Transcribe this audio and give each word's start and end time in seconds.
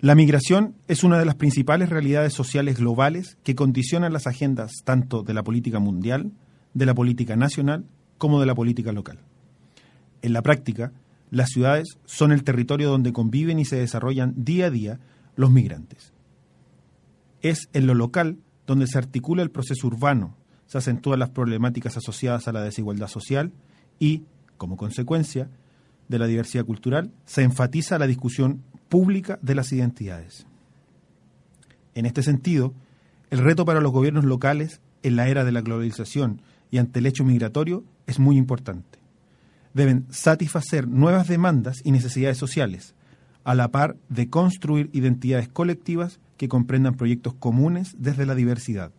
La 0.00 0.14
migración 0.14 0.76
es 0.86 1.02
una 1.02 1.18
de 1.18 1.24
las 1.24 1.34
principales 1.34 1.88
realidades 1.88 2.32
sociales 2.32 2.78
globales 2.78 3.36
que 3.42 3.56
condicionan 3.56 4.12
las 4.12 4.28
agendas 4.28 4.70
tanto 4.84 5.24
de 5.24 5.34
la 5.34 5.42
política 5.42 5.80
mundial, 5.80 6.30
de 6.72 6.86
la 6.86 6.94
política 6.94 7.34
nacional, 7.34 7.84
como 8.16 8.38
de 8.38 8.46
la 8.46 8.54
política 8.54 8.92
local. 8.92 9.18
En 10.22 10.32
la 10.32 10.42
práctica, 10.42 10.92
las 11.30 11.48
ciudades 11.48 11.98
son 12.04 12.30
el 12.30 12.44
territorio 12.44 12.90
donde 12.90 13.12
conviven 13.12 13.58
y 13.58 13.64
se 13.64 13.74
desarrollan 13.74 14.34
día 14.36 14.66
a 14.66 14.70
día 14.70 15.00
los 15.34 15.50
migrantes. 15.50 16.12
Es 17.42 17.68
en 17.72 17.88
lo 17.88 17.94
local 17.94 18.38
donde 18.68 18.86
se 18.86 18.98
articula 18.98 19.42
el 19.42 19.50
proceso 19.50 19.88
urbano, 19.88 20.36
se 20.66 20.78
acentúan 20.78 21.18
las 21.18 21.30
problemáticas 21.30 21.96
asociadas 21.96 22.46
a 22.46 22.52
la 22.52 22.62
desigualdad 22.62 23.08
social 23.08 23.52
y, 23.98 24.22
como 24.58 24.76
consecuencia 24.76 25.50
de 26.06 26.18
la 26.20 26.26
diversidad 26.26 26.64
cultural, 26.64 27.10
se 27.24 27.42
enfatiza 27.42 27.98
la 27.98 28.06
discusión 28.06 28.62
pública 28.88 29.38
de 29.42 29.54
las 29.54 29.72
identidades. 29.72 30.46
En 31.94 32.06
este 32.06 32.22
sentido, 32.22 32.74
el 33.30 33.38
reto 33.38 33.64
para 33.64 33.80
los 33.80 33.92
gobiernos 33.92 34.24
locales 34.24 34.80
en 35.02 35.16
la 35.16 35.28
era 35.28 35.44
de 35.44 35.52
la 35.52 35.60
globalización 35.60 36.42
y 36.70 36.78
ante 36.78 37.00
el 37.00 37.06
hecho 37.06 37.24
migratorio 37.24 37.84
es 38.06 38.18
muy 38.18 38.36
importante. 38.36 38.98
Deben 39.74 40.06
satisfacer 40.10 40.88
nuevas 40.88 41.28
demandas 41.28 41.80
y 41.84 41.92
necesidades 41.92 42.38
sociales, 42.38 42.94
a 43.44 43.54
la 43.54 43.68
par 43.68 43.96
de 44.08 44.28
construir 44.28 44.90
identidades 44.92 45.48
colectivas 45.48 46.20
que 46.36 46.48
comprendan 46.48 46.94
proyectos 46.94 47.34
comunes 47.34 47.94
desde 47.98 48.26
la 48.26 48.34
diversidad. 48.34 48.92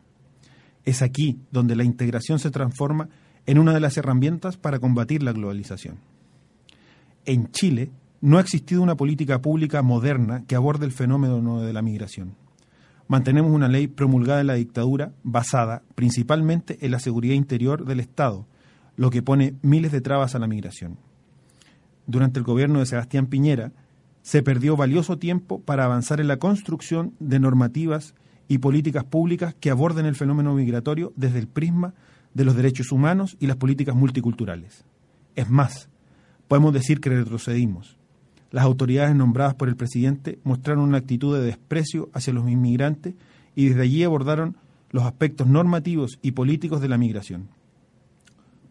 Es 0.86 1.02
aquí 1.02 1.40
donde 1.52 1.76
la 1.76 1.84
integración 1.84 2.40
se 2.40 2.52
transforma 2.52 3.10
en 3.46 3.60
una 3.60 3.74
de 3.74 3.80
las 3.80 3.98
herramientas 3.98 4.58
para 4.58 4.80
combatir 4.80 5.24
la 5.24 5.34
globalización. 5.34 5.98
En 7.26 7.52
Chile 7.52 7.92
no 8.22 8.38
ha 8.38 8.42
existido 8.42 8.82
una 8.82 8.96
política 8.96 9.42
pública 9.42 9.82
moderna 9.82 10.44
que 10.46 10.56
aborde 10.56 10.86
el 10.86 10.92
fenómeno 10.92 11.62
de 11.62 11.74
la 11.74 11.82
migración. 11.82 12.36
Mantenemos 13.08 13.52
una 13.52 13.68
ley 13.68 13.88
promulgada 13.88 14.42
en 14.42 14.48
la 14.48 14.56
dictadura 14.56 15.14
basada 15.24 15.84
principalmente 15.96 16.78
en 16.82 16.92
la 16.92 17.00
seguridad 17.00 17.34
interior 17.34 17.86
del 17.86 18.00
Estado, 18.00 18.46
lo 18.98 19.10
que 19.10 19.24
pone 19.24 19.56
miles 19.62 19.92
de 19.92 20.02
trabas 20.02 20.36
a 20.36 20.40
la 20.40 20.48
migración. 20.48 20.98
Durante 22.06 22.40
el 22.40 22.46
gobierno 22.46 22.80
de 22.80 22.86
Sebastián 22.86 23.28
Piñera 23.28 23.72
se 24.22 24.44
perdió 24.44 24.76
valioso 24.76 25.18
tiempo 25.18 25.62
para 25.62 25.86
avanzar 25.86 26.20
en 26.20 26.28
la 26.28 26.38
construcción 26.38 27.14
de 27.20 27.40
normativas 27.40 28.16
y 28.48 28.58
políticas 28.58 29.06
públicas 29.06 29.56
que 29.60 29.70
aborden 29.70 30.06
el 30.06 30.16
fenómeno 30.16 30.54
migratorio 30.54 31.14
desde 31.16 31.40
el 31.40 31.48
prisma 31.48 31.94
de 32.34 32.46
los 32.46 32.56
derechos 32.56 32.92
humanos 32.92 33.38
y 33.40 33.48
las 33.48 33.58
políticas 33.58 33.96
multiculturales. 33.96 34.86
Es 35.36 35.50
más, 35.50 35.90
podemos 36.48 36.74
decir 36.74 37.00
que 37.00 37.10
retrocedimos. 37.10 37.99
Las 38.52 38.66
autoridades 38.66 39.16
nombradas 39.16 39.56
por 39.56 39.70
el 39.70 39.76
presidente 39.76 40.40
mostraron 40.44 40.84
una 40.84 40.98
actitud 40.98 41.38
de 41.38 41.46
desprecio 41.46 42.10
hacia 42.14 42.34
los 42.34 42.50
inmigrantes 42.50 43.14
y 43.56 43.70
desde 43.70 43.84
allí 43.84 44.04
abordaron 44.04 44.56
los 44.92 45.04
aspectos 45.04 45.48
normativos 45.48 46.18
y 46.22 46.32
políticos 46.32 46.82
de 46.82 46.90
la 46.90 46.98
migración. 46.98 47.50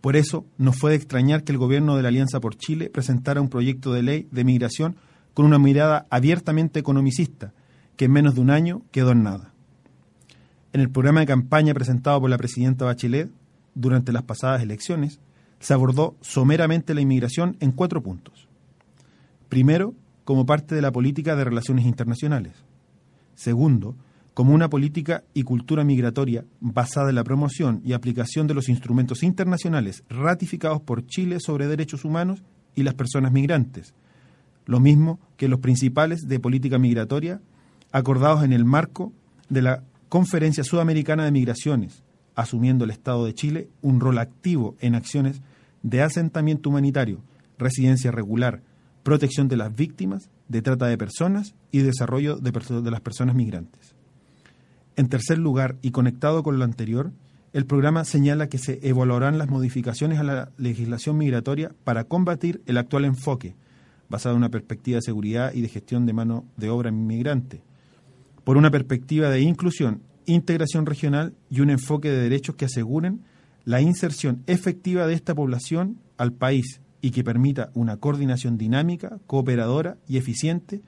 Por 0.01 0.17
eso, 0.17 0.45
no 0.59 0.73
fue 0.73 0.91
de 0.91 0.97
extrañar 0.97 1.45
que 1.45 1.53
el 1.53 1.59
gobierno 1.59 1.97
de 1.97 2.03
la 2.03 2.09
Alianza 2.09 2.41
por 2.41 2.57
Chile 2.57 2.91
presentara 2.91 3.41
un 3.41 3.49
proyecto 3.49 3.93
de 3.93 4.03
ley 4.03 4.29
de 4.31 4.45
migración 4.45 4.97
con 5.35 5.47
una 5.47 5.59
mirada 5.59 6.07
abiertamente 6.11 6.81
economicista, 6.81 7.53
que 7.97 8.07
en 8.07 8.13
menos 8.13 8.35
de 8.35 8.41
un 8.41 8.51
año 8.51 8.83
quedó 8.91 9.13
en 9.13 9.23
nada. 9.23 9.53
En 10.73 10.81
el 10.81 10.91
programa 10.91 11.21
de 11.21 11.27
campaña 11.27 11.75
presentado 11.75 12.21
por 12.21 12.31
la 12.31 12.39
presidenta 12.39 12.85
Bachelet 12.85 13.31
durante 13.75 14.13
las 14.13 14.23
pasadas 14.23 14.63
elecciones, 14.63 15.21
se 15.61 15.75
abordó 15.75 16.17
someramente 16.21 16.95
la 16.95 17.01
inmigración 17.01 17.57
en 17.61 17.73
cuatro 17.73 18.03
puntos. 18.03 18.48
Primero, 19.49 19.95
como 20.25 20.47
parte 20.47 20.75
de 20.75 20.83
la 20.83 20.93
política 20.93 21.37
de 21.37 21.45
relaciones 21.45 21.87
internacionales. 21.87 22.53
Segundo, 23.35 23.97
como 24.35 24.55
una 24.55 24.69
política 24.69 25.25
y 25.35 25.43
cultura 25.43 25.85
migratoria 25.85 26.45
basada 26.61 27.09
en 27.09 27.17
la 27.17 27.25
promoción 27.25 27.81
y 27.85 27.93
aplicación 27.93 28.47
de 28.47 28.55
los 28.55 28.69
instrumentos 28.69 29.23
internacionales 29.23 30.05
ratificados 30.09 30.81
por 30.81 31.07
Chile 31.07 31.39
sobre 31.41 31.67
derechos 31.67 32.05
humanos 32.05 32.43
y 32.75 32.83
las 32.83 32.95
personas 32.95 33.33
migrantes, 33.33 33.95
lo 34.65 34.81
mismo 34.81 35.19
que 35.37 35.49
los 35.49 35.61
principales 35.61 36.29
de 36.29 36.39
política 36.39 36.79
migratoria 36.79 37.41
acordados 37.91 38.45
en 38.45 38.53
el 38.53 38.65
marco 38.65 39.13
de 39.49 39.63
la 39.63 39.83
Conferencia 40.09 40.63
Sudamericana 40.63 41.25
de 41.25 41.33
Migraciones, 41.33 42.05
asumiendo 42.35 42.85
el 42.85 42.91
Estado 42.91 43.25
de 43.25 43.35
Chile 43.35 43.71
un 43.83 43.99
rol 43.99 44.19
activo 44.19 44.77
en 44.81 44.95
acciones 44.95 45.43
de 45.83 46.03
asentamiento 46.03 46.71
humanitario, 46.71 47.23
residencia 47.59 48.11
regular, 48.11 48.63
protección 49.03 49.49
de 49.49 49.57
las 49.57 49.75
víctimas, 49.75 50.31
de 50.49 50.63
trata 50.63 50.87
de 50.87 50.99
personas 50.99 51.55
y 51.71 51.79
desarrollo 51.81 52.37
de, 52.37 52.91
las 52.91 53.01
personas 53.01 53.35
migrantes. 53.35 53.95
En 54.97 55.09
tercer 55.09 55.39
lugar, 55.39 55.77
y 55.83 55.91
conectado 55.91 56.43
con 56.43 56.59
lo 56.59 56.65
anterior, 56.65 57.13
el 57.53 57.67
programa 57.67 58.05
señala 58.05 58.49
que 58.49 58.59
se 58.59 58.81
evaluarán 58.83 59.39
las 59.39 59.49
modificaciones 59.49 60.19
a 60.19 60.25
la 60.25 60.51
legislación 60.59 61.17
migratoria 61.17 61.73
para 61.85 62.05
combatir 62.05 62.63
el 62.67 62.77
actual 62.77 63.05
enfoque, 63.05 63.55
basado 64.09 64.35
en 64.35 64.39
una 64.39 64.51
perspectiva 64.51 64.97
de 64.97 65.03
seguridad 65.03 65.53
y 65.55 65.63
de 65.63 65.69
gestión 65.69 66.05
de 66.05 66.13
mano 66.13 66.45
de 66.57 66.71
obra 66.71 66.91
inmigrante, 66.91 67.63
por 68.45 68.57
una 68.57 68.71
perspectiva 68.71 69.31
de 69.31 69.41
inclusión, 69.41 70.03
integración 70.27 70.85
regional 70.85 71.35
y 71.51 71.61
un 71.61 71.71
enfoque 71.71 72.11
de 72.11 72.21
derechos 72.21 72.57
que 72.57 72.67
aseguren 72.67 73.23
la 73.65 73.81
inserción 73.81 74.43
efectiva 74.47 75.07
de 75.07 75.15
esta 75.15 75.35
población 75.35 75.99
al 76.17 76.33
país 76.33 76.81
y 77.01 77.11
que 77.11 77.25
permita 77.25 77.71
una 77.75 77.97
coordinación 77.97 78.59
dinámica, 78.59 79.19
cooperadora 79.27 79.97
y 80.09 80.17
eficiente 80.17 80.81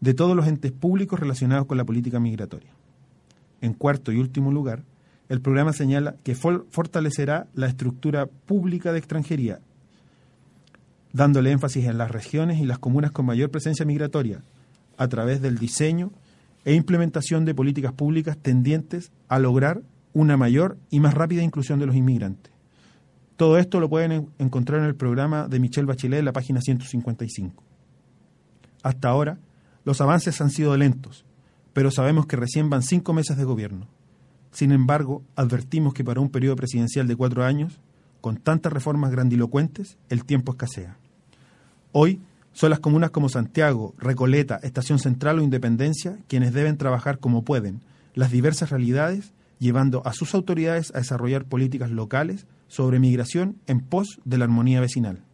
de 0.00 0.14
todos 0.14 0.36
los 0.36 0.46
entes 0.46 0.72
públicos 0.72 1.18
relacionados 1.18 1.66
con 1.66 1.78
la 1.78 1.84
política 1.84 2.20
migratoria. 2.20 2.70
En 3.60 3.72
cuarto 3.74 4.12
y 4.12 4.18
último 4.18 4.52
lugar, 4.52 4.84
el 5.28 5.40
programa 5.40 5.72
señala 5.72 6.16
que 6.22 6.34
fortalecerá 6.34 7.48
la 7.54 7.66
estructura 7.66 8.26
pública 8.26 8.92
de 8.92 8.98
extranjería, 8.98 9.60
dándole 11.12 11.50
énfasis 11.50 11.86
en 11.86 11.98
las 11.98 12.10
regiones 12.10 12.60
y 12.60 12.64
las 12.64 12.78
comunas 12.78 13.10
con 13.10 13.26
mayor 13.26 13.50
presencia 13.50 13.84
migratoria, 13.84 14.42
a 14.96 15.08
través 15.08 15.40
del 15.40 15.58
diseño 15.58 16.12
e 16.64 16.74
implementación 16.74 17.44
de 17.44 17.54
políticas 17.54 17.92
públicas 17.92 18.36
tendientes 18.36 19.12
a 19.28 19.38
lograr 19.38 19.82
una 20.12 20.36
mayor 20.36 20.76
y 20.90 21.00
más 21.00 21.14
rápida 21.14 21.42
inclusión 21.42 21.78
de 21.78 21.86
los 21.86 21.96
inmigrantes. 21.96 22.52
Todo 23.38 23.56
esto 23.56 23.78
lo 23.78 23.88
pueden 23.88 24.32
encontrar 24.40 24.80
en 24.80 24.86
el 24.86 24.96
programa 24.96 25.46
de 25.46 25.60
Michelle 25.60 25.86
Bachelet 25.86 26.18
en 26.18 26.24
la 26.24 26.32
página 26.32 26.60
155. 26.60 27.62
Hasta 28.82 29.08
ahora, 29.08 29.38
los 29.84 30.00
avances 30.00 30.40
han 30.40 30.50
sido 30.50 30.76
lentos, 30.76 31.24
pero 31.72 31.92
sabemos 31.92 32.26
que 32.26 32.34
recién 32.34 32.68
van 32.68 32.82
cinco 32.82 33.12
meses 33.12 33.36
de 33.36 33.44
gobierno. 33.44 33.86
Sin 34.50 34.72
embargo, 34.72 35.22
advertimos 35.36 35.94
que 35.94 36.02
para 36.02 36.20
un 36.20 36.30
periodo 36.30 36.56
presidencial 36.56 37.06
de 37.06 37.14
cuatro 37.14 37.44
años, 37.44 37.78
con 38.20 38.38
tantas 38.38 38.72
reformas 38.72 39.12
grandilocuentes, 39.12 39.98
el 40.08 40.24
tiempo 40.24 40.50
escasea. 40.50 40.96
Hoy 41.92 42.20
son 42.52 42.70
las 42.70 42.80
comunas 42.80 43.12
como 43.12 43.28
Santiago, 43.28 43.94
Recoleta, 43.98 44.58
Estación 44.64 44.98
Central 44.98 45.38
o 45.38 45.42
Independencia 45.42 46.18
quienes 46.26 46.52
deben 46.52 46.76
trabajar 46.76 47.20
como 47.20 47.44
pueden 47.44 47.82
las 48.16 48.32
diversas 48.32 48.70
realidades, 48.70 49.32
llevando 49.60 50.04
a 50.04 50.12
sus 50.12 50.34
autoridades 50.34 50.92
a 50.92 50.98
desarrollar 50.98 51.44
políticas 51.44 51.92
locales 51.92 52.48
sobre 52.68 53.00
migración 53.00 53.56
en 53.66 53.80
pos 53.80 54.20
de 54.24 54.38
la 54.38 54.44
armonía 54.44 54.80
vecinal. 54.80 55.24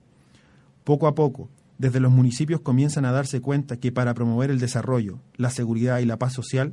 Poco 0.85 1.07
a 1.07 1.15
poco, 1.15 1.49
desde 1.79 2.01
los 2.01 2.13
municipios 2.13 2.61
comienzan 2.61 3.05
a 3.05 3.13
darse 3.13 3.41
cuenta 3.41 3.77
que 3.77 3.93
para 3.93 4.15
promover 4.15 4.51
el 4.51 4.61
desarrollo, 4.61 5.19
la 5.37 5.51
seguridad 5.51 5.99
y 5.99 6.07
la 6.07 6.19
paz 6.19 6.33
social, 6.33 6.73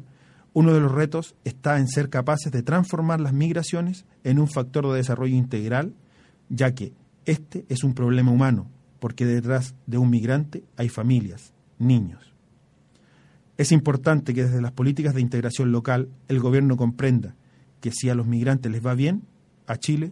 uno 0.54 0.74
de 0.74 0.82
los 0.82 0.92
retos 0.92 1.36
está 1.44 1.80
en 1.80 1.88
ser 1.88 2.10
capaces 2.10 2.52
de 2.52 2.62
transformar 2.62 3.20
las 3.20 3.34
migraciones 3.34 4.06
en 4.24 4.40
un 4.40 4.48
factor 4.48 4.88
de 4.90 4.98
desarrollo 4.98 5.36
integral, 5.36 5.94
ya 6.50 6.74
que 6.74 6.94
este 7.26 7.66
es 7.70 7.84
un 7.84 7.94
problema 7.94 8.32
humano, 8.32 8.68
porque 9.00 9.26
detrás 9.26 9.76
de 9.88 9.98
un 9.98 10.10
migrante 10.10 10.64
hay 10.78 10.90
familias, 10.90 11.54
niños. 11.80 12.34
Es 13.58 13.72
importante 13.72 14.34
que 14.34 14.44
desde 14.44 14.62
las 14.62 14.72
políticas 14.72 15.14
de 15.14 15.22
integración 15.22 15.72
local 15.72 16.10
el 16.28 16.40
gobierno 16.40 16.78
comprenda 16.78 17.36
que 17.80 17.92
si 17.92 18.10
a 18.10 18.16
los 18.16 18.28
migrantes 18.28 18.72
les 18.72 18.86
va 18.86 18.94
bien, 18.94 19.24
a 19.68 19.78
Chile 19.78 20.12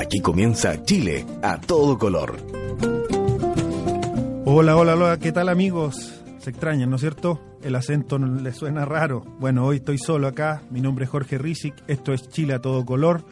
Aquí 0.00 0.20
comienza 0.20 0.82
Chile 0.84 1.26
a 1.42 1.60
todo 1.60 1.98
color. 1.98 2.38
Hola, 4.46 4.74
hola, 4.74 4.94
hola, 4.94 5.18
¿qué 5.18 5.30
tal 5.30 5.50
amigos? 5.50 6.22
Se 6.38 6.48
extrañan, 6.48 6.88
¿no 6.88 6.96
es 6.96 7.02
cierto? 7.02 7.38
el 7.62 7.74
acento 7.74 8.18
le 8.18 8.50
suena 8.54 8.86
raro. 8.86 9.20
Bueno, 9.38 9.66
hoy 9.66 9.76
estoy 9.76 9.98
solo 9.98 10.26
acá. 10.26 10.62
Mi 10.70 10.80
nombre 10.80 11.04
es 11.04 11.10
Jorge 11.10 11.36
Rizic. 11.36 11.74
Esto 11.86 12.14
es 12.14 12.30
Chile 12.30 12.54
a 12.54 12.62
todo 12.62 12.86
color. 12.86 13.26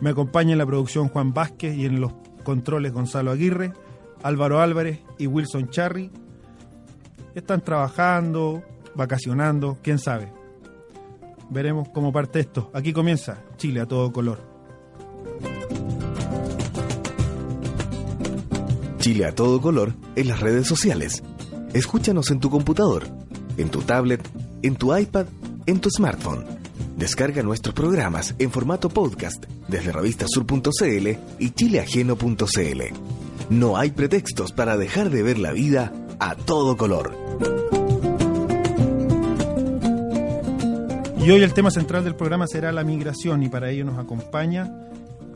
Me 0.00 0.10
acompaña 0.10 0.52
en 0.52 0.58
la 0.58 0.66
producción 0.66 1.08
Juan 1.08 1.34
Vázquez 1.34 1.74
y 1.74 1.86
en 1.86 2.00
los 2.00 2.12
controles 2.44 2.92
Gonzalo 2.92 3.32
Aguirre, 3.32 3.72
Álvaro 4.22 4.60
Álvarez 4.60 5.00
y 5.18 5.26
Wilson 5.26 5.70
Charry. 5.70 6.12
Están 7.34 7.62
trabajando, 7.62 8.62
vacacionando, 8.94 9.76
quién 9.82 9.98
sabe. 9.98 10.32
Veremos 11.50 11.88
cómo 11.88 12.12
parte 12.12 12.38
esto. 12.38 12.70
Aquí 12.72 12.92
comienza 12.92 13.42
Chile 13.56 13.80
a 13.80 13.86
todo 13.86 14.12
color. 14.12 14.52
Chile 19.02 19.24
a 19.24 19.34
todo 19.34 19.60
color 19.60 19.94
en 20.14 20.28
las 20.28 20.38
redes 20.38 20.68
sociales. 20.68 21.24
Escúchanos 21.72 22.30
en 22.30 22.38
tu 22.38 22.50
computador, 22.50 23.08
en 23.56 23.68
tu 23.68 23.80
tablet, 23.80 24.20
en 24.62 24.76
tu 24.76 24.96
iPad, 24.96 25.26
en 25.66 25.80
tu 25.80 25.90
smartphone. 25.90 26.44
Descarga 26.96 27.42
nuestros 27.42 27.74
programas 27.74 28.36
en 28.38 28.52
formato 28.52 28.88
podcast 28.90 29.44
desde 29.66 29.90
revistasur.cl 29.90 31.08
y 31.40 31.50
chileajeno.cl. 31.50 32.82
No 33.50 33.76
hay 33.76 33.90
pretextos 33.90 34.52
para 34.52 34.76
dejar 34.76 35.10
de 35.10 35.24
ver 35.24 35.40
la 35.40 35.50
vida 35.50 35.92
a 36.20 36.36
todo 36.36 36.76
color. 36.76 37.12
Y 41.18 41.28
hoy 41.28 41.42
el 41.42 41.54
tema 41.54 41.72
central 41.72 42.04
del 42.04 42.14
programa 42.14 42.46
será 42.46 42.70
la 42.70 42.84
migración 42.84 43.42
y 43.42 43.48
para 43.48 43.68
ello 43.68 43.84
nos 43.84 43.98
acompaña 43.98 44.72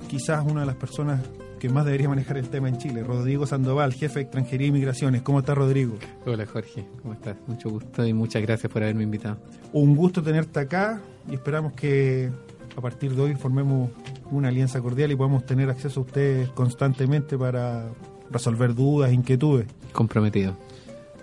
quizás 0.09 0.47
una 0.47 0.61
de 0.61 0.67
las 0.67 0.77
personas 0.77 1.21
que 1.59 1.69
más 1.69 1.85
debería 1.85 2.09
manejar 2.09 2.37
el 2.37 2.49
tema 2.49 2.69
en 2.69 2.79
Chile, 2.79 3.03
Rodrigo 3.03 3.47
Sandoval, 3.47 3.93
jefe 3.93 4.17
de 4.17 4.21
extranjería 4.23 4.69
y 4.69 4.73
migraciones. 4.73 5.23
¿Cómo 5.23 5.41
está 5.41 5.55
Rodrigo? 5.55 5.97
Hola 6.27 6.47
Jorge, 6.47 6.87
¿cómo 7.03 7.15
estás? 7.15 7.37
Mucho 7.47 7.71
gusto 7.71 8.07
y 8.07 8.13
muchas 8.13 8.43
gracias 8.43 8.71
por 8.71 8.83
haberme 8.83 9.05
invitado. 9.05 9.39
Un 9.73 9.97
gusto 9.97 10.23
tenerte 10.23 10.61
acá 10.61 11.01
y 11.31 11.35
esperamos 11.35 11.73
que 11.73 12.31
a 12.77 12.81
partir 12.81 13.15
de 13.15 13.23
hoy 13.23 13.35
formemos 13.35 13.91
una 14.31 14.49
alianza 14.49 14.81
cordial 14.81 15.13
y 15.13 15.17
podamos 15.17 15.47
tener 15.47 15.71
acceso 15.71 16.01
a 16.01 16.03
ustedes 16.03 16.51
constantemente 16.51 17.39
para 17.39 17.89
resolver 18.31 18.75
dudas, 18.75 19.13
inquietudes. 19.13 19.67
Comprometido. 19.93 20.57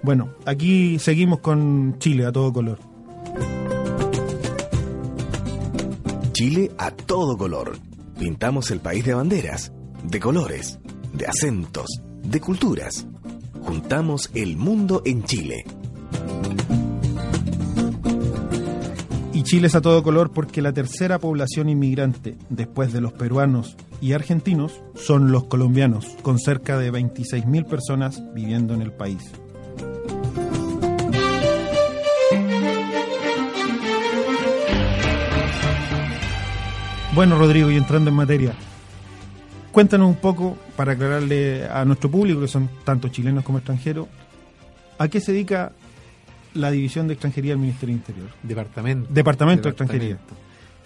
Bueno, 0.01 0.29
aquí 0.45 0.97
seguimos 0.99 1.39
con 1.39 1.97
Chile 1.99 2.25
a 2.25 2.31
todo 2.31 2.51
color. 2.51 2.79
Chile 6.33 6.71
a 6.77 6.91
todo 6.91 7.37
color. 7.37 7.77
Pintamos 8.17 8.71
el 8.71 8.79
país 8.79 9.05
de 9.05 9.13
banderas 9.13 9.71
de 10.03 10.19
colores, 10.19 10.79
de 11.13 11.25
acentos, 11.25 11.87
de 12.23 12.39
culturas. 12.39 13.07
Juntamos 13.61 14.29
el 14.33 14.57
mundo 14.57 15.01
en 15.05 15.23
Chile. 15.23 15.65
Y 19.33 19.43
Chile 19.43 19.67
es 19.67 19.75
a 19.75 19.81
todo 19.81 20.03
color 20.03 20.31
porque 20.31 20.61
la 20.61 20.73
tercera 20.73 21.19
población 21.19 21.69
inmigrante, 21.69 22.37
después 22.49 22.93
de 22.93 23.01
los 23.01 23.13
peruanos 23.13 23.75
y 24.01 24.13
argentinos, 24.13 24.81
son 24.95 25.31
los 25.31 25.45
colombianos, 25.45 26.05
con 26.21 26.39
cerca 26.39 26.77
de 26.77 26.91
26.000 26.91 27.65
personas 27.65 28.21
viviendo 28.33 28.73
en 28.73 28.81
el 28.81 28.91
país. 28.91 29.31
Bueno, 37.15 37.37
Rodrigo, 37.37 37.69
y 37.69 37.77
entrando 37.77 38.09
en 38.09 38.15
materia, 38.15 38.55
Cuéntanos 39.73 40.07
un 40.07 40.17
poco, 40.17 40.55
para 40.75 40.91
aclararle 40.91 41.65
a 41.65 41.83
nuestro 41.83 42.09
público, 42.09 42.39
que 42.39 42.47
son 42.47 42.69
tanto 42.85 43.07
chilenos 43.07 43.43
como 43.43 43.57
extranjeros, 43.57 44.07
¿a 44.99 45.07
qué 45.07 45.19
se 45.19 45.31
dedica 45.31 45.71
la 46.53 46.69
División 46.69 47.07
de 47.07 47.15
Extranjería 47.15 47.53
del 47.53 47.57
Ministerio 47.57 47.95
del 47.95 48.01
Interior? 48.01 48.29
Departamento. 48.43 49.11
Departamento, 49.11 49.63
de 49.63 49.69
Extranjería. 49.69 50.19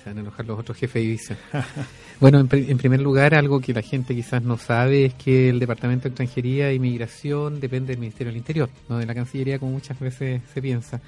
Se 0.01 0.09
van 0.09 0.19
a 0.19 0.21
enojar 0.21 0.45
los 0.45 0.57
otros 0.57 0.77
jefes 0.77 0.93
de 0.93 0.99
división. 1.01 1.37
bueno, 2.21 2.39
en, 2.39 2.47
en, 2.49 2.77
primer 2.77 3.01
lugar, 3.01 3.35
algo 3.35 3.59
que 3.59 3.73
la 3.73 3.81
gente 3.81 4.15
quizás 4.15 4.41
no 4.41 4.57
sabe 4.57 5.03
es 5.03 5.15
que 5.15 5.49
el 5.49 5.59
Departamento 5.59 6.03
de 6.03 6.09
Extranjería 6.11 6.69
e 6.69 6.75
Inmigración 6.75 7.59
depende 7.59 7.87
del 7.91 7.99
Ministerio 7.99 8.31
del 8.31 8.37
Interior, 8.37 8.69
no 8.87 8.99
de 8.99 9.05
la 9.05 9.13
Cancillería 9.13 9.59
como 9.59 9.73
muchas 9.73 9.99
veces 9.99 10.41
se 10.53 10.61
piensa. 10.61 11.01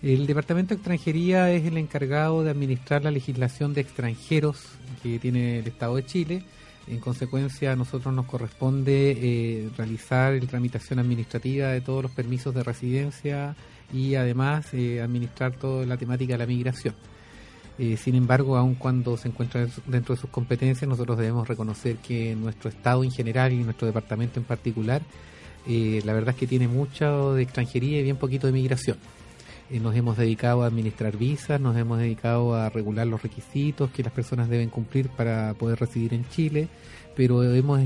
El 0.00 0.24
Departamento 0.28 0.68
de 0.68 0.76
Extranjería 0.76 1.50
es 1.50 1.64
el 1.66 1.78
encargado 1.78 2.44
de 2.44 2.50
administrar 2.50 3.02
la 3.02 3.10
legislación 3.10 3.74
de 3.74 3.80
extranjeros 3.80 4.66
que 5.02 5.18
tiene 5.18 5.58
el 5.58 5.66
Estado 5.66 5.96
de 5.96 6.06
Chile 6.06 6.44
en 6.86 6.98
consecuencia, 6.98 7.72
a 7.72 7.76
nosotros 7.76 8.12
nos 8.14 8.26
corresponde 8.26 9.12
eh, 9.12 9.70
realizar 9.76 10.34
la 10.34 10.46
tramitación 10.46 10.98
administrativa 10.98 11.68
de 11.68 11.80
todos 11.80 12.02
los 12.02 12.12
permisos 12.12 12.54
de 12.54 12.62
residencia 12.62 13.56
y 13.92 14.16
además 14.16 14.66
eh, 14.74 15.00
administrar 15.00 15.52
toda 15.52 15.86
la 15.86 15.96
temática 15.96 16.34
de 16.34 16.38
la 16.38 16.46
migración. 16.46 16.94
Eh, 17.78 17.96
sin 17.96 18.14
embargo, 18.14 18.56
aun 18.56 18.74
cuando 18.74 19.16
se 19.16 19.28
encuentra 19.28 19.66
dentro 19.86 20.14
de 20.14 20.20
sus 20.20 20.30
competencias, 20.30 20.88
nosotros 20.88 21.16
debemos 21.16 21.48
reconocer 21.48 21.96
que 21.96 22.36
nuestro 22.36 22.68
Estado 22.68 23.02
en 23.02 23.10
general 23.10 23.52
y 23.52 23.64
nuestro 23.64 23.86
departamento 23.86 24.38
en 24.38 24.44
particular, 24.44 25.02
la 25.66 26.12
verdad 26.12 26.34
es 26.34 26.36
que 26.36 26.46
tiene 26.46 26.68
mucho 26.68 27.32
de 27.32 27.42
extranjería 27.42 27.98
y 27.98 28.02
bien 28.02 28.18
poquito 28.18 28.46
de 28.46 28.52
migración. 28.52 28.98
Nos 29.70 29.96
hemos 29.96 30.16
dedicado 30.16 30.62
a 30.62 30.66
administrar 30.66 31.16
visas, 31.16 31.60
nos 31.60 31.76
hemos 31.76 31.98
dedicado 31.98 32.54
a 32.54 32.68
regular 32.70 33.06
los 33.06 33.22
requisitos 33.22 33.90
que 33.90 34.02
las 34.02 34.12
personas 34.12 34.48
deben 34.48 34.70
cumplir 34.70 35.08
para 35.08 35.54
poder 35.54 35.80
residir 35.80 36.14
en 36.14 36.28
Chile, 36.28 36.68
pero 37.16 37.42
hemos, 37.42 37.80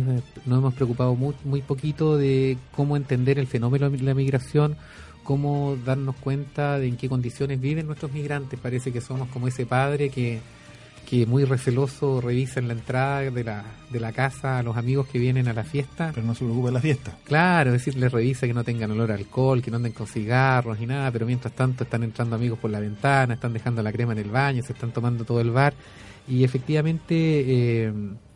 nos 0.46 0.58
hemos 0.58 0.74
preocupado 0.74 1.14
muy, 1.14 1.34
muy 1.44 1.62
poquito 1.62 2.16
de 2.16 2.58
cómo 2.72 2.96
entender 2.96 3.38
el 3.38 3.46
fenómeno 3.46 3.90
de 3.90 3.98
la 3.98 4.14
migración, 4.14 4.76
cómo 5.22 5.76
darnos 5.84 6.16
cuenta 6.16 6.78
de 6.78 6.88
en 6.88 6.96
qué 6.96 7.08
condiciones 7.08 7.60
viven 7.60 7.86
nuestros 7.86 8.12
migrantes. 8.12 8.58
Parece 8.58 8.92
que 8.92 9.00
somos 9.00 9.28
como 9.28 9.48
ese 9.48 9.66
padre 9.66 10.10
que, 10.10 10.40
que 11.08 11.24
muy 11.24 11.44
receloso 11.44 12.20
revisa 12.20 12.60
en 12.60 12.68
la 12.68 12.74
entrada 12.74 13.30
de 13.30 13.44
la, 13.44 13.64
de 13.88 13.98
la 13.98 14.12
casa 14.12 14.58
a 14.58 14.62
los 14.62 14.76
amigos 14.76 15.06
que 15.06 15.18
vienen 15.18 15.48
a 15.48 15.54
la 15.54 15.64
fiesta. 15.64 16.10
Pero 16.14 16.26
no 16.26 16.34
se 16.34 16.44
preocupa 16.44 16.68
de 16.68 16.74
la 16.74 16.80
fiesta. 16.80 17.16
Claro, 17.24 17.70
es 17.70 17.84
decir, 17.84 17.98
les 17.98 18.12
revisa 18.12 18.46
que 18.46 18.52
no 18.52 18.62
tengan 18.62 18.90
olor 18.90 19.12
a 19.12 19.14
alcohol, 19.14 19.62
que 19.62 19.70
no 19.70 19.78
anden 19.78 19.92
con 19.92 20.06
cigarros 20.06 20.78
ni 20.78 20.86
nada, 20.86 21.10
pero 21.10 21.24
mientras 21.24 21.54
tanto 21.54 21.84
están 21.84 22.02
entrando 22.02 22.36
amigos 22.36 22.58
por 22.58 22.70
la 22.70 22.80
ventana, 22.80 23.34
están 23.34 23.54
dejando 23.54 23.82
la 23.82 23.90
crema 23.90 24.12
en 24.12 24.18
el 24.18 24.30
baño, 24.30 24.62
se 24.62 24.74
están 24.74 24.92
tomando 24.92 25.24
todo 25.24 25.40
el 25.40 25.50
bar. 25.50 25.72
Y 26.28 26.44
efectivamente 26.44 27.14
eh, 27.16 27.92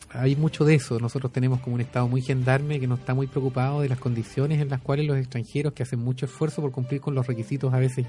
hay 0.09 0.35
mucho 0.37 0.65
de 0.65 0.77
eso. 0.77 0.99
Nosotros 0.99 1.31
tenemos 1.31 1.61
como 1.61 1.75
un 1.75 1.83
Estado 1.83 2.09
muy 2.09 2.23
gendarme 2.23 2.81
que 2.81 2.87
no 2.87 2.95
está 2.95 3.13
muy 3.13 3.27
preocupado 3.27 3.83
de 3.83 3.91
las 3.91 3.99
condiciones 3.99 4.63
en 4.63 4.71
las 4.71 4.81
cuales 4.81 5.07
los 5.07 5.19
extranjeros 5.19 5.75
que 5.75 5.83
hacen 5.83 5.99
mucho 5.99 6.25
esfuerzo 6.25 6.63
por 6.63 6.73
cumplir 6.73 7.03
con 7.03 7.15
los 7.15 7.27
requisitos 7.27 7.75
a 7.75 7.79
veces, 7.79 8.07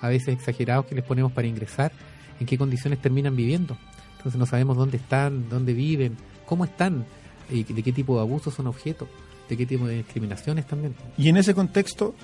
a 0.00 0.08
veces 0.08 0.28
exagerados 0.28 0.86
que 0.86 0.94
les 0.94 1.04
ponemos 1.04 1.32
para 1.32 1.46
ingresar, 1.46 1.92
en 2.40 2.46
qué 2.46 2.58
condiciones 2.58 3.00
terminan 3.00 3.36
viviendo. 3.36 3.76
Entonces 4.16 4.38
no 4.38 4.46
sabemos 4.46 4.76
dónde 4.76 4.96
están, 4.96 5.48
dónde 5.48 5.72
viven, 5.72 6.16
cómo 6.46 6.64
están, 6.64 7.06
y 7.48 7.62
de 7.62 7.82
qué 7.82 7.92
tipo 7.92 8.16
de 8.16 8.22
abusos 8.22 8.54
son 8.54 8.66
objeto, 8.66 9.08
de 9.48 9.56
qué 9.56 9.66
tipo 9.66 9.86
de 9.86 9.98
discriminaciones 9.98 10.66
también. 10.66 10.94
Y 11.16 11.28
en 11.28 11.36
ese 11.36 11.54
contexto, 11.54 12.14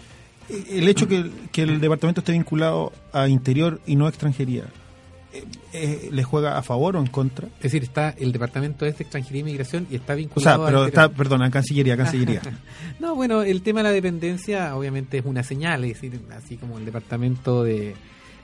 el 0.49 0.89
hecho 0.89 1.09
que, 1.09 1.31
que 1.53 1.63
el 1.63 1.81
departamento 1.81 2.21
esté 2.21 2.33
vinculado 2.33 2.93
a 3.13 3.29
interior 3.29 3.81
y 3.87 3.97
no 3.97 4.07
a 4.07 4.09
extranjería, 4.09 4.65
eh, 5.33 5.45
eh, 5.73 6.09
¿le 6.13 6.23
juega 6.23 6.57
a 6.57 6.63
favor 6.63 6.97
o 6.97 7.01
en 7.01 7.07
contra? 7.07 7.49
Es 7.57 7.65
decir, 7.65 7.83
está 7.83 8.11
el 8.11 8.33
departamento 8.33 8.85
de 8.85 8.93
extranjería 8.93 9.41
y 9.41 9.45
migración 9.45 9.87
y 9.91 9.97
está 9.97 10.15
vinculado 10.15 10.63
o 10.63 10.65
sea, 10.65 10.67
pero 10.67 10.87
está, 10.87 11.09
perdón, 11.09 11.43
a 11.43 11.51
Cancillería, 11.51 11.97
Cancillería. 11.97 12.41
no, 13.01 13.15
bueno, 13.15 13.43
el 13.43 13.63
tema 13.63 13.81
de 13.81 13.85
la 13.85 13.91
dependencia 13.91 14.77
obviamente 14.77 15.19
es 15.19 15.25
una 15.25 15.43
señal, 15.43 15.85
es 15.85 16.01
decir, 16.01 16.21
así 16.37 16.57
como 16.57 16.79
el 16.79 16.85
departamento 16.85 17.65
de 17.65 17.95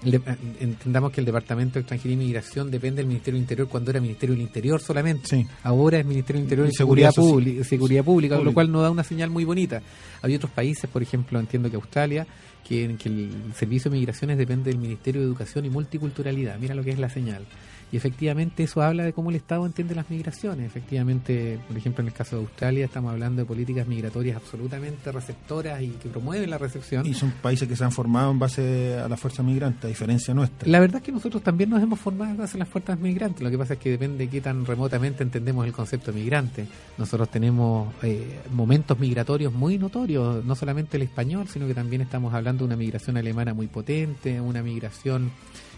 entendamos 0.05 1.13
que 1.13 1.21
el 1.21 1.25
Departamento 1.25 1.75
de 1.75 1.81
Extranjería 1.81 2.15
y 2.15 2.19
Migración 2.19 2.71
depende 2.71 2.97
del 2.97 3.07
Ministerio 3.07 3.35
del 3.35 3.43
Interior 3.43 3.69
cuando 3.69 3.91
era 3.91 4.01
Ministerio 4.01 4.35
del 4.35 4.43
Interior 4.43 4.81
solamente. 4.81 5.47
Ahora 5.63 5.99
es 5.99 6.07
Ministerio 6.07 6.41
del 6.41 6.45
Interior 6.45 6.69
y, 6.69 6.73
Seguridad, 6.73 7.15
Pública, 7.15 7.65
Seguridad 7.65 8.05
Pública, 8.05 8.39
lo 8.39 8.53
cual 8.53 8.71
nos 8.71 8.83
da 8.83 8.91
una 8.91 9.05
señal 9.05 9.31
muy 9.31 9.45
bonita. 9.45 9.83
Hay 10.23 10.35
otros 10.35 10.51
países, 10.51 10.89
por 10.91 11.03
ejemplo, 11.03 11.39
entiendo 11.39 11.71
que 11.71 11.77
Australia, 11.77 12.27
que, 12.67 12.97
que 12.99 13.09
el 13.09 13.31
Servicio 13.55 13.91
de 13.91 13.99
Migraciones 13.99 14.39
depende 14.39 14.71
del 14.71 14.79
Ministerio 14.79 15.21
de 15.21 15.27
Educación 15.27 15.65
y 15.65 15.71
Multiculturalidad. 15.71 16.59
Mira 16.59 16.75
lo 16.75 16.83
que 16.83 16.91
es 16.91 16.99
la 16.99 17.09
señal. 17.09 17.45
Y 17.93 17.99
efectivamente 17.99 18.63
eso 18.63 18.81
habla 18.81 19.05
de 19.05 19.13
cómo 19.13 19.29
el 19.29 19.37
Estado 19.37 19.67
entiende 19.67 19.95
las 19.95 20.09
migraciones. 20.09 20.67
Efectivamente, 20.67 21.61
por 21.69 21.77
ejemplo, 21.77 22.01
en 22.01 22.09
el 22.09 22.15
caso 22.15 22.37
de 22.37 22.43
Australia 22.43 22.87
estamos 22.87 23.13
hablando 23.13 23.43
de 23.43 23.47
políticas 23.47 23.87
migratorias 23.87 24.37
absolutamente 24.37 25.13
receptoras 25.13 25.83
y 25.83 25.89
que 25.89 26.09
promueven 26.09 26.49
la 26.49 26.57
recepción. 26.57 27.05
Y 27.05 27.13
son 27.13 27.31
países 27.43 27.69
que 27.69 27.77
se 27.77 27.85
han 27.85 27.93
formado 27.93 28.31
en 28.31 28.39
base 28.39 28.99
a 28.99 29.09
la 29.09 29.19
fuerza 29.19 29.43
migrante, 29.43 29.87
a 29.87 29.91
diferencia 29.91 30.33
nuestra. 30.33 30.67
La 30.71 30.81
verdad 30.81 30.97
es 30.97 31.03
que 31.03 31.13
nosotros 31.13 31.43
también 31.43 31.69
nos 31.69 31.83
hemos 31.83 32.01
formado 32.01 32.31
en 32.31 32.39
base 32.39 32.57
a 32.57 32.61
las 32.61 32.69
fuerzas 32.69 32.99
migrantes. 32.99 33.43
Lo 33.43 33.51
que 33.51 33.59
pasa 33.59 33.75
es 33.75 33.79
que 33.79 33.91
depende 33.91 34.25
de 34.25 34.31
qué 34.31 34.41
tan 34.41 34.65
remotamente 34.65 35.23
entendemos 35.23 35.67
el 35.67 35.73
concepto 35.75 36.13
de 36.13 36.21
migrante. 36.21 36.67
Nosotros 36.97 37.31
tenemos 37.31 37.93
eh, 38.03 38.41
momentos 38.53 38.99
migratorios 38.99 39.53
muy 39.53 39.77
notorios, 39.77 40.43
no 40.47 40.55
solamente 40.55 40.97
el 40.97 41.03
español, 41.03 41.47
sino 41.47 41.67
que 41.67 41.75
también 41.75 42.01
estamos 42.01 42.33
hablando 42.33 42.65
de 42.65 42.69
una 42.69 42.77
migración 42.77 43.19
alemana 43.19 43.53
muy 43.53 43.67
potente, 43.67 44.41
una 44.41 44.63
migración 44.63 45.31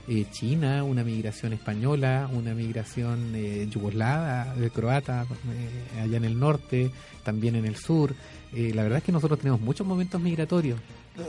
eh, 0.08 0.26
china, 0.30 0.84
una 0.84 1.02
migración 1.02 1.52
española, 1.52 2.28
una 2.32 2.54
migración 2.54 3.32
eh, 3.34 3.66
yugoslava, 3.70 4.54
de 4.54 4.70
croata, 4.70 5.22
eh, 5.22 6.00
allá 6.02 6.16
en 6.16 6.24
el 6.24 6.38
norte, 6.38 6.90
también 7.22 7.56
en 7.56 7.64
el 7.64 7.76
sur. 7.76 8.14
la 8.52 8.82
verdad 8.82 8.98
es 8.98 9.04
que 9.04 9.12
nosotros 9.12 9.38
tenemos 9.38 9.60
muchos 9.60 9.86
momentos 9.86 10.20
migratorios 10.20 10.78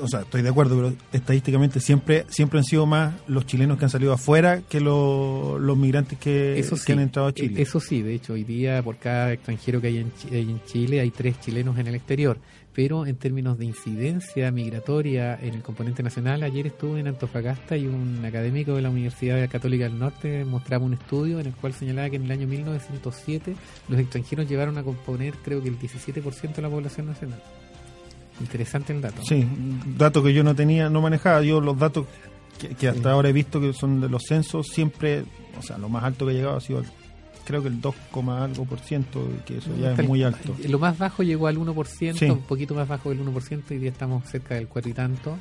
o 0.02 0.08
sea, 0.08 0.22
estoy 0.22 0.42
de 0.42 0.50
acuerdo, 0.50 0.76
pero 0.76 0.96
estadísticamente 1.14 1.80
siempre 1.80 2.26
siempre 2.30 2.58
han 2.58 2.66
sido 2.66 2.86
más 2.88 3.14
los 3.28 3.46
chilenos 3.46 3.78
que 3.78 3.86
han 3.86 3.92
salido 3.92 4.14
afuera 4.14 4.62
que 4.68 4.80
los 4.80 5.78
migrantes 5.78 6.18
que, 6.18 6.64
han 6.90 7.00
entrado 7.00 7.28
a 7.28 7.34
Chile. 7.34 7.62
Eso 7.62 7.80
sí, 7.80 8.02
de 8.02 8.16
hecho, 8.16 8.34
hoy 8.34 8.44
día 8.44 8.82
por 8.82 8.98
cada 8.98 9.34
extranjero 9.34 9.80
que 9.80 9.88
hay 9.88 9.98
en, 9.98 10.12
en 10.32 10.64
Chile 10.66 11.02
hay 11.02 11.12
tres 11.12 11.40
chilenos 11.40 11.78
en 11.78 11.88
el 11.88 11.96
exterior 11.96 12.38
pero 12.76 13.06
en 13.06 13.16
términos 13.16 13.58
de 13.58 13.66
incidencia 13.66 14.52
migratoria 14.52 15.40
en 15.42 15.54
el 15.54 15.62
componente 15.62 16.04
nacional, 16.04 16.44
ayer 16.44 16.68
estuve 16.68 17.00
en 17.00 17.08
Antofagasta 17.08 17.78
y 17.78 17.88
un 17.88 18.24
académico 18.26 18.76
de 18.76 18.82
la 18.82 18.90
Universidad 18.90 19.50
Católica 19.50 19.86
del 19.86 19.98
Norte 19.98 20.44
mostraba 20.44 20.84
un 20.84 20.94
estudio 20.94 21.40
en 21.40 21.48
el 21.48 21.54
cual 21.54 21.74
señalaba 21.74 22.10
que 22.10 22.18
en 22.18 22.26
el 22.26 22.32
año 22.32 22.48
1907 22.48 23.56
los 23.88 24.00
extranjeros 24.00 24.50
llevaron 24.50 24.78
a 24.78 24.84
componer 24.84 25.36
creo 25.36 25.64
que 25.64 25.70
el 25.70 25.80
17% 25.80 26.54
de 26.54 26.62
la 26.62 26.70
población 26.70 27.08
nacional. 27.08 27.42
Interesante 28.42 28.92
el 28.92 29.00
dato. 29.00 29.24
Sí, 29.24 29.48
dato 29.98 30.22
que 30.22 30.34
yo 30.34 30.44
no 30.44 30.54
tenía, 30.54 30.90
no 30.90 31.00
manejaba. 31.00 31.42
Yo 31.42 31.62
los 31.62 31.80
datos 31.80 32.08
que, 32.78 32.90
hasta 32.90 33.12
ahora 33.12 33.30
he 33.30 33.34
visto 33.34 33.62
que 33.62 33.72
son 33.72 34.02
de 34.02 34.10
los 34.10 34.24
censos, 34.28 34.68
siempre, 34.68 35.24
o 35.58 35.62
sea, 35.62 35.78
lo 35.78 35.88
más 35.88 36.04
alto 36.04 36.26
que 36.26 36.34
he 36.34 36.36
llegado 36.36 36.58
ha 36.58 36.62
sido 36.62 36.84
creo 37.46 37.62
que 37.62 37.70
el 37.70 37.80
2, 37.80 37.96
algo 38.28 38.66
por 38.66 38.80
ciento, 38.80 39.28
que 39.46 39.58
eso 39.60 39.70
ya 39.80 39.94
es 39.94 40.08
muy 40.08 40.24
alto. 40.24 40.56
Lo 40.68 40.80
más 40.80 40.98
bajo 40.98 41.24
llegó 41.24 41.48
al 41.48 41.58
1%, 41.58 42.32
un 42.32 42.40
poquito 42.42 42.76
más 42.76 42.88
bajo 42.88 43.10
del 43.10 43.24
1%, 43.24 43.64
y 43.72 43.80
ya 43.80 43.90
estamos 43.90 44.28
cerca 44.30 44.56
del 44.56 44.68
cuatro 44.68 44.92
y 44.92 44.94
tanto. 44.94 45.38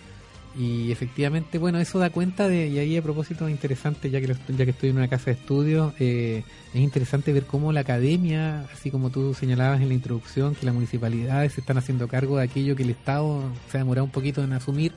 Y 0.56 0.92
efectivamente, 0.92 1.58
bueno, 1.58 1.80
eso 1.80 1.98
da 1.98 2.10
cuenta 2.10 2.46
de, 2.46 2.68
y 2.68 2.78
ahí 2.78 2.96
a 2.96 3.02
propósito 3.02 3.48
interesante, 3.48 4.08
ya 4.08 4.20
que, 4.20 4.28
ya 4.28 4.64
que 4.64 4.70
estoy 4.70 4.90
en 4.90 4.98
una 4.98 5.08
casa 5.08 5.26
de 5.26 5.32
estudio, 5.32 5.92
eh, 5.98 6.44
es 6.72 6.80
interesante 6.80 7.32
ver 7.32 7.44
cómo 7.44 7.72
la 7.72 7.80
academia, 7.80 8.60
así 8.72 8.92
como 8.92 9.10
tú 9.10 9.34
señalabas 9.34 9.80
en 9.80 9.88
la 9.88 9.94
introducción, 9.94 10.54
que 10.54 10.64
las 10.64 10.74
municipalidades 10.74 11.54
se 11.54 11.60
están 11.60 11.78
haciendo 11.78 12.06
cargo 12.06 12.36
de 12.36 12.44
aquello 12.44 12.76
que 12.76 12.84
el 12.84 12.90
Estado 12.90 13.42
se 13.68 13.78
ha 13.78 13.80
demorado 13.80 14.04
un 14.04 14.12
poquito 14.12 14.44
en 14.44 14.52
asumir, 14.52 14.92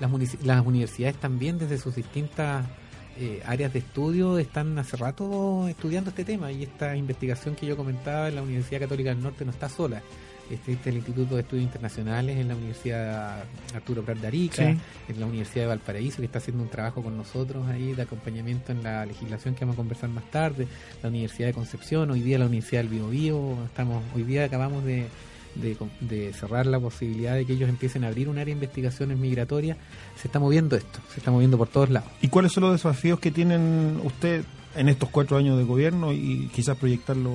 las, 0.00 0.10
las 0.44 0.64
universidades 0.64 1.16
también 1.16 1.58
desde 1.58 1.76
sus 1.76 1.94
distintas 1.94 2.64
eh, 3.22 3.40
áreas 3.46 3.72
de 3.72 3.78
estudio 3.78 4.36
están 4.36 4.76
hace 4.80 4.96
rato 4.96 5.68
estudiando 5.68 6.10
este 6.10 6.24
tema 6.24 6.50
y 6.50 6.64
esta 6.64 6.96
investigación 6.96 7.54
que 7.54 7.66
yo 7.66 7.76
comentaba 7.76 8.28
en 8.28 8.34
la 8.34 8.42
Universidad 8.42 8.80
Católica 8.80 9.10
del 9.10 9.22
Norte 9.22 9.44
no 9.44 9.52
está 9.52 9.68
sola. 9.68 10.02
Este, 10.50 10.76
el 10.90 10.96
Instituto 10.96 11.36
de 11.36 11.42
Estudios 11.42 11.64
Internacionales 11.64 12.36
en 12.36 12.48
la 12.48 12.56
Universidad 12.56 13.44
Arturo 13.74 14.02
Prat 14.02 14.18
de 14.18 14.26
Arica, 14.26 14.64
en 14.64 15.20
la 15.20 15.26
Universidad 15.26 15.64
de 15.64 15.68
Valparaíso, 15.68 16.16
que 16.16 16.24
está 16.24 16.38
haciendo 16.38 16.64
un 16.64 16.68
trabajo 16.68 17.00
con 17.00 17.16
nosotros 17.16 17.68
ahí 17.68 17.92
de 17.92 18.02
acompañamiento 18.02 18.72
en 18.72 18.82
la 18.82 19.06
legislación 19.06 19.54
que 19.54 19.60
vamos 19.60 19.74
a 19.74 19.76
conversar 19.76 20.10
más 20.10 20.28
tarde, 20.32 20.66
la 21.00 21.08
Universidad 21.08 21.46
de 21.46 21.54
Concepción, 21.54 22.10
hoy 22.10 22.22
día 22.22 22.40
la 22.40 22.46
Universidad 22.46 22.82
del 22.82 22.90
Biobío, 22.90 23.64
estamos, 23.64 24.02
hoy 24.16 24.24
día 24.24 24.44
acabamos 24.44 24.84
de 24.84 25.06
de, 25.54 26.32
cerrar 26.32 26.66
la 26.66 26.80
posibilidad 26.80 27.34
de 27.34 27.44
que 27.44 27.52
ellos 27.54 27.68
empiecen 27.68 28.04
a 28.04 28.08
abrir 28.08 28.28
un 28.28 28.38
área 28.38 28.46
de 28.46 28.52
investigaciones 28.52 29.18
migratorias, 29.18 29.76
se 30.16 30.28
está 30.28 30.38
moviendo 30.38 30.76
esto, 30.76 31.00
se 31.12 31.20
está 31.20 31.30
moviendo 31.30 31.58
por 31.58 31.68
todos 31.68 31.90
lados. 31.90 32.10
¿Y 32.20 32.28
cuáles 32.28 32.52
son 32.52 32.64
los 32.64 32.72
desafíos 32.72 33.20
que 33.20 33.30
tienen 33.30 34.00
usted 34.04 34.44
en 34.74 34.88
estos 34.88 35.08
cuatro 35.10 35.36
años 35.36 35.58
de 35.58 35.64
gobierno 35.64 36.12
y 36.12 36.48
quizás 36.54 36.76
proyectarlo 36.76 37.32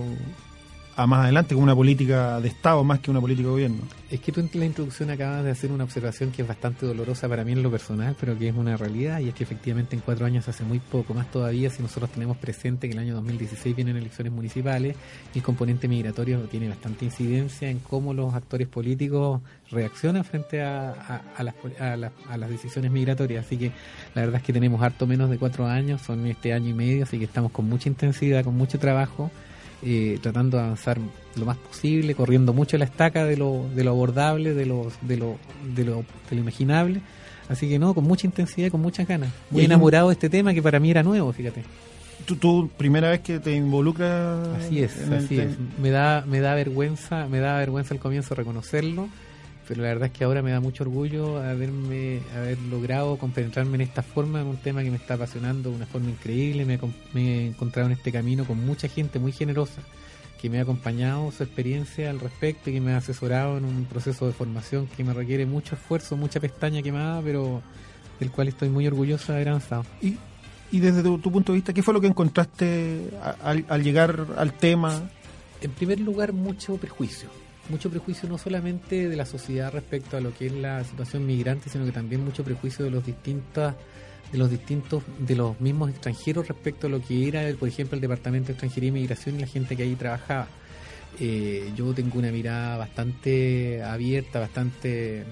a 0.98 1.06
más 1.06 1.26
adelante 1.26 1.54
como 1.54 1.64
una 1.64 1.76
política 1.76 2.42
de 2.42 2.48
Estado 2.48 2.84
más 2.84 3.00
que 3.00 3.12
una 3.12 3.22
política 3.22 3.46
de 3.46 3.52
gobierno. 3.52 3.78
Es 4.10 4.20
que 4.20 4.32
tú 4.32 4.40
en 4.40 4.50
la 4.54 4.66
introducción 4.66 5.12
acabas 5.12 5.44
de 5.44 5.52
hacer 5.52 5.72
una 5.72 5.84
observación 5.84 6.32
que 6.32 6.42
es 6.42 6.48
bastante 6.48 6.88
dolorosa 6.88 7.30
para 7.30 7.44
mí 7.44 7.52
en 7.52 7.62
lo 7.62 7.70
personal, 7.70 8.16
pero 8.20 8.36
que 8.36 8.50
es 8.50 8.56
una 8.56 8.76
realidad 8.78 9.20
y 9.20 9.30
es 9.30 9.36
que 9.36 9.44
efectivamente 9.44 9.96
en 9.96 10.02
cuatro 10.02 10.26
años 10.26 10.48
hace 10.48 10.64
muy 10.64 10.80
poco, 10.80 11.14
más 11.14 11.30
todavía 11.30 11.70
si 11.70 11.84
nosotros 11.84 12.10
tenemos 12.10 12.38
presente 12.38 12.88
que 12.88 12.94
el 12.94 13.00
año 13.00 13.14
2016 13.14 13.76
vienen 13.76 13.96
elecciones 13.96 14.34
municipales 14.34 14.96
y 15.36 15.38
el 15.38 15.44
componente 15.44 15.88
migratorio 15.88 16.40
tiene 16.50 16.68
bastante 16.68 17.06
incidencia 17.06 17.70
en 17.70 17.78
cómo 17.78 18.16
los 18.16 18.34
actores 18.34 18.68
políticos 18.68 19.42
reaccionan 19.70 20.26
frente 20.26 20.64
a, 20.64 21.22
las, 21.38 21.54
a 22.28 22.38
las 22.38 22.50
decisiones 22.50 22.90
migratorias. 22.90 23.46
Así 23.46 23.58
que 23.58 23.72
la 24.16 24.24
verdad 24.24 24.38
es 24.38 24.44
que 24.44 24.54
tenemos 24.54 24.82
harto 24.82 25.06
menos 25.06 25.30
de 25.30 25.38
cuatro 25.38 25.68
años, 25.68 26.02
son 26.02 26.26
este 26.26 26.54
año 26.54 26.70
y 26.70 26.74
medio, 26.74 27.04
así 27.04 27.20
que 27.20 27.26
estamos 27.26 27.52
con 27.52 27.70
mucha 27.70 27.88
intensidad, 27.88 28.44
con 28.44 28.58
mucho 28.58 28.80
trabajo 28.80 29.30
eh, 29.84 30.18
tratando 30.22 30.58
de 30.58 30.64
avanzar 30.64 31.00
lo 31.36 31.46
más 31.46 31.58
posible, 31.58 32.16
corriendo 32.16 32.54
mucho 32.54 32.78
la 32.78 32.86
estaca 32.86 33.26
de 33.26 33.38
lo, 33.38 33.66
de 33.76 33.84
lo 33.84 33.92
abordable, 33.92 34.54
de 34.54 34.66
lo, 34.66 34.92
de, 35.02 35.18
lo, 35.18 35.38
de, 35.76 35.86
lo, 35.86 36.04
imaginable. 36.32 37.02
Así 37.50 37.70
que 37.70 37.80
no, 37.80 37.94
con 37.94 38.04
mucha 38.04 38.28
intensidad, 38.28 38.70
con 38.70 38.82
muchas 38.82 39.08
ganas. 39.08 39.32
Muy 39.50 39.66
enamorado 39.66 40.10
de 40.10 40.14
este 40.14 40.30
tema 40.30 40.54
que 40.54 40.62
para 40.62 40.80
mí 40.80 40.92
era 40.92 41.04
nuevo, 41.04 41.32
fíjate. 41.32 41.64
¿Tú, 42.26 42.70
primera 42.78 43.10
vez 43.10 43.22
que 43.22 43.40
te 43.40 43.56
involucras? 43.56 44.48
Así 44.58 44.82
es, 44.82 44.98
así 45.10 45.40
es. 45.40 45.52
Me 45.80 45.92
da, 45.92 46.26
me 46.28 46.42
da 46.42 46.56
vergüenza, 46.56 47.28
me 47.28 47.40
da 47.40 47.58
vergüenza 47.58 47.94
al 47.94 48.00
comienzo 48.00 48.36
reconocerlo 48.36 49.08
pero 49.68 49.82
la 49.82 49.90
verdad 49.90 50.06
es 50.08 50.18
que 50.18 50.24
ahora 50.24 50.42
me 50.42 50.52
da 50.52 50.60
mucho 50.62 50.84
orgullo 50.84 51.38
haberme 51.42 52.22
haber 52.36 52.58
logrado 52.60 53.18
compenetrarme 53.18 53.76
en 53.76 53.82
esta 53.82 54.02
forma, 54.02 54.40
en 54.40 54.48
un 54.48 54.58
tema 54.58 54.82
que 54.82 54.90
me 54.90 54.96
está 54.96 55.16
apasionando 55.16 55.70
de 55.70 55.76
una 55.76 55.86
forma 55.86 56.10
increíble. 56.10 56.64
Me, 56.66 56.80
he 57.16 57.48
encontrado 57.48 57.88
en 57.88 57.94
este 57.94 58.12
camino 58.12 58.46
con 58.46 58.66
mucha 58.66 58.88
gente 58.88 59.20
muy 59.20 59.34
generosa 59.34 59.82
que 60.42 60.50
me 60.50 60.60
ha 60.60 60.62
acompañado 60.62 61.32
su 61.32 61.44
experiencia 61.44 62.10
al 62.10 62.20
respecto 62.20 62.70
y 62.70 62.74
que 62.74 62.82
me 62.82 62.94
ha 62.94 62.98
asesorado 62.98 63.58
en 63.58 63.66
un 63.66 63.86
proceso 63.86 64.28
de 64.28 64.34
formación 64.34 64.88
que 64.96 65.04
me 65.04 65.12
requiere 65.12 65.46
mucho 65.46 65.76
esfuerzo, 65.76 66.16
mucha 66.16 66.40
pestaña 66.40 66.82
quemada, 66.82 67.22
pero 67.22 67.62
del 68.20 68.32
cual 68.32 68.48
estoy 68.48 68.70
muy 68.70 68.88
orgulloso 68.88 69.32
de 69.32 69.38
haber 69.40 69.50
avanzado. 69.50 69.84
¿Y, 70.02 70.16
y 70.72 70.80
desde 70.80 71.02
tu, 71.02 71.20
punto 71.20 71.52
de 71.52 71.58
vista, 71.58 71.74
qué 71.74 71.84
fue 71.84 71.94
lo 71.94 72.00
que 72.00 72.08
encontraste 72.08 73.10
al 73.42 73.84
llegar 73.84 74.28
al 74.38 74.54
tema? 74.54 75.10
En 75.60 75.72
primer 75.72 76.00
lugar, 76.00 76.34
mucho 76.34 76.78
prejuicio 76.78 77.30
mucho 77.70 77.90
prejuicio 77.90 78.30
no 78.30 78.38
solamente 78.38 79.10
de 79.10 79.16
la 79.16 79.26
sociedad 79.26 79.72
respecto 79.72 80.18
a 80.18 80.22
lo 80.22 80.34
que 80.34 80.48
es 80.48 80.54
la 80.54 80.84
situación 80.84 81.26
migrante, 81.26 81.70
sino 81.70 81.86
que 81.86 81.92
también 81.92 82.24
mucho 82.24 82.44
prejuicio 82.44 82.86
de 82.86 82.92
los 82.92 83.06
distintos 83.06 83.74
de 84.32 84.38
los 84.38 84.50
distintos 84.50 85.04
de 85.20 85.36
los 85.36 85.60
mismos 85.62 85.90
extranjeros 85.90 86.50
respecto 86.50 86.88
a 86.88 86.90
lo 86.90 87.02
que 87.02 87.30
era, 87.30 87.42
por 87.58 87.70
ejemplo, 87.70 87.96
el 87.96 88.02
Departamento 88.02 88.48
de 88.48 88.54
Extranjería 88.54 88.90
y 88.90 88.92
Migración 88.92 89.38
y 89.38 89.40
la 89.40 89.48
gente 89.48 89.78
que 89.78 89.84
ahí 89.84 89.96
trabajaba. 89.96 90.48
Eh, 91.20 91.72
yo 91.76 91.94
tengo 91.94 92.20
una 92.20 92.32
mirada 92.32 92.76
bastante 92.78 93.82
abierta, 93.82 94.40
bastante 94.40 95.24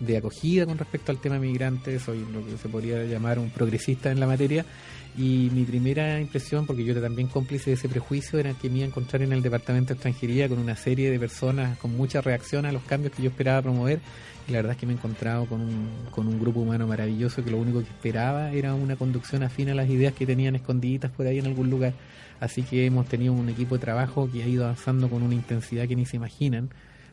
de 0.00 0.16
acogida 0.16 0.66
con 0.66 0.76
respecto 0.76 1.12
al 1.12 1.20
tema 1.20 1.38
migrante, 1.38 1.98
soy 1.98 2.26
lo 2.32 2.44
que 2.44 2.58
se 2.58 2.68
podría 2.68 3.04
llamar 3.04 3.38
un 3.38 3.50
progresista 3.50 4.10
en 4.10 4.18
la 4.18 4.26
materia 4.26 4.66
y 5.16 5.50
mi 5.52 5.64
primera 5.64 6.20
impresión, 6.20 6.66
porque 6.66 6.84
yo 6.84 6.92
era 6.92 7.02
también 7.02 7.28
cómplice 7.28 7.70
de 7.70 7.74
ese 7.74 7.88
prejuicio, 7.88 8.38
era 8.38 8.54
que 8.54 8.70
me 8.70 8.78
iba 8.78 8.86
a 8.86 8.88
encontrar 8.88 9.22
en 9.22 9.32
el 9.32 9.42
departamento 9.42 9.88
de 9.88 9.94
extranjería 9.94 10.48
con 10.48 10.58
una 10.58 10.74
serie 10.74 11.10
de 11.10 11.18
personas 11.18 11.76
con 11.78 11.94
mucha 11.96 12.22
reacción 12.22 12.64
a 12.64 12.72
los 12.72 12.82
cambios 12.82 13.12
que 13.12 13.22
yo 13.22 13.28
esperaba 13.28 13.60
promover. 13.60 14.00
Y 14.48 14.52
la 14.52 14.58
verdad 14.58 14.72
es 14.72 14.78
que 14.78 14.86
me 14.86 14.92
he 14.92 14.96
encontrado 14.96 15.46
con 15.46 15.60
un, 15.60 15.88
con 16.10 16.26
un 16.26 16.40
grupo 16.40 16.60
humano 16.60 16.86
maravilloso 16.86 17.44
que 17.44 17.50
lo 17.50 17.58
único 17.58 17.80
que 17.80 17.90
esperaba 17.90 18.52
era 18.52 18.74
una 18.74 18.96
conducción 18.96 19.42
afín 19.42 19.68
a 19.68 19.74
las 19.74 19.88
ideas 19.88 20.14
que 20.14 20.26
tenían 20.26 20.56
escondiditas 20.56 21.10
por 21.10 21.26
ahí 21.26 21.38
en 21.38 21.46
algún 21.46 21.70
lugar. 21.70 21.92
Así 22.40 22.62
que 22.62 22.86
hemos 22.86 23.06
tenido 23.06 23.34
un 23.34 23.48
equipo 23.50 23.76
de 23.76 23.82
trabajo 23.82 24.28
que 24.32 24.42
ha 24.42 24.48
ido 24.48 24.64
avanzando 24.64 25.08
con 25.08 25.22
una 25.22 25.34
intensidad 25.34 25.86
que 25.86 25.94
ni 25.94 26.06
se 26.06 26.16
imaginan. 26.16 26.70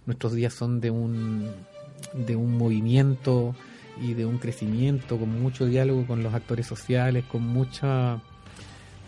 Nuestros 0.08 0.34
días 0.34 0.54
son 0.54 0.80
de 0.80 0.90
un, 0.90 1.48
de 2.14 2.36
un 2.36 2.58
movimiento 2.58 3.56
y 4.02 4.14
de 4.14 4.26
un 4.26 4.38
crecimiento, 4.38 5.18
con 5.18 5.42
mucho 5.42 5.66
diálogo 5.66 6.06
con 6.06 6.24
los 6.24 6.34
actores 6.34 6.66
sociales, 6.66 7.26
con 7.26 7.42
mucha, 7.42 8.20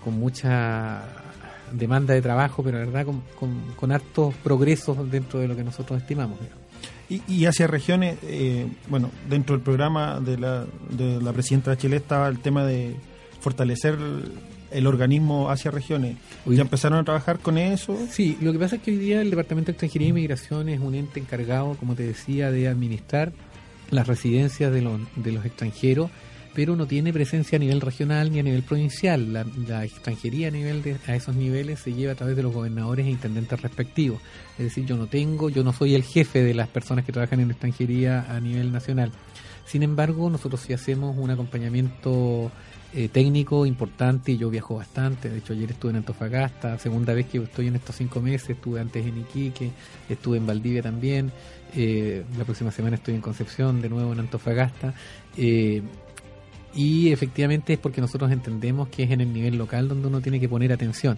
con 0.04 0.20
mucha 0.20 1.04
demanda 1.72 2.14
de 2.14 2.22
trabajo, 2.22 2.64
pero 2.64 2.80
la 2.80 2.86
verdad 2.86 3.06
con, 3.06 3.62
con, 3.76 3.92
hartos 3.92 4.36
progresos 4.36 5.10
dentro 5.10 5.40
de 5.40 5.48
lo 5.48 5.56
que 5.56 5.64
nosotros 5.64 6.02
estimamos. 6.02 6.38
Y, 7.10 7.22
y, 7.28 7.46
hacia 7.46 7.68
regiones, 7.68 8.18
eh, 8.24 8.68
bueno, 8.88 9.10
dentro 9.30 9.56
del 9.56 9.64
programa 9.64 10.20
de 10.20 10.38
la, 10.38 10.66
de 10.90 11.22
la 11.22 11.34
presidenta 11.34 11.78
Chile 11.78 11.98
estaba 11.98 12.28
el 12.30 12.40
tema 12.40 12.66
de 12.66 12.96
fortalecer 13.42 13.98
el 14.72 14.88
organismo 14.88 15.50
hacia 15.50 15.72
regiones. 15.72 16.16
¿Ya 16.46 16.62
empezaron 16.62 17.00
a 17.00 17.04
trabajar 17.04 17.40
con 17.40 17.58
eso? 17.58 17.98
Sí, 18.10 18.38
lo 18.42 18.54
que 18.54 18.60
pasa 18.60 18.78
es 18.78 18.82
que 18.82 18.92
hoy 18.92 18.98
día 18.98 19.22
el 19.22 19.30
Departamento 19.30 19.68
de 19.68 19.72
Extranjería 19.74 20.08
y 20.08 20.14
Migración 20.14 20.70
es 20.70 20.80
un 20.80 20.96
ente 20.96 21.20
encargado, 21.20 21.76
como 21.76 21.96
te 21.96 22.04
decía, 22.04 22.52
de 22.52 22.68
administrar 22.68 23.34
las 23.92 24.08
residencias 24.08 24.74
de, 24.74 24.82
los, 24.82 25.00
de 25.16 25.32
los 25.32 25.46
extranjeros, 25.46 26.10
pero 26.54 26.76
no 26.76 26.86
tiene 26.86 27.14
presencia 27.14 27.56
a 27.56 27.60
nivel 27.60 27.80
regional 27.80 28.32
ni 28.32 28.40
a 28.40 28.44
nivel 28.44 28.64
provincial. 28.64 29.32
La, 29.68 29.86
extranjería 29.86 30.50
a, 30.50 30.52
nivel 30.52 30.82
de, 30.82 30.98
a 31.08 31.16
esos 31.16 31.36
niveles 31.36 31.80
se 31.80 31.94
lleva 31.94 32.14
a 32.14 32.16
través 32.16 32.36
de 32.36 32.44
los 32.44 32.54
gobernadores 32.54 33.06
e 33.06 33.10
intendentes 33.10 33.62
respectivos. 33.62 34.22
Es 34.58 34.66
decir, 34.66 34.86
yo 34.86 34.98
no 34.98 35.08
tengo, 35.08 35.50
yo 35.50 35.64
no 35.64 35.74
soy 35.74 35.96
el 35.96 36.04
jefe 36.04 36.44
de 36.44 36.54
las 36.54 36.68
personas 36.68 37.06
que 37.06 37.12
trabajan 37.12 37.40
en 37.40 37.52
extranjería 37.52 38.26
a 38.30 38.40
nivel 38.40 38.72
nacional. 38.72 39.12
Sin 39.66 39.84
embargo, 39.84 40.30
nosotros 40.30 40.62
sí 40.62 40.74
hacemos 40.74 41.16
un 41.18 41.30
acompañamiento 41.30 42.52
eh, 42.94 43.08
técnico 43.08 43.66
importante 43.66 44.34
y 44.34 44.38
yo 44.38 44.50
viajo 44.50 44.76
bastante. 44.76 45.30
De 45.30 45.38
hecho, 45.38 45.54
ayer 45.54 45.72
estuve 45.72 45.92
en 45.92 45.98
Antofagasta, 45.98 46.78
segunda 46.78 47.14
vez 47.14 47.28
que 47.28 47.38
estoy 47.38 47.68
en 47.68 47.78
estos 47.78 47.96
cinco 47.96 48.20
meses, 48.20 48.50
estuve 48.50 48.82
antes 48.82 49.06
en 49.06 49.18
Iquique, 49.18 49.72
estuve 50.10 50.38
en 50.38 50.46
Valdivia 50.46 50.82
también. 50.82 51.32
Eh, 51.76 52.24
la 52.38 52.44
próxima 52.44 52.72
semana 52.72 52.96
estoy 52.96 53.16
en 53.16 53.22
Concepción, 53.22 53.82
de 53.82 53.90
nuevo 53.90 54.14
en 54.14 54.20
Antofagasta. 54.20 54.94
Eh, 55.38 55.82
y 56.74 57.12
efectivamente 57.12 57.74
es 57.74 57.80
porque 57.80 58.02
nosotros 58.02 58.32
entendemos 58.32 58.88
que 58.90 59.04
es 59.04 59.12
en 59.12 59.22
el 59.22 59.34
nivel 59.34 59.58
local 59.58 59.88
donde 59.88 60.08
uno 60.08 60.22
tiene 60.22 60.40
que 60.40 60.48
poner 60.48 60.72
atención. 60.72 61.18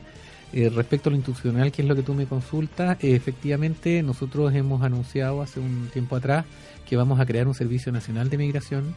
Eh, 0.52 0.70
respecto 0.70 1.10
a 1.10 1.12
lo 1.12 1.18
institucional, 1.18 1.72
que 1.72 1.82
es 1.82 1.88
lo 1.88 1.96
que 1.96 2.04
tú 2.04 2.14
me 2.14 2.26
consultas, 2.26 2.98
eh, 3.04 3.16
efectivamente 3.16 4.04
nosotros 4.04 4.54
hemos 4.54 4.84
anunciado 4.84 5.42
hace 5.42 5.60
un 5.60 5.90
tiempo 5.92 6.16
atrás 6.16 6.46
que 6.88 6.96
vamos 6.96 7.20
a 7.20 7.26
crear 7.26 7.48
un 7.48 7.56
Servicio 7.56 7.92
Nacional 7.92 8.30
de 8.30 8.38
Migración 8.38 8.96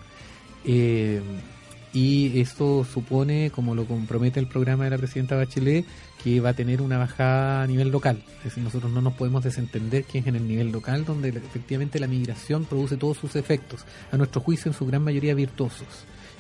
y 1.93 2.41
esto 2.41 2.85
supone, 2.85 3.51
como 3.51 3.75
lo 3.75 3.87
compromete 3.87 4.41
el 4.41 4.49
programa 4.49 4.85
de 4.85 4.91
la 4.91 4.99
presidenta 4.99 5.37
Bachelet, 5.37 5.87
que 6.26 6.40
va 6.40 6.49
a 6.49 6.54
tener 6.54 6.83
una 6.83 6.99
bajada 6.99 7.62
a 7.62 7.66
nivel 7.68 7.90
local. 7.90 8.21
Es 8.38 8.45
decir, 8.47 8.64
nosotros 8.64 8.90
no 8.90 9.00
nos 9.00 9.14
podemos 9.14 9.45
desentender 9.45 10.02
que 10.02 10.18
es 10.18 10.26
en 10.26 10.35
el 10.35 10.49
nivel 10.49 10.73
local 10.73 11.04
donde 11.04 11.28
efectivamente 11.28 12.00
la 12.00 12.09
migración 12.09 12.64
produce 12.64 12.97
todos 12.97 13.16
sus 13.16 13.37
efectos, 13.37 13.85
a 14.11 14.16
nuestro 14.16 14.40
juicio 14.40 14.68
en 14.68 14.76
su 14.76 14.85
gran 14.87 15.04
mayoría 15.04 15.37
virtuosos. 15.37 15.87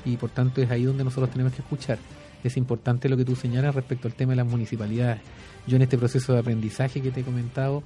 Y 0.04 0.16
por 0.16 0.30
tanto 0.30 0.60
es 0.60 0.72
ahí 0.72 0.82
donde 0.82 1.04
nosotros 1.04 1.30
tenemos 1.30 1.52
que 1.52 1.62
escuchar 1.62 2.00
es 2.42 2.56
importante 2.56 3.08
lo 3.08 3.16
que 3.16 3.24
tú 3.24 3.36
señalas 3.36 3.74
respecto 3.74 4.08
al 4.08 4.14
tema 4.14 4.32
de 4.32 4.36
las 4.36 4.46
municipalidades. 4.46 5.20
Yo 5.66 5.76
en 5.76 5.82
este 5.82 5.98
proceso 5.98 6.32
de 6.32 6.40
aprendizaje 6.40 7.00
que 7.00 7.10
te 7.10 7.20
he 7.20 7.24
comentado, 7.24 7.82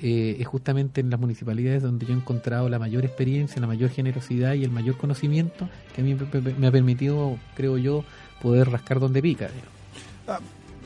eh, 0.00 0.36
es 0.38 0.46
justamente 0.46 1.00
en 1.00 1.10
las 1.10 1.20
municipalidades 1.20 1.82
donde 1.82 2.06
yo 2.06 2.12
he 2.12 2.16
encontrado 2.16 2.68
la 2.68 2.78
mayor 2.78 3.04
experiencia, 3.04 3.60
la 3.60 3.66
mayor 3.66 3.90
generosidad 3.90 4.54
y 4.54 4.64
el 4.64 4.70
mayor 4.70 4.96
conocimiento 4.96 5.68
que 5.94 6.00
a 6.00 6.04
mí 6.04 6.16
me 6.58 6.66
ha 6.66 6.72
permitido, 6.72 7.38
creo 7.54 7.76
yo, 7.76 8.04
poder 8.40 8.70
rascar 8.70 9.00
donde 9.00 9.20
pica. 9.20 9.48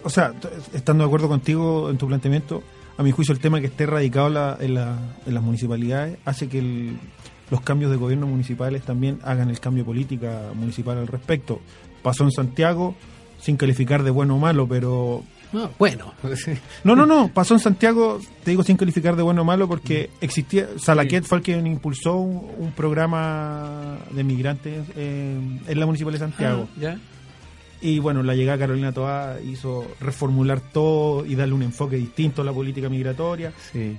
O 0.04 0.10
sea, 0.10 0.32
estando 0.74 1.04
de 1.04 1.08
acuerdo 1.08 1.28
contigo 1.28 1.90
en 1.90 1.96
tu 1.96 2.06
planteamiento, 2.06 2.62
a 2.96 3.02
mi 3.02 3.10
juicio 3.10 3.32
el 3.32 3.40
tema 3.40 3.60
que 3.60 3.66
esté 3.66 3.86
radicado 3.86 4.56
en, 4.60 4.74
las 4.74 5.42
municipalidades 5.42 6.18
hace 6.24 6.48
que 6.48 6.92
los 7.50 7.60
cambios 7.62 7.90
de 7.90 7.96
gobierno 7.96 8.26
municipales 8.26 8.82
también 8.82 9.18
hagan 9.24 9.50
el 9.50 9.58
cambio 9.60 9.82
de 9.82 9.86
política 9.86 10.50
municipal 10.54 10.98
al 10.98 11.08
respecto. 11.08 11.60
Pasó 12.02 12.24
en 12.24 12.30
Santiago, 12.30 12.94
sin 13.40 13.56
calificar 13.56 14.02
de 14.02 14.10
bueno 14.10 14.36
o 14.36 14.38
malo, 14.38 14.68
pero... 14.68 15.24
No, 15.52 15.70
bueno. 15.78 16.12
no, 16.84 16.94
no, 16.94 17.06
no, 17.06 17.28
pasó 17.28 17.54
en 17.54 17.60
Santiago, 17.60 18.20
te 18.42 18.50
digo 18.50 18.62
sin 18.62 18.76
calificar 18.76 19.16
de 19.16 19.22
bueno 19.22 19.42
o 19.42 19.44
malo, 19.44 19.68
porque 19.68 20.10
existía, 20.20 20.68
Salaquet 20.78 21.24
fue 21.24 21.38
el 21.38 21.44
que 21.44 21.52
impulsó 21.52 22.16
un, 22.16 22.72
programa 22.76 23.98
de 24.10 24.24
migrantes 24.24 24.84
en 24.96 25.60
la 25.66 25.86
Municipalidad 25.86 26.26
de 26.26 26.32
Santiago. 26.32 26.68
Ah, 26.70 26.80
¿ya? 26.80 26.98
Y 27.84 27.98
bueno, 27.98 28.22
la 28.22 28.34
llegada 28.34 28.56
de 28.56 28.62
Carolina 28.62 28.92
Toá 28.92 29.36
hizo 29.42 29.86
reformular 30.00 30.58
todo 30.58 31.26
y 31.26 31.34
darle 31.34 31.52
un 31.52 31.62
enfoque 31.62 31.96
distinto 31.96 32.40
a 32.40 32.44
la 32.46 32.52
política 32.54 32.88
migratoria, 32.88 33.52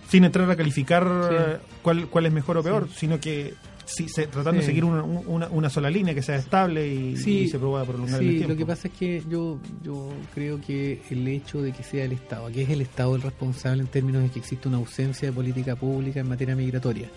sin 0.10 0.24
entrar 0.24 0.50
a 0.50 0.56
calificar 0.56 1.62
cuál, 1.84 2.08
cuál 2.08 2.26
es 2.26 2.34
mejor 2.34 2.58
o 2.58 2.64
peor, 2.64 2.90
sino 2.90 3.20
que 3.20 3.54
sí, 3.86 4.08
tratando 4.08 4.54
de 4.54 4.64
seguir 4.64 4.86
una, 4.86 5.04
una, 5.04 5.70
sola 5.70 5.92
línea 5.92 6.16
que 6.16 6.24
sea 6.24 6.38
estable 6.38 6.88
y, 6.88 7.16
se 7.16 7.60
pueda 7.60 7.86
prolongar 7.86 8.24
el 8.24 8.30
tiempo. 8.30 8.50
lo 8.50 8.58
que 8.58 8.66
pasa 8.66 8.88
es 8.88 8.94
que 8.96 9.22
yo, 9.30 9.60
yo 9.84 10.10
creo 10.34 10.60
que 10.60 11.04
el 11.12 11.28
hecho 11.28 11.62
de 11.62 11.72
que 11.72 11.84
sea 11.84 12.06
el 12.06 12.14
Estado, 12.14 12.52
que 12.52 12.64
es 12.64 12.70
el 12.72 12.82
Estado 12.82 13.16
el 13.16 13.22
responsable 13.22 13.84
en 13.84 13.88
términos 13.88 14.24
de 14.24 14.30
que 14.30 14.40
existe 14.40 14.68
una 14.68 14.78
ausencia 14.78 15.30
de 15.30 15.32
política 15.32 15.76
pública 15.76 16.22
en 16.22 16.28
materia 16.28 16.56
migratoria, 16.56 17.08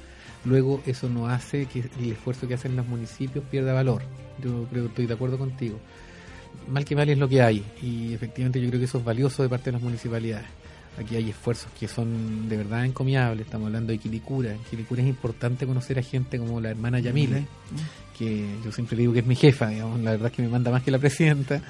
luego 0.44 0.82
eso 0.84 1.08
no 1.08 1.28
hace 1.28 1.64
que 1.64 1.84
el 1.98 2.12
esfuerzo 2.12 2.46
que 2.46 2.52
hacen 2.52 2.76
los 2.76 2.86
municipios 2.86 3.42
pierda 3.50 3.72
valor. 3.72 4.02
Yo 4.42 4.66
creo 4.70 4.84
que 4.84 4.88
estoy 4.90 5.06
de 5.06 5.14
acuerdo 5.14 5.38
contigo. 5.38 5.78
Mal 6.66 6.84
que 6.84 6.96
mal 6.96 7.08
es 7.08 7.16
lo 7.16 7.28
que 7.28 7.40
hay 7.40 7.64
y 7.82 8.12
efectivamente 8.12 8.60
yo 8.60 8.68
creo 8.68 8.80
que 8.80 8.84
eso 8.84 8.98
es 8.98 9.04
valioso 9.04 9.42
de 9.42 9.48
parte 9.48 9.66
de 9.66 9.72
las 9.72 9.82
municipalidades. 9.82 10.46
Aquí 10.98 11.14
hay 11.14 11.30
esfuerzos 11.30 11.70
que 11.78 11.86
son 11.86 12.48
de 12.48 12.56
verdad 12.56 12.84
encomiables. 12.84 13.46
Estamos 13.46 13.66
hablando 13.66 13.92
de 13.92 13.98
Quilicura. 13.98 14.52
En 14.52 14.58
Quilicura 14.64 15.00
es 15.00 15.08
importante 15.08 15.64
conocer 15.64 15.98
a 15.98 16.02
gente 16.02 16.38
como 16.38 16.60
la 16.60 16.70
hermana 16.70 16.98
Yamile, 16.98 17.46
que 18.18 18.46
yo 18.64 18.72
siempre 18.72 18.96
digo 18.96 19.12
que 19.12 19.20
es 19.20 19.26
mi 19.26 19.36
jefa, 19.36 19.68
digamos, 19.68 20.00
la 20.00 20.12
verdad 20.12 20.26
es 20.26 20.32
que 20.32 20.42
me 20.42 20.48
manda 20.48 20.70
más 20.70 20.82
que 20.82 20.90
la 20.90 20.98
presidenta, 20.98 21.62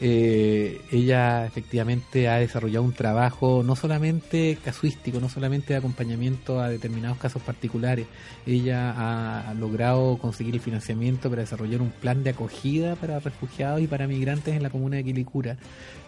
eh, 0.00 0.80
ella 0.92 1.46
efectivamente 1.46 2.28
ha 2.28 2.36
desarrollado 2.36 2.84
un 2.84 2.92
trabajo 2.92 3.62
no 3.64 3.74
solamente 3.74 4.58
casuístico, 4.62 5.20
no 5.20 5.28
solamente 5.28 5.72
de 5.72 5.78
acompañamiento 5.78 6.60
a 6.60 6.68
determinados 6.68 7.18
casos 7.18 7.42
particulares, 7.42 8.06
ella 8.46 9.48
ha 9.48 9.54
logrado 9.54 10.18
conseguir 10.18 10.54
el 10.54 10.60
financiamiento 10.60 11.30
para 11.30 11.42
desarrollar 11.42 11.80
un 11.80 11.90
plan 11.90 12.22
de 12.22 12.30
acogida 12.30 12.96
para 12.96 13.18
refugiados 13.20 13.80
y 13.80 13.86
para 13.86 14.06
migrantes 14.06 14.54
en 14.54 14.62
la 14.62 14.70
comuna 14.70 14.96
de 14.96 15.04
Quilicura, 15.04 15.56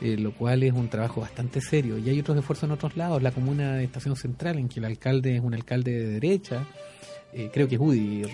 eh, 0.01 0.17
lo 0.19 0.33
cual 0.33 0.63
es 0.63 0.73
un 0.73 0.89
trabajo 0.89 1.21
bastante 1.21 1.61
serio. 1.61 1.99
Y 1.99 2.09
hay 2.09 2.21
otros 2.21 2.37
esfuerzos 2.37 2.65
en 2.65 2.73
otros 2.73 2.97
lados, 2.97 3.23
la 3.23 3.31
comuna 3.31 3.75
de 3.75 3.85
Estación 3.85 4.17
Central, 4.17 4.59
en 4.59 4.69
que 4.69 4.81
el 4.81 4.85
alcalde 4.85 5.37
es 5.37 5.43
un 5.43 5.55
alcalde 5.55 5.93
de 5.93 6.07
derecha, 6.07 6.67
eh, 7.33 7.51
creo 7.53 7.69
que 7.69 7.75
es 7.75 7.81
Udi, 7.81 8.25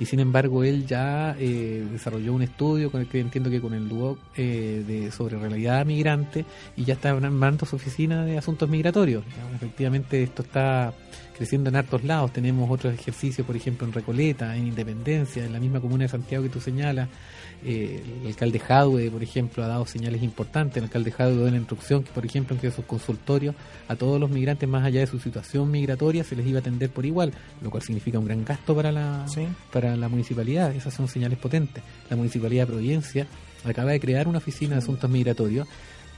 y 0.00 0.06
sin 0.06 0.18
embargo 0.18 0.64
él 0.64 0.86
ya 0.86 1.36
eh, 1.38 1.86
desarrolló 1.92 2.34
un 2.34 2.42
estudio 2.42 2.90
con 2.90 3.00
el 3.00 3.06
que 3.06 3.20
entiendo 3.20 3.50
que 3.50 3.60
con 3.60 3.72
el 3.72 3.88
DUOC 3.88 4.18
eh, 4.36 4.82
de, 4.86 5.12
sobre 5.12 5.38
realidad 5.38 5.86
migrante 5.86 6.44
y 6.76 6.84
ya 6.84 6.94
está 6.94 7.10
armando 7.10 7.66
su 7.66 7.76
oficina 7.76 8.24
de 8.24 8.36
asuntos 8.36 8.68
migratorios. 8.68 9.22
efectivamente 9.54 10.22
esto 10.22 10.42
está 10.42 10.92
creciendo 11.36 11.68
en 11.68 11.76
hartos 11.76 12.04
lados. 12.04 12.32
Tenemos 12.32 12.70
otros 12.70 12.94
ejercicios, 12.94 13.46
por 13.46 13.56
ejemplo, 13.56 13.86
en 13.86 13.92
Recoleta, 13.92 14.56
en 14.56 14.68
Independencia, 14.68 15.44
en 15.44 15.52
la 15.52 15.60
misma 15.60 15.80
comuna 15.80 16.04
de 16.04 16.08
Santiago 16.08 16.44
que 16.44 16.50
tú 16.50 16.60
señalas. 16.60 17.08
Eh, 17.64 18.02
el 18.22 18.28
alcalde 18.28 18.58
Jadwe, 18.58 19.10
por 19.10 19.22
ejemplo, 19.22 19.64
ha 19.64 19.68
dado 19.68 19.86
señales 19.86 20.22
importantes. 20.22 20.76
El 20.76 20.84
alcalde 20.84 21.10
Jadwe 21.10 21.36
dio 21.36 21.50
la 21.50 21.56
instrucción 21.56 22.02
que, 22.02 22.12
por 22.12 22.24
ejemplo, 22.24 22.56
en 22.60 22.72
sus 22.72 22.84
consultorios 22.84 23.54
a 23.88 23.96
todos 23.96 24.20
los 24.20 24.30
migrantes, 24.30 24.68
más 24.68 24.84
allá 24.84 25.00
de 25.00 25.06
su 25.06 25.18
situación 25.18 25.70
migratoria, 25.70 26.24
se 26.24 26.36
les 26.36 26.46
iba 26.46 26.58
a 26.58 26.60
atender 26.60 26.90
por 26.90 27.04
igual, 27.04 27.32
lo 27.62 27.70
cual 27.74 27.82
significa 27.82 28.20
un 28.20 28.24
gran 28.24 28.44
gasto 28.44 28.72
para 28.72 28.92
la, 28.92 29.26
para 29.72 29.96
la 29.96 30.08
municipalidad. 30.08 30.72
Esas 30.76 30.94
son 30.94 31.08
señales 31.08 31.38
potentes. 31.38 31.82
La 32.08 32.14
municipalidad 32.14 32.62
de 32.62 32.66
Providencia 32.68 33.26
acaba 33.64 33.90
de 33.90 33.98
crear 33.98 34.28
una 34.28 34.38
oficina 34.38 34.76
de 34.76 34.78
asuntos 34.78 35.10
migratorios 35.10 35.66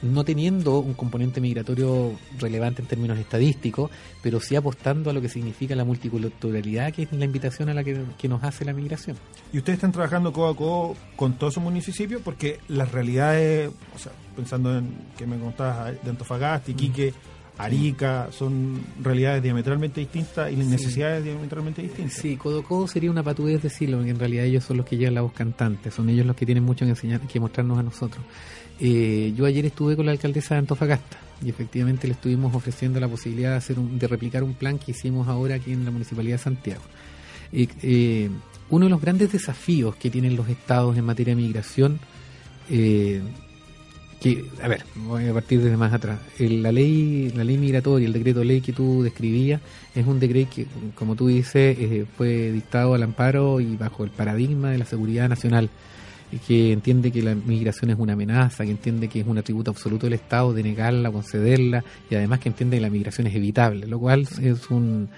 no 0.02 0.22
teniendo 0.22 0.80
un 0.80 0.92
componente 0.92 1.40
migratorio 1.40 2.12
relevante 2.38 2.82
en 2.82 2.88
términos 2.88 3.18
estadísticos, 3.18 3.90
pero 4.22 4.38
sí 4.38 4.54
apostando 4.54 5.08
a 5.08 5.14
lo 5.14 5.22
que 5.22 5.30
significa 5.30 5.74
la 5.74 5.86
multiculturalidad, 5.86 6.92
que 6.92 7.04
es 7.04 7.12
la 7.12 7.24
invitación 7.24 7.70
a 7.70 7.74
la 7.74 7.82
que, 7.82 8.04
nos 8.28 8.44
hace 8.44 8.66
la 8.66 8.74
migración. 8.74 9.16
¿Y 9.50 9.56
ustedes 9.56 9.78
están 9.78 9.92
trabajando 9.92 10.34
codo 10.34 10.48
a 10.48 10.54
codo 10.54 10.96
con 11.16 11.38
todos 11.38 11.54
esos 11.54 11.64
municipios? 11.64 12.20
Porque 12.20 12.60
las 12.68 12.92
realidades, 12.92 13.70
o 13.94 13.98
sea, 13.98 14.12
pensando 14.36 14.76
en 14.76 14.94
que 15.16 15.26
me 15.26 15.38
contabas 15.38 16.04
de 16.04 16.10
Antofagasta, 16.10 16.70
Iquique, 16.70 17.14
Arica, 17.58 18.28
son 18.32 18.80
realidades 19.02 19.42
diametralmente 19.42 20.00
distintas 20.00 20.52
y 20.52 20.56
necesidades 20.56 21.24
diametralmente 21.24 21.82
distintas. 21.82 22.14
Sí, 22.14 22.36
codo 22.36 22.60
a 22.60 22.64
codo 22.64 22.86
sería 22.86 23.10
una 23.10 23.22
patudez 23.22 23.62
decirlo, 23.62 23.96
porque 23.96 24.10
en 24.10 24.18
realidad 24.18 24.44
ellos 24.44 24.64
son 24.64 24.76
los 24.76 24.86
que 24.86 24.96
llevan 24.96 25.14
la 25.14 25.22
voz 25.22 25.32
cantante, 25.32 25.90
son 25.90 26.08
ellos 26.10 26.26
los 26.26 26.36
que 26.36 26.44
tienen 26.44 26.64
mucho 26.64 26.84
que 26.84 26.90
enseñar, 26.90 27.20
que 27.20 27.40
mostrarnos 27.40 27.78
a 27.78 27.82
nosotros. 27.82 28.24
Eh, 28.78 29.32
yo 29.34 29.46
ayer 29.46 29.64
estuve 29.64 29.96
con 29.96 30.04
la 30.04 30.12
alcaldesa 30.12 30.54
de 30.54 30.58
Antofagasta 30.58 31.18
y 31.42 31.48
efectivamente 31.48 32.06
le 32.06 32.12
estuvimos 32.12 32.54
ofreciendo 32.54 33.00
la 33.00 33.08
posibilidad 33.08 33.50
de, 33.50 33.56
hacer 33.56 33.76
de 33.76 34.06
replicar 34.06 34.42
un 34.42 34.54
plan 34.54 34.78
que 34.78 34.90
hicimos 34.90 35.28
ahora 35.28 35.54
aquí 35.54 35.72
en 35.72 35.84
la 35.84 35.90
Municipalidad 35.90 36.36
de 36.36 36.42
Santiago. 36.42 36.82
Eh, 37.52 38.28
uno 38.68 38.86
de 38.86 38.90
los 38.90 39.00
grandes 39.00 39.32
desafíos 39.32 39.96
que 39.96 40.10
tienen 40.10 40.36
los 40.36 40.48
estados 40.48 40.96
en 40.96 41.04
materia 41.04 41.34
de 41.34 41.42
migración, 41.42 42.00
eh, 42.68 43.22
que, 44.20 44.44
a 44.62 44.68
ver, 44.68 44.84
voy 44.94 45.28
a 45.28 45.32
partir 45.32 45.60
desde 45.60 45.76
más 45.76 45.92
atrás. 45.92 46.18
la 46.38 46.72
ley, 46.72 47.32
la 47.36 47.44
ley 47.44 47.58
migratoria, 47.58 48.06
el 48.06 48.12
decreto 48.12 48.42
ley 48.42 48.60
que 48.60 48.72
tú 48.72 49.02
describías, 49.02 49.60
es 49.94 50.06
un 50.06 50.18
decreto 50.18 50.50
que, 50.54 50.66
como 50.94 51.16
tú 51.16 51.28
dices, 51.28 51.76
fue 52.16 52.50
dictado 52.50 52.94
al 52.94 53.02
amparo 53.02 53.60
y 53.60 53.76
bajo 53.76 54.04
el 54.04 54.10
paradigma 54.10 54.70
de 54.70 54.78
la 54.78 54.84
seguridad 54.84 55.28
nacional 55.28 55.70
que 56.46 56.72
entiende 56.72 57.10
que 57.10 57.22
la 57.22 57.34
migración 57.34 57.90
es 57.90 57.98
una 57.98 58.14
amenaza, 58.14 58.64
que 58.64 58.70
entiende 58.70 59.08
que 59.08 59.20
es 59.20 59.26
un 59.26 59.38
atributo 59.38 59.70
absoluto 59.70 60.06
del 60.06 60.14
Estado 60.14 60.52
de 60.52 60.62
negarla, 60.62 61.10
concederla, 61.10 61.84
y 62.10 62.14
además 62.14 62.40
que 62.40 62.48
entiende 62.48 62.76
que 62.76 62.82
la 62.82 62.90
migración 62.90 63.26
es 63.26 63.34
evitable, 63.34 63.86
lo 63.86 63.98
cual 63.98 64.26
es 64.42 64.70
un 64.70 65.08
eh, 65.08 65.16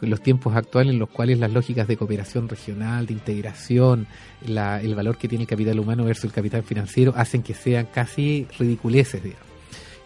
los 0.00 0.22
tiempos 0.22 0.54
actuales 0.56 0.92
en 0.92 0.98
los 0.98 1.08
cuales 1.08 1.38
las 1.38 1.52
lógicas 1.52 1.88
de 1.88 1.96
cooperación 1.96 2.48
regional, 2.48 3.06
de 3.06 3.12
integración, 3.12 4.06
el 4.46 4.94
valor 4.94 5.16
que 5.18 5.28
tiene 5.28 5.42
el 5.42 5.48
capital 5.48 5.78
humano 5.78 6.04
versus 6.04 6.24
el 6.24 6.32
capital 6.32 6.62
financiero 6.62 7.12
hacen 7.16 7.42
que 7.42 7.54
sean 7.54 7.86
casi 7.86 8.46
ridiculeces, 8.58 9.22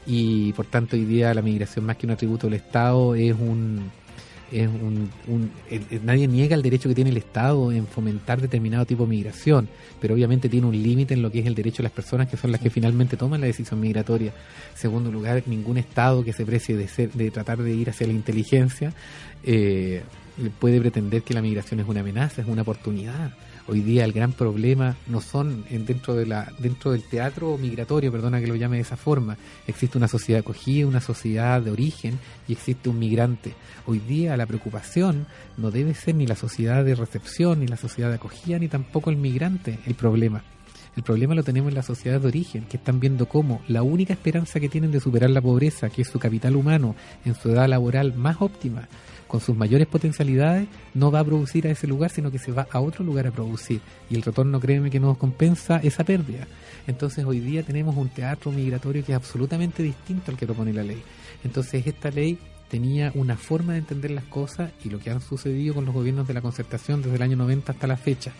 Y 0.07 0.53
por 0.53 0.66
tanto 0.66 0.96
hoy 0.96 1.05
día 1.05 1.35
la 1.35 1.42
migración 1.42 1.85
más 1.85 1.96
que 1.96 2.07
un 2.07 2.12
atributo 2.12 2.46
del 2.46 2.55
Estado 2.55 3.14
es 3.14 3.33
un 3.33 3.90
es 4.52 4.68
un, 4.68 5.10
nadie 6.02 6.28
niega 6.28 6.54
el 6.54 6.62
derecho 6.62 6.88
que 6.88 6.94
tiene 6.94 7.10
el 7.10 7.16
Estado 7.16 7.72
en 7.72 7.86
fomentar 7.86 8.40
determinado 8.40 8.84
tipo 8.84 9.04
de 9.04 9.10
migración, 9.10 9.68
pero 10.00 10.14
obviamente 10.14 10.48
tiene 10.48 10.66
un 10.66 10.80
límite 10.80 11.14
en 11.14 11.22
lo 11.22 11.30
que 11.30 11.40
es 11.40 11.46
el 11.46 11.54
derecho 11.54 11.78
de 11.78 11.84
las 11.84 11.92
personas 11.92 12.28
que 12.28 12.36
son 12.36 12.52
las 12.52 12.60
que 12.60 12.70
finalmente 12.70 13.16
toman 13.16 13.40
la 13.40 13.46
decisión 13.46 13.80
migratoria. 13.80 14.32
segundo 14.74 15.10
lugar, 15.10 15.42
ningún 15.46 15.78
Estado 15.78 16.24
que 16.24 16.32
se 16.32 16.44
precie 16.44 16.76
de, 16.76 16.88
ser, 16.88 17.12
de 17.12 17.30
tratar 17.30 17.62
de 17.62 17.74
ir 17.74 17.90
hacia 17.90 18.06
la 18.06 18.12
inteligencia 18.12 18.92
eh, 19.42 20.02
puede 20.58 20.80
pretender 20.80 21.22
que 21.22 21.34
la 21.34 21.42
migración 21.42 21.80
es 21.80 21.88
una 21.88 22.00
amenaza, 22.00 22.42
es 22.42 22.48
una 22.48 22.62
oportunidad. 22.62 23.32
Hoy 23.68 23.81
día 23.81 24.05
el 24.05 24.12
gran 24.12 24.33
problema 24.33 24.96
no 25.07 25.20
son 25.20 25.64
dentro 25.70 26.14
de 26.14 26.27
la 26.27 26.53
dentro 26.59 26.90
del 26.90 27.05
teatro 27.05 27.57
migratorio, 27.59 28.11
perdona 28.11 28.40
que 28.40 28.48
lo 28.48 28.57
llame 28.57 28.77
de 28.77 28.83
esa 28.83 28.96
forma. 28.96 29.37
Existe 29.68 29.96
una 29.96 30.09
sociedad 30.09 30.40
acogida, 30.40 30.87
una 30.88 31.01
sociedad 31.01 31.62
de 31.62 31.70
origen 31.70 32.18
y 32.48 32.53
existe 32.53 32.88
un 32.88 32.98
migrante. 32.98 33.55
Hoy 33.87 34.01
día 34.01 34.37
la 34.37 34.46
preocupación 34.46 35.27
no 35.57 35.70
debe 35.70 35.94
ser 35.94 36.16
ni 36.16 36.27
la 36.27 36.35
sociedad 36.35 36.85
de 36.85 36.96
recepción, 36.96 37.61
ni 37.61 37.68
la 37.68 37.77
sociedad 37.77 38.09
de 38.09 38.16
acogida, 38.16 38.59
ni 38.59 38.66
tampoco 38.66 39.11
el 39.11 39.16
migrante 39.16 39.79
el 39.87 39.94
problema. 39.94 40.42
El 40.94 41.05
problema 41.05 41.35
lo 41.35 41.42
tenemos 41.42 41.70
en 41.70 41.77
la 41.77 41.83
sociedad 41.83 42.20
de 42.20 42.29
origen, 42.29 42.64
que 42.64 42.77
están 42.77 43.01
viendo 43.01 43.27
cómo 43.27 43.62
la 43.68 43.83
única 43.83 44.12
esperanza 44.12 44.61
que 44.61 44.68
tienen 44.68 44.90
de 44.90 45.01
superar 45.01 45.31
la 45.31 45.40
pobreza, 45.40 45.88
que 45.88 46.03
es 46.03 46.09
su 46.09 46.18
capital 46.18 46.55
humano, 46.55 46.94
en 47.25 47.35
su 47.35 47.51
edad 47.51 47.66
laboral 47.66 48.12
más 48.14 48.37
óptima, 48.40 48.88
con 49.33 49.40
sus 49.40 49.57
mayores 49.57 49.87
potencialidades, 49.87 50.68
no 50.92 51.11
va 51.11 51.21
a 51.21 51.25
producir 51.25 51.66
a 51.66 51.71
ese 51.71 51.87
lugar, 51.87 52.11
sino 52.11 52.31
que 52.31 52.38
se 52.38 52.53
va 52.53 52.68
a 52.71 52.81
otro 52.81 53.03
lugar 53.03 53.27
a 53.27 53.31
producir. 53.31 53.81
Y 54.11 54.14
el 54.14 54.21
retorno, 54.21 54.61
créeme 54.61 54.90
que 54.90 55.01
nos 55.01 55.16
compensa 55.16 55.79
esa 55.79 56.05
pérdida. 56.05 56.47
Entonces 56.87 57.25
hoy 57.25 57.40
día 57.40 57.62
tenemos 57.62 57.97
un 57.97 58.11
teatro 58.11 58.53
migratorio 58.53 59.03
que 59.03 59.12
es 59.12 59.16
absolutamente 59.16 59.83
distinto 59.83 60.31
al 60.31 60.37
que 60.37 60.45
propone 60.45 60.75
la 60.75 60.83
ley. 60.83 61.03
Entonces 61.45 61.87
esta 61.87 62.11
ley 62.11 62.38
tenía 62.68 63.11
una 63.14 63.38
forma 63.38 63.73
de 63.73 63.79
entender 63.79 64.11
las 64.11 64.25
cosas 64.25 64.71
y 64.85 64.90
lo 64.90 64.99
que 64.99 65.09
han 65.09 65.23
sucedido 65.23 65.77
con 65.77 65.87
los 65.87 65.95
gobiernos 65.95 66.29
de 66.29 66.35
la 66.35 66.42
concertación 66.42 67.01
desde 67.01 67.16
el 67.16 67.23
año 67.23 67.38
90 67.38 67.73
hasta 67.73 67.87
la 67.87 67.97
fecha 67.97 68.35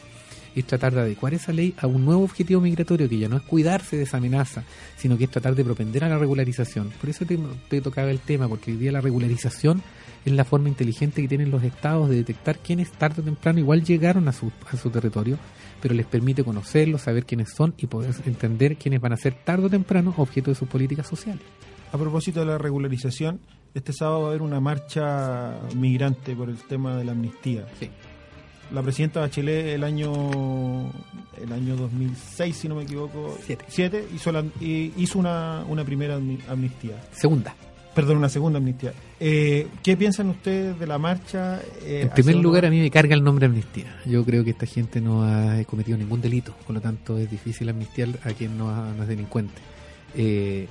es 0.55 0.67
tratar 0.67 0.95
de 0.95 1.01
adecuar 1.01 1.35
esa 1.35 1.53
ley 1.53 1.75
a 1.79 1.87
un 1.87 2.05
nuevo 2.05 2.23
objetivo 2.25 2.61
migratorio 2.61 3.09
que 3.09 3.19
ya 3.19 3.29
no 3.29 3.37
es 3.37 3.43
cuidarse 3.43 3.97
de 3.97 4.05
esa 4.05 4.19
amenaza, 4.19 4.65
sino 4.97 5.17
que 5.17 5.25
es 5.25 5.31
tratar 5.31 5.55
de 5.55 5.65
propender 5.65 6.05
a 6.05 6.09
la 6.09 6.19
regularización. 6.19 6.91
Por 7.01 7.11
eso 7.11 7.25
te, 7.25 7.39
te 7.69 7.81
tocaba 7.81 8.11
el 8.11 8.21
tema, 8.21 8.49
porque 8.49 8.73
hoy 8.73 8.77
día 8.77 8.93
la 8.93 9.01
regularización 9.01 9.83
es 10.25 10.33
la 10.33 10.45
forma 10.45 10.69
inteligente 10.69 11.23
que 11.23 11.29
tienen 11.29 11.51
los 11.51 11.63
estados 11.63 12.09
de 12.09 12.17
detectar 12.17 12.59
quiénes 12.59 12.93
tarde 12.93 13.23
o 13.23 13.25
temprano 13.25 13.59
igual 13.59 13.83
llegaron 13.83 14.29
a 14.29 14.33
su, 14.33 14.53
a 14.71 14.77
su 14.77 14.91
territorio, 14.91 15.39
pero 15.81 15.95
les 15.95 16.07
permite 16.07 16.45
conocerlos, 16.45 17.03
saber 17.03 17.25
quiénes 17.25 17.51
son 17.51 17.75
y 17.77 17.87
poder 17.87 18.15
entender 18.25 18.77
quiénes 18.77 19.01
van 19.01 19.13
a 19.13 19.17
ser 19.17 19.35
tarde 19.45 19.67
o 19.67 19.71
temprano 19.71 20.15
objeto 20.17 20.51
de 20.51 20.55
sus 20.55 20.69
políticas 20.69 21.07
sociales. 21.07 21.43
A 21.93 21.99
propósito 21.99 22.41
de 22.41 22.47
la 22.47 22.59
regularización, 22.59 23.41
este 23.75 23.93
sábado 23.93 24.21
va 24.21 24.27
a 24.27 24.31
haber 24.31 24.43
una 24.43 24.61
marcha 24.61 25.59
migrante 25.77 26.37
por 26.37 26.49
el 26.49 26.57
tema 26.57 26.97
de 26.97 27.05
la 27.05 27.13
amnistía. 27.13 27.67
Sí. 27.79 27.91
La 28.73 28.83
presidenta 28.83 29.21
Bachelet 29.21 29.67
el 29.75 29.85
año 29.85 30.91
el 31.41 31.53
año 31.53 31.77
2006, 31.77 32.57
si 32.57 32.69
no 32.69 32.77
me 32.77 32.85
equivoco, 32.85 33.37
Siete. 33.45 33.65
siete, 33.69 34.07
hizo, 34.15 34.31
la- 34.33 34.45
hizo 34.61 35.19
una, 35.19 35.65
una 35.69 35.85
primera 35.85 36.19
amni- 36.19 36.39
amnistía. 36.49 36.95
Segunda. 37.13 37.55
Perdón, 37.95 38.19
una 38.19 38.29
segunda 38.31 38.59
amnistía. 38.59 38.93
Eh, 39.21 39.67
¿Qué 39.83 39.97
piensan 39.97 40.29
ustedes 40.31 40.79
de 40.79 40.87
la 40.87 40.97
marcha? 40.99 41.61
Eh, 41.83 42.03
En 42.05 42.11
primer 42.11 42.37
lugar, 42.37 42.63
una- 42.63 42.69
a 42.69 42.71
mí 42.71 42.81
me 42.81 42.91
carga 42.91 43.15
el 43.15 43.23
nombre 43.25 43.47
amnistía. 43.47 44.01
Yo 44.07 44.25
creo 44.25 44.45
que 44.45 44.51
esta 44.51 44.65
gente 44.67 45.01
no 45.01 45.25
ha 45.25 45.63
cometido 45.65 45.99
ningún 45.99 46.21
delito, 46.23 46.55
por 46.67 46.75
lo 46.75 46.81
tanto 46.81 47.19
es 47.19 47.31
difícil 47.31 47.69
amnistiar 47.69 48.09
a 48.25 48.31
quien 48.33 48.57
no, 48.57 48.71
ha- 48.71 48.93
no 48.97 49.03
es 49.03 49.09
delincuente. 49.09 49.61
Eh, 50.17 50.69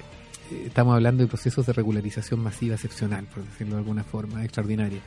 estamos 0.65 0.95
hablando 0.95 1.21
de 1.23 1.27
procesos 1.29 1.65
de 1.65 1.73
regularización 1.73 2.39
masiva 2.39 2.75
excepcional, 2.75 3.25
por 3.25 3.43
decirlo 3.43 3.75
de 3.75 3.79
alguna 3.81 4.03
forma, 4.03 4.43
extraordinaria. 4.43 4.99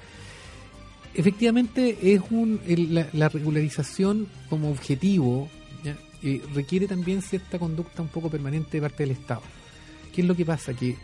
Efectivamente, 1.14 1.96
es 2.14 2.20
un, 2.30 2.60
el- 2.66 2.94
la, 2.94 3.08
la 3.12 3.28
regularización 3.28 4.26
como 4.48 4.70
objetivo. 4.70 5.48
Eh, 6.26 6.40
requiere 6.54 6.86
también 6.88 7.20
cierta 7.20 7.58
conducta 7.58 8.00
un 8.00 8.08
poco 8.08 8.30
permanente 8.30 8.78
de 8.78 8.80
parte 8.80 9.02
del 9.02 9.10
Estado. 9.12 9.42
¿Qué 10.14 10.22
es 10.22 10.26
lo 10.26 10.34
que 10.34 10.46
pasa? 10.46 10.72
Que 10.72 10.96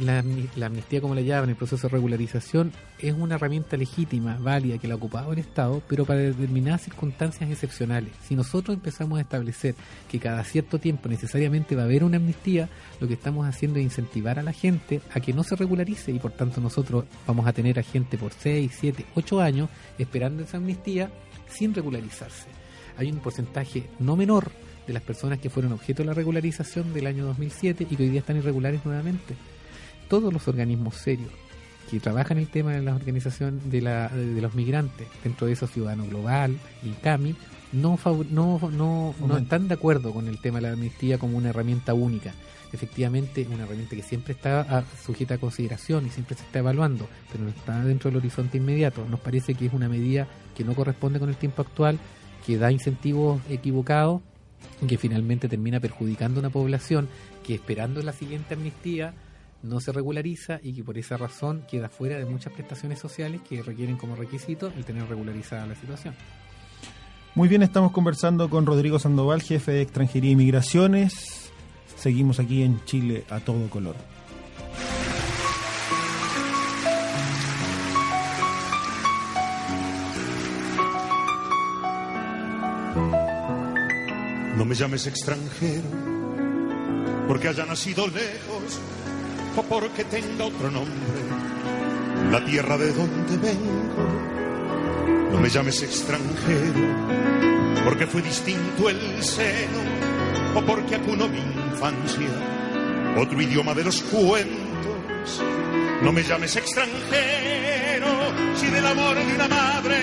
la, 0.00 0.22
amni- 0.22 0.48
la 0.56 0.66
amnistía, 0.66 1.00
como 1.00 1.14
la 1.14 1.20
llaman, 1.20 1.50
el 1.50 1.56
proceso 1.56 1.86
de 1.88 1.92
regularización, 1.92 2.72
es 2.98 3.12
una 3.14 3.34
herramienta 3.36 3.76
legítima, 3.76 4.36
válida, 4.40 4.78
que 4.78 4.88
la 4.88 4.94
ha 4.94 4.96
ocupado 4.96 5.32
el 5.32 5.38
Estado, 5.38 5.82
pero 5.88 6.04
para 6.04 6.20
determinadas 6.20 6.82
circunstancias 6.82 7.50
excepcionales. 7.50 8.12
Si 8.26 8.34
nosotros 8.34 8.74
empezamos 8.76 9.18
a 9.18 9.22
establecer 9.22 9.74
que 10.10 10.18
cada 10.18 10.42
cierto 10.44 10.78
tiempo 10.78 11.08
necesariamente 11.08 11.74
va 11.76 11.82
a 11.82 11.84
haber 11.86 12.04
una 12.04 12.16
amnistía, 12.16 12.68
lo 13.00 13.08
que 13.08 13.14
estamos 13.14 13.46
haciendo 13.46 13.78
es 13.78 13.84
incentivar 13.84 14.38
a 14.38 14.42
la 14.42 14.52
gente 14.52 15.00
a 15.14 15.20
que 15.20 15.32
no 15.32 15.42
se 15.44 15.56
regularice 15.56 16.12
y 16.12 16.18
por 16.18 16.32
tanto 16.32 16.60
nosotros 16.60 17.04
vamos 17.26 17.46
a 17.46 17.52
tener 17.52 17.78
a 17.78 17.82
gente 17.82 18.16
por 18.18 18.32
6, 18.32 18.70
7, 18.78 19.04
8 19.14 19.40
años 19.40 19.68
esperando 19.98 20.42
esa 20.42 20.56
amnistía 20.58 21.10
sin 21.48 21.74
regularizarse. 21.74 22.46
Hay 22.96 23.10
un 23.10 23.18
porcentaje 23.18 23.88
no 23.98 24.16
menor 24.16 24.50
de 24.86 24.92
las 24.92 25.02
personas 25.02 25.38
que 25.38 25.48
fueron 25.48 25.72
objeto 25.72 26.02
de 26.02 26.06
la 26.08 26.14
regularización 26.14 26.92
del 26.92 27.06
año 27.06 27.24
2007 27.26 27.86
y 27.88 27.96
que 27.96 28.02
hoy 28.02 28.08
día 28.10 28.20
están 28.20 28.36
irregulares 28.36 28.84
nuevamente. 28.84 29.34
Todos 30.08 30.32
los 30.32 30.48
organismos 30.48 30.96
serios 30.96 31.30
que 31.90 32.00
trabajan 32.00 32.38
el 32.38 32.48
tema 32.48 32.72
de 32.72 32.82
la 32.82 32.94
organización 32.94 33.60
de, 33.70 33.82
la, 33.82 34.08
de 34.08 34.40
los 34.40 34.54
migrantes, 34.54 35.06
dentro 35.22 35.46
de 35.46 35.52
esos 35.52 35.70
Ciudadano 35.70 36.06
Global 36.06 36.56
y 36.82 36.90
CAMI, 36.90 37.34
no, 37.72 37.98
no, 38.30 38.60
no, 38.70 39.14
no 39.18 39.36
están 39.36 39.68
de 39.68 39.74
acuerdo 39.74 40.12
con 40.12 40.28
el 40.28 40.38
tema 40.38 40.58
de 40.58 40.68
la 40.68 40.72
amnistía 40.72 41.18
como 41.18 41.36
una 41.36 41.50
herramienta 41.50 41.94
única. 41.94 42.32
Efectivamente, 42.72 43.46
una 43.52 43.64
herramienta 43.64 43.94
que 43.94 44.02
siempre 44.02 44.32
está 44.32 44.60
ah, 44.62 44.84
sujeta 45.04 45.34
a 45.34 45.38
consideración 45.38 46.06
y 46.06 46.10
siempre 46.10 46.36
se 46.36 46.44
está 46.44 46.60
evaluando, 46.60 47.06
pero 47.30 47.44
no 47.44 47.50
está 47.50 47.84
dentro 47.84 48.10
del 48.10 48.18
horizonte 48.18 48.56
inmediato. 48.56 49.06
Nos 49.10 49.20
parece 49.20 49.54
que 49.54 49.66
es 49.66 49.74
una 49.74 49.90
medida 49.90 50.26
que 50.56 50.64
no 50.64 50.74
corresponde 50.74 51.18
con 51.18 51.28
el 51.28 51.36
tiempo 51.36 51.60
actual, 51.60 51.98
que 52.46 52.56
da 52.56 52.72
incentivos 52.72 53.42
equivocados 53.50 54.22
y 54.80 54.86
que 54.86 54.96
finalmente 54.96 55.48
termina 55.48 55.80
perjudicando 55.80 56.40
a 56.40 56.42
una 56.42 56.50
población 56.50 57.08
que 57.44 57.54
esperando 57.54 58.02
la 58.02 58.12
siguiente 58.12 58.54
amnistía 58.54 59.12
no 59.62 59.80
se 59.80 59.92
regulariza 59.92 60.60
y 60.62 60.72
que 60.72 60.84
por 60.84 60.98
esa 60.98 61.16
razón 61.16 61.64
queda 61.70 61.88
fuera 61.88 62.18
de 62.18 62.26
muchas 62.26 62.52
prestaciones 62.52 62.98
sociales 62.98 63.40
que 63.48 63.62
requieren 63.62 63.96
como 63.96 64.16
requisito 64.16 64.72
el 64.76 64.84
tener 64.84 65.08
regularizada 65.08 65.66
la 65.66 65.74
situación. 65.74 66.14
Muy 67.34 67.48
bien, 67.48 67.62
estamos 67.62 67.92
conversando 67.92 68.50
con 68.50 68.66
Rodrigo 68.66 68.98
Sandoval, 68.98 69.40
jefe 69.40 69.72
de 69.72 69.82
Extranjería 69.82 70.32
y 70.32 70.36
Migraciones. 70.36 71.50
Seguimos 71.96 72.40
aquí 72.40 72.62
en 72.62 72.84
Chile 72.84 73.24
a 73.30 73.40
todo 73.40 73.70
color. 73.70 73.96
No 84.56 84.66
me 84.66 84.74
llames 84.74 85.06
extranjero 85.06 86.12
porque 87.26 87.48
haya 87.48 87.64
nacido 87.64 88.06
lejos 88.08 88.51
o 89.56 89.62
porque 89.62 90.04
tenga 90.04 90.44
otro 90.44 90.70
nombre, 90.70 91.20
la 92.30 92.44
tierra 92.44 92.78
de 92.78 92.92
donde 92.92 93.36
vengo. 93.36 94.32
No 95.32 95.40
me 95.40 95.48
llames 95.48 95.82
extranjero 95.82 96.80
porque 97.84 98.06
fue 98.06 98.22
distinto 98.22 98.88
el 98.88 99.22
seno 99.22 99.80
o 100.54 100.62
porque 100.62 100.96
acunó 100.96 101.28
mi 101.28 101.38
infancia, 101.38 102.28
otro 103.16 103.40
idioma 103.40 103.74
de 103.74 103.84
los 103.84 104.02
cuentos. 104.02 105.42
No 106.02 106.12
me 106.12 106.22
llames 106.22 106.56
extranjero 106.56 108.08
si 108.56 108.66
del 108.66 108.86
amor 108.86 109.16
de 109.16 109.34
una 109.34 109.48
madre 109.48 109.98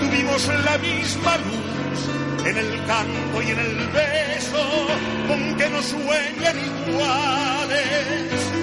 tuvimos 0.00 0.48
la 0.64 0.78
misma 0.78 1.36
luz 1.38 2.46
en 2.46 2.56
el 2.58 2.84
canto 2.86 3.42
y 3.42 3.50
en 3.50 3.58
el 3.58 3.76
beso, 3.88 4.86
con 5.26 5.56
que 5.56 5.70
no 5.70 5.82
sueñan 5.82 6.56
iguales 6.88 8.53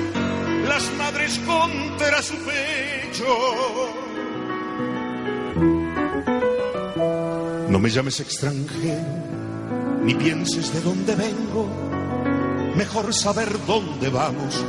las 0.72 0.90
madres 0.94 1.38
contra 1.40 2.22
su 2.22 2.36
pecho. 2.36 3.26
No 7.68 7.78
me 7.78 7.90
llames 7.90 8.22
extranjero, 8.22 9.14
ni 10.04 10.16
pienses 10.16 10.74
de 10.74 10.80
dónde 10.80 11.14
vengo, 11.16 11.68
mejor 12.78 13.14
saber 13.14 13.50
dónde 13.66 14.08
vamos, 14.10 14.64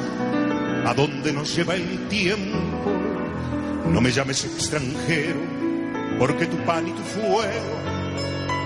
a 0.87 0.93
dónde 0.93 1.33
nos 1.33 1.55
lleva 1.55 1.77
el 1.77 2.09
tiempo. 2.09 2.59
No 3.89 4.01
me 4.01 4.11
llames 4.11 4.45
extranjero, 4.45 5.41
porque 6.19 6.47
tu 6.47 6.57
pan 6.65 6.89
y 6.89 6.93
tu 6.93 7.03
fuego 7.03 7.75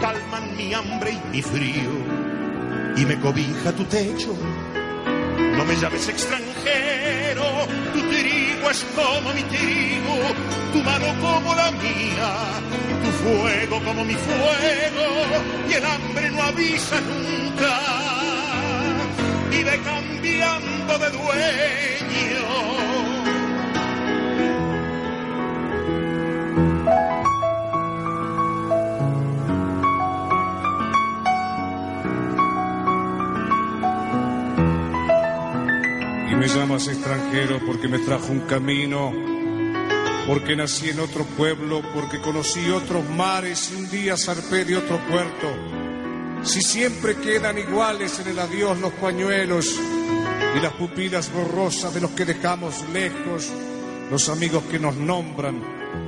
calman 0.00 0.56
mi 0.56 0.72
hambre 0.72 1.12
y 1.12 1.36
mi 1.36 1.42
frío 1.42 1.92
y 2.96 3.04
me 3.04 3.20
cobija 3.20 3.72
tu 3.72 3.84
techo. 3.84 4.34
No 5.56 5.64
me 5.64 5.76
llames 5.76 6.08
extranjero, 6.08 6.45
tu 7.92 8.00
trigo 8.08 8.70
es 8.70 8.84
como 8.94 9.32
mi 9.32 9.42
trigo, 9.42 10.16
tu 10.72 10.82
mano 10.82 11.06
como 11.20 11.54
la 11.54 11.70
mía, 11.72 12.30
tu 13.02 13.10
fuego 13.22 13.80
como 13.84 14.04
mi 14.04 14.14
fuego 14.14 15.06
y 15.68 15.72
el 15.74 15.84
hambre 15.84 16.30
no 16.30 16.42
avisa 16.42 17.00
nunca, 17.00 17.72
vive 19.50 19.80
cambiando 19.84 20.98
de 20.98 21.10
dueño. 21.10 22.95
Extranjero 36.84 37.58
porque 37.66 37.88
me 37.88 37.98
trajo 37.98 38.30
un 38.30 38.40
camino, 38.40 39.12
porque 40.26 40.54
nací 40.54 40.90
en 40.90 41.00
otro 41.00 41.24
pueblo, 41.24 41.82
porque 41.94 42.20
conocí 42.20 42.68
otros 42.70 43.08
mares 43.08 43.72
y 43.72 43.76
un 43.76 43.90
día 43.90 44.16
zarpé 44.16 44.66
de 44.66 44.76
otro 44.76 45.00
puerto. 45.08 45.48
Si 46.42 46.60
siempre 46.60 47.16
quedan 47.16 47.56
iguales 47.56 48.20
en 48.20 48.28
el 48.28 48.38
adiós 48.38 48.78
los 48.78 48.92
pañuelos 48.92 49.74
y 50.54 50.60
las 50.60 50.72
pupilas 50.74 51.32
borrosas 51.32 51.94
de 51.94 52.02
los 52.02 52.10
que 52.10 52.26
dejamos 52.26 52.84
lejos, 52.92 53.48
los 54.10 54.28
amigos 54.28 54.64
que 54.70 54.78
nos 54.78 54.96
nombran, 54.96 55.62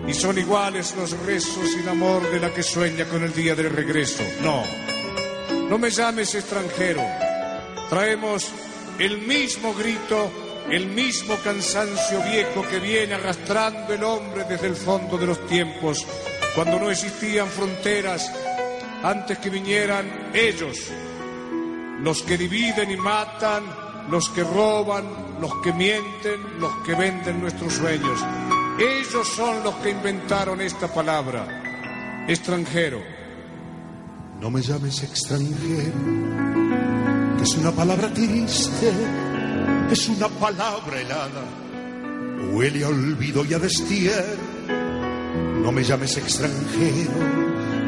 y 0.06 0.12
son 0.12 0.38
iguales 0.38 0.94
los 0.96 1.18
rezos 1.24 1.64
y 1.76 1.80
el 1.80 1.88
amor 1.88 2.30
de 2.30 2.40
la 2.40 2.52
que 2.52 2.62
sueña 2.62 3.06
con 3.06 3.24
el 3.24 3.32
día 3.32 3.54
del 3.54 3.70
regreso. 3.70 4.22
No, 4.42 4.62
no 5.70 5.78
me 5.78 5.90
llames 5.90 6.34
extranjero. 6.34 7.02
Traemos 7.88 8.52
el 8.98 9.18
mismo 9.22 9.74
grito, 9.74 10.30
el 10.70 10.86
mismo 10.88 11.36
cansancio 11.42 12.22
viejo 12.24 12.62
que 12.68 12.78
viene 12.78 13.14
arrastrando 13.14 13.94
el 13.94 14.04
hombre 14.04 14.44
desde 14.44 14.66
el 14.66 14.76
fondo 14.76 15.16
de 15.16 15.26
los 15.26 15.46
tiempos, 15.46 16.06
cuando 16.54 16.78
no 16.78 16.90
existían 16.90 17.48
fronteras, 17.48 18.30
antes 19.02 19.38
que 19.38 19.48
vinieran 19.48 20.30
ellos, 20.34 20.76
los 22.02 22.22
que 22.22 22.36
dividen 22.36 22.90
y 22.90 22.96
matan, 22.96 23.64
los 24.10 24.28
que 24.30 24.42
roban, 24.42 25.38
los 25.40 25.54
que 25.62 25.72
mienten, 25.72 26.60
los 26.60 26.72
que 26.84 26.94
venden 26.94 27.40
nuestros 27.40 27.72
sueños. 27.74 28.20
Ellos 28.78 29.26
son 29.28 29.62
los 29.64 29.74
que 29.76 29.90
inventaron 29.90 30.60
esta 30.60 30.92
palabra, 30.92 32.26
extranjero. 32.28 33.00
No 34.40 34.50
me 34.50 34.60
llames 34.62 35.02
extranjero, 35.02 35.92
que 37.36 37.42
es 37.42 37.54
una 37.56 37.72
palabra 37.72 38.12
triste, 38.12 38.92
es 39.90 40.08
una 40.08 40.28
palabra 40.28 41.00
helada, 41.00 41.44
huele 42.52 42.84
a 42.84 42.88
olvido 42.88 43.44
y 43.44 43.54
a 43.54 43.58
destierro. 43.58 44.48
No 45.62 45.72
me 45.72 45.82
llames 45.82 46.16
extranjero, 46.16 47.12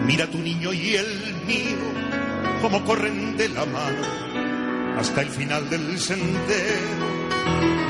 mira 0.07 0.27
tu 0.31 0.39
niño 0.39 0.73
y 0.73 0.97
el 0.97 1.35
mío, 1.47 1.79
como 2.63 2.85
corren 2.85 3.37
de 3.37 3.49
la 3.51 3.65
mano 3.67 4.31
hasta 4.99 5.23
el 5.23 5.29
final 5.29 5.69
del 5.71 5.99
sendero. 5.99 7.21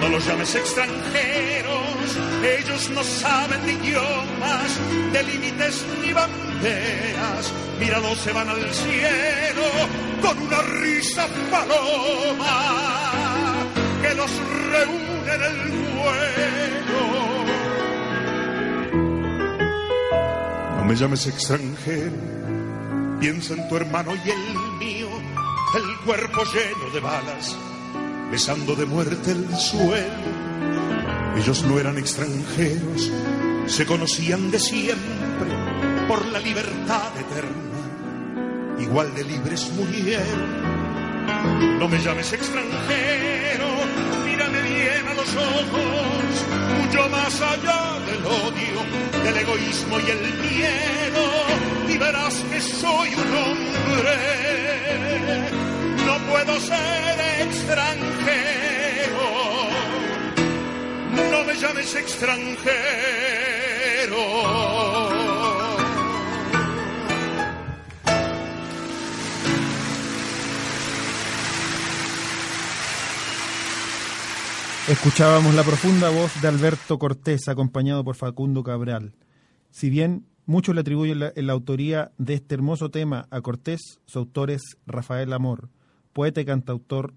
No 0.01 0.09
los 0.09 0.27
llames 0.27 0.55
extranjeros, 0.55 2.19
ellos 2.59 2.91
no 2.91 3.03
saben 3.05 3.65
de 3.67 3.73
idiomas, 3.73 4.79
de 5.13 5.23
límites 5.25 5.85
ni 6.03 6.13
banderas. 6.13 7.53
Mirados 7.79 8.19
se 8.19 8.33
van 8.33 8.49
al 8.49 8.73
cielo 8.73 9.67
con 10.23 10.39
una 10.39 10.63
risa 10.63 11.27
paloma 11.51 13.40
los 14.71 14.79
reúne 14.79 15.35
en 15.35 15.43
el 15.43 15.71
vuelo. 15.97 17.03
No 20.77 20.85
me 20.85 20.95
llames 20.97 21.27
extranjero, 21.27 22.13
piensa 23.21 23.55
en 23.55 23.69
tu 23.69 23.77
hermano 23.77 24.13
y 24.25 24.31
el 24.31 24.79
mío, 24.79 25.09
el 25.77 26.05
cuerpo 26.05 26.43
lleno 26.45 26.91
de 26.93 27.01
balas 27.01 27.57
besando 28.31 28.77
de 28.77 28.87
muerte 28.87 29.33
el 29.33 29.57
suelo. 29.57 30.31
Ellos 31.37 31.65
no 31.65 31.79
eran 31.79 31.99
extranjeros, 31.99 33.11
se 33.67 33.87
conocían 33.87 34.51
de 34.51 34.59
siempre 34.59 35.51
por 36.09 36.25
la 36.27 36.39
libertad 36.39 37.17
eterna, 37.19 38.79
igual 38.81 39.15
de 39.15 39.25
libres 39.25 39.71
murieron. 39.77 40.81
No 41.79 41.89
me 41.89 41.99
llames 41.99 42.33
extranjero, 42.33 43.67
mírame 44.25 44.50
bien 44.81 45.09
a 45.09 45.15
los 45.15 45.37
ojos, 45.37 46.31
mucho 46.79 47.09
más 47.09 47.41
allá 47.41 47.83
del 48.07 48.25
odio, 48.27 48.79
del 49.25 49.37
egoísmo 49.37 50.01
y 50.01 50.11
el 50.11 50.23
miedo, 50.49 51.25
y 51.89 51.99
verás 51.99 52.35
que 52.51 52.61
soy 52.61 53.09
un 53.15 53.37
hombre 53.37 54.51
no 56.11 56.19
puedo 56.31 56.61
ser 56.61 57.21
extranjero. 57.47 59.27
No 61.31 61.45
me 61.45 61.55
llames 61.55 61.95
extranjero. 61.95 62.61
Escuchábamos 74.91 75.55
la 75.55 75.63
profunda 75.63 76.11
voz 76.11 76.43
de 76.43 76.49
Alberto 76.49 76.99
Cortés, 76.99 77.47
acompañado 77.47 78.03
por 78.03 78.17
Facundo 78.17 78.65
Cabral. 78.65 79.15
Si 79.71 79.89
bien 79.89 80.27
muchos 80.47 80.75
le 80.75 80.81
atribuyen 80.81 81.21
la, 81.21 81.53
autoría 81.53 82.11
de 82.19 82.35
este 82.35 82.57
hermoso 82.57 82.91
tema 82.91 83.29
a 83.31 83.41
Cortés, 83.41 84.01
su 84.05 84.19
autor 84.19 84.51
es 84.51 84.63
Rafael 84.87 85.33
Amor 85.33 85.69
poeta 86.13 86.41
y 86.41 86.45
cantautor 86.45 87.15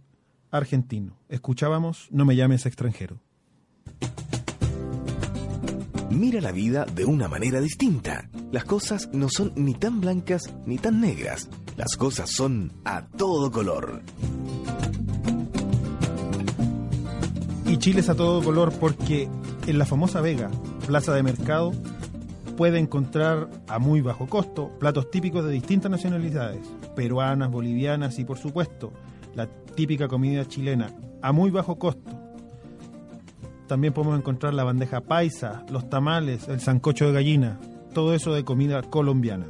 argentino. 0.51 1.17
Escuchábamos 1.29 2.09
No 2.11 2.25
me 2.25 2.35
llames 2.35 2.67
extranjero. 2.67 3.19
Mira 6.11 6.41
la 6.41 6.51
vida 6.51 6.85
de 6.85 7.05
una 7.05 7.27
manera 7.27 7.59
distinta. 7.59 8.29
Las 8.51 8.65
cosas 8.65 9.09
no 9.13 9.29
son 9.29 9.51
ni 9.55 9.73
tan 9.73 9.99
blancas 9.99 10.43
ni 10.67 10.77
tan 10.77 11.01
negras. 11.01 11.49
Las 11.75 11.97
cosas 11.97 12.29
son 12.29 12.71
a 12.85 13.07
todo 13.07 13.51
color. 13.51 14.03
Y 17.73 17.77
Chile 17.77 18.01
es 18.01 18.09
a 18.09 18.13
todo 18.13 18.43
color 18.43 18.71
porque 18.79 19.27
en 19.65 19.79
la 19.79 19.87
famosa 19.87 20.21
Vega, 20.21 20.51
plaza 20.85 21.11
de 21.15 21.23
mercado, 21.23 21.71
puede 22.55 22.77
encontrar 22.77 23.49
a 23.67 23.79
muy 23.79 23.99
bajo 23.99 24.27
costo 24.27 24.69
platos 24.79 25.09
típicos 25.09 25.43
de 25.43 25.53
distintas 25.53 25.89
nacionalidades, 25.89 26.61
peruanas, 26.95 27.49
bolivianas 27.49 28.19
y 28.19 28.25
por 28.25 28.37
supuesto 28.37 28.93
la 29.33 29.47
típica 29.47 30.07
comida 30.07 30.47
chilena 30.47 30.93
a 31.23 31.31
muy 31.31 31.49
bajo 31.49 31.79
costo. 31.79 32.11
También 33.67 33.91
podemos 33.91 34.19
encontrar 34.19 34.53
la 34.53 34.65
bandeja 34.65 35.01
paisa, 35.01 35.65
los 35.71 35.89
tamales, 35.89 36.47
el 36.49 36.59
sancocho 36.59 37.07
de 37.07 37.13
gallina, 37.13 37.59
todo 37.91 38.13
eso 38.13 38.35
de 38.35 38.45
comida 38.45 38.83
colombiana. 38.83 39.47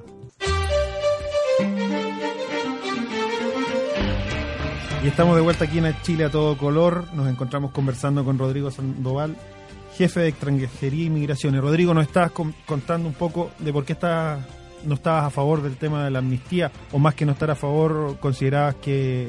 Y 5.03 5.07
estamos 5.07 5.35
de 5.35 5.41
vuelta 5.41 5.65
aquí 5.65 5.79
en 5.79 5.93
Chile 6.01 6.23
a 6.23 6.29
todo 6.29 6.57
color. 6.57 7.13
Nos 7.13 7.27
encontramos 7.27 7.71
conversando 7.71 8.23
con 8.23 8.39
Rodrigo 8.39 8.71
Sandoval, 8.71 9.35
jefe 9.97 10.21
de 10.21 10.29
extranjería 10.29 11.05
y 11.05 11.09
migraciones. 11.09 11.59
Rodrigo, 11.59 11.93
nos 11.93 12.07
estabas 12.07 12.31
contando 12.65 13.09
un 13.09 13.13
poco 13.13 13.51
de 13.59 13.73
por 13.73 13.83
qué 13.83 13.97
no 14.85 14.95
estabas 14.95 15.25
a 15.25 15.29
favor 15.29 15.61
del 15.61 15.75
tema 15.75 16.05
de 16.05 16.11
la 16.11 16.19
amnistía, 16.19 16.71
o 16.93 16.99
más 16.99 17.15
que 17.15 17.25
no 17.25 17.33
estar 17.33 17.51
a 17.51 17.55
favor, 17.55 18.17
considerabas 18.21 18.75
que 18.75 19.27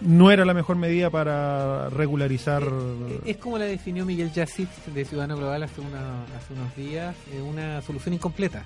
no 0.00 0.30
era 0.30 0.44
la 0.44 0.54
mejor 0.54 0.76
medida 0.76 1.10
para 1.10 1.90
regularizar. 1.90 2.62
Eh, 2.62 3.20
es 3.26 3.36
como 3.38 3.58
la 3.58 3.64
definió 3.64 4.06
Miguel 4.06 4.30
Yassif 4.32 4.86
de 4.86 5.04
Ciudadano 5.04 5.36
Global 5.36 5.64
hace, 5.64 5.80
una, 5.80 6.22
hace 6.36 6.52
unos 6.52 6.76
días, 6.76 7.16
una 7.44 7.82
solución 7.82 8.14
incompleta. 8.14 8.64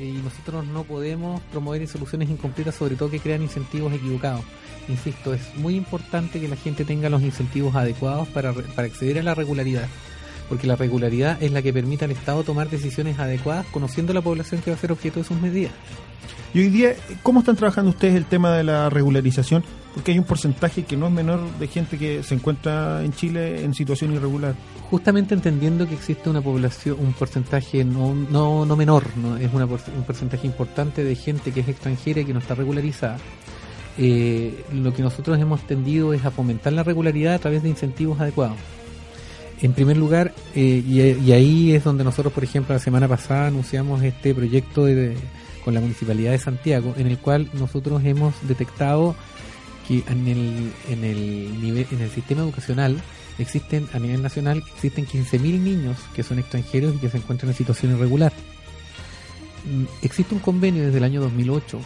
Y 0.00 0.12
nosotros 0.12 0.66
no 0.66 0.84
podemos 0.84 1.42
promover 1.52 1.86
soluciones 1.86 2.30
incompletas, 2.30 2.74
sobre 2.74 2.96
todo 2.96 3.10
que 3.10 3.20
crean 3.20 3.42
incentivos 3.42 3.92
equivocados. 3.92 4.42
Insisto, 4.88 5.34
es 5.34 5.54
muy 5.56 5.76
importante 5.76 6.40
que 6.40 6.48
la 6.48 6.56
gente 6.56 6.86
tenga 6.86 7.10
los 7.10 7.22
incentivos 7.22 7.74
adecuados 7.76 8.26
para, 8.28 8.52
para 8.52 8.88
acceder 8.88 9.18
a 9.18 9.22
la 9.22 9.34
regularidad 9.34 9.86
porque 10.50 10.66
la 10.66 10.76
regularidad 10.76 11.42
es 11.42 11.52
la 11.52 11.62
que 11.62 11.72
permite 11.72 12.04
al 12.04 12.10
Estado 12.10 12.42
tomar 12.42 12.68
decisiones 12.68 13.18
adecuadas 13.18 13.64
conociendo 13.70 14.12
la 14.12 14.20
población 14.20 14.60
que 14.60 14.70
va 14.70 14.76
a 14.76 14.80
ser 14.80 14.92
objeto 14.92 15.20
de 15.20 15.24
sus 15.24 15.40
medidas. 15.40 15.72
Y 16.52 16.58
hoy 16.58 16.68
día, 16.68 16.96
¿cómo 17.22 17.40
están 17.40 17.54
trabajando 17.54 17.90
ustedes 17.90 18.16
el 18.16 18.24
tema 18.24 18.56
de 18.56 18.64
la 18.64 18.90
regularización? 18.90 19.62
Porque 19.94 20.10
hay 20.10 20.18
un 20.18 20.24
porcentaje 20.24 20.82
que 20.82 20.96
no 20.96 21.06
es 21.06 21.12
menor 21.12 21.40
de 21.60 21.68
gente 21.68 21.96
que 21.96 22.24
se 22.24 22.34
encuentra 22.34 23.04
en 23.04 23.12
Chile 23.12 23.62
en 23.62 23.72
situación 23.72 24.12
irregular. 24.12 24.56
Justamente 24.90 25.34
entendiendo 25.34 25.86
que 25.86 25.94
existe 25.94 26.28
una 26.28 26.42
población, 26.42 26.96
un 26.98 27.12
porcentaje 27.12 27.84
no, 27.84 28.12
no, 28.12 28.66
no 28.66 28.76
menor, 28.76 29.04
¿no? 29.16 29.36
es 29.36 29.52
una, 29.54 29.66
un 29.66 30.04
porcentaje 30.04 30.48
importante 30.48 31.04
de 31.04 31.14
gente 31.14 31.52
que 31.52 31.60
es 31.60 31.68
extranjera 31.68 32.22
y 32.22 32.24
que 32.24 32.32
no 32.32 32.40
está 32.40 32.56
regularizada. 32.56 33.18
Eh, 33.96 34.64
lo 34.72 34.92
que 34.92 35.02
nosotros 35.02 35.38
hemos 35.38 35.60
tendido 35.68 36.12
es 36.12 36.24
a 36.24 36.32
fomentar 36.32 36.72
la 36.72 36.82
regularidad 36.82 37.34
a 37.34 37.38
través 37.38 37.62
de 37.62 37.68
incentivos 37.68 38.20
adecuados. 38.20 38.56
En 39.62 39.72
primer 39.74 39.96
lugar, 39.96 40.32
eh, 40.54 40.82
y, 40.86 41.32
ahí 41.32 41.72
es 41.72 41.84
donde 41.84 42.02
nosotros, 42.02 42.32
por 42.32 42.44
ejemplo, 42.44 42.74
la 42.74 42.78
semana 42.78 43.06
pasada 43.06 43.48
anunciamos 43.48 44.02
este 44.02 44.34
proyecto 44.34 44.86
con 45.64 45.74
la 45.74 45.80
Municipalidad 45.80 46.32
de 46.32 46.38
Santiago, 46.38 46.94
en 46.96 47.06
el 47.06 47.18
cual 47.18 47.50
nosotros 47.52 48.02
hemos 48.04 48.34
detectado 48.48 49.14
que 49.86 50.02
en 50.08 50.28
el, 50.28 50.72
en 50.88 51.04
el, 51.04 51.60
nivel, 51.60 51.86
en 51.90 52.00
el 52.00 52.10
sistema 52.10 52.40
educacional 52.42 53.02
existen, 53.38 53.86
a 53.92 53.98
nivel 53.98 54.22
nacional, 54.22 54.62
existen 54.74 55.06
15.000 55.06 55.40
niños 55.60 55.98
que 56.14 56.22
son 56.22 56.38
extranjeros 56.38 56.94
y 56.94 56.98
que 56.98 57.10
se 57.10 57.18
encuentran 57.18 57.50
en 57.50 57.56
situación 57.56 57.92
irregular. 57.92 58.32
Mm, 59.70 59.84
existe 60.02 60.34
un 60.34 60.40
convenio 60.40 60.86
desde 60.86 60.98
el 60.98 61.04
año 61.04 61.20
2008 61.20 61.80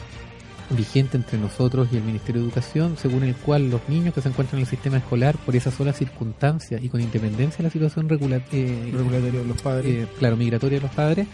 vigente 0.70 1.16
entre 1.16 1.38
nosotros 1.38 1.88
y 1.92 1.96
el 1.96 2.02
Ministerio 2.02 2.40
de 2.40 2.48
Educación, 2.48 2.96
según 2.96 3.24
el 3.24 3.34
cual 3.34 3.70
los 3.70 3.86
niños 3.88 4.14
que 4.14 4.20
se 4.20 4.28
encuentran 4.28 4.58
en 4.58 4.64
el 4.64 4.70
sistema 4.70 4.96
escolar 4.98 5.36
por 5.38 5.54
esa 5.56 5.70
sola 5.70 5.92
circunstancia 5.92 6.78
y 6.80 6.88
con 6.88 7.00
independencia 7.00 7.58
de 7.58 7.64
la 7.64 7.70
situación 7.70 8.06
eh, 8.06 8.90
regulatoria 8.92 9.40
de 9.40 9.44
los 9.44 9.60
padres, 9.62 9.86
eh, 9.86 10.06
claro, 10.18 10.36
migratoria 10.36 10.78
de 10.78 10.82
los 10.82 10.94
padres, 10.94 11.26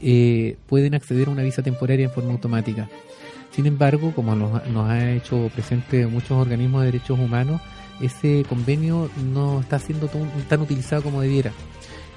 eh, 0.00 0.56
pueden 0.66 0.94
acceder 0.94 1.28
a 1.28 1.30
una 1.30 1.42
visa 1.42 1.62
temporaria 1.62 2.06
en 2.06 2.12
forma 2.12 2.32
automática. 2.32 2.88
Sin 3.52 3.66
embargo, 3.66 4.12
como 4.14 4.34
nos, 4.34 4.66
nos 4.68 4.90
ha 4.90 5.12
hecho 5.12 5.50
presente 5.54 6.06
muchos 6.06 6.32
organismos 6.32 6.80
de 6.80 6.86
derechos 6.86 7.18
humanos, 7.18 7.60
ese 8.00 8.44
convenio 8.48 9.10
no 9.32 9.60
está 9.60 9.78
siendo 9.78 10.08
tan 10.48 10.60
utilizado 10.60 11.02
como 11.02 11.20
debiera. 11.20 11.52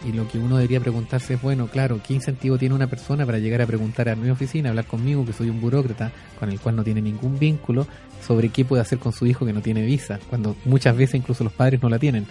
Y 0.04 0.12
lo 0.12 0.28
que 0.28 0.38
uno 0.38 0.58
debería 0.58 0.80
preguntarse 0.80 1.36
es, 1.36 1.42
bueno, 1.42 1.68
claro, 1.68 2.00
¿qué 2.06 2.14
incentivo 2.14 2.58
tiene 2.58 2.76
una 2.76 2.88
persona 2.88 3.26
para 3.26 3.40
llegar 3.40 3.62
a 3.62 3.66
preguntar 3.66 4.10
a 4.10 4.16
mi 4.16 4.30
oficina, 4.30 4.70
hablar 4.70 4.86
conmigo, 4.86 5.26
que 5.26 5.34
soy 5.34 5.50
un 5.50 5.62
burócrata, 5.62 6.12
con 6.40 6.50
el 6.50 6.60
cual 6.60 6.76
no 6.76 6.84
tiene 6.84 7.02
ningún 7.02 7.40
vínculo, 7.40 7.88
sobre 8.26 8.50
qué 8.50 8.66
puede 8.66 8.82
hacer 8.82 9.00
con 9.00 9.14
su 9.14 9.26
hijo 9.26 9.46
que 9.46 9.54
no 9.54 9.62
tiene 9.62 9.84
visa, 9.84 10.20
cuando 10.30 10.56
muchas 10.66 10.96
veces 10.96 11.16
incluso 11.16 11.44
los 11.44 11.54
padres 11.54 11.82
no 11.82 11.90
la 11.90 11.98
tienen? 11.98 12.28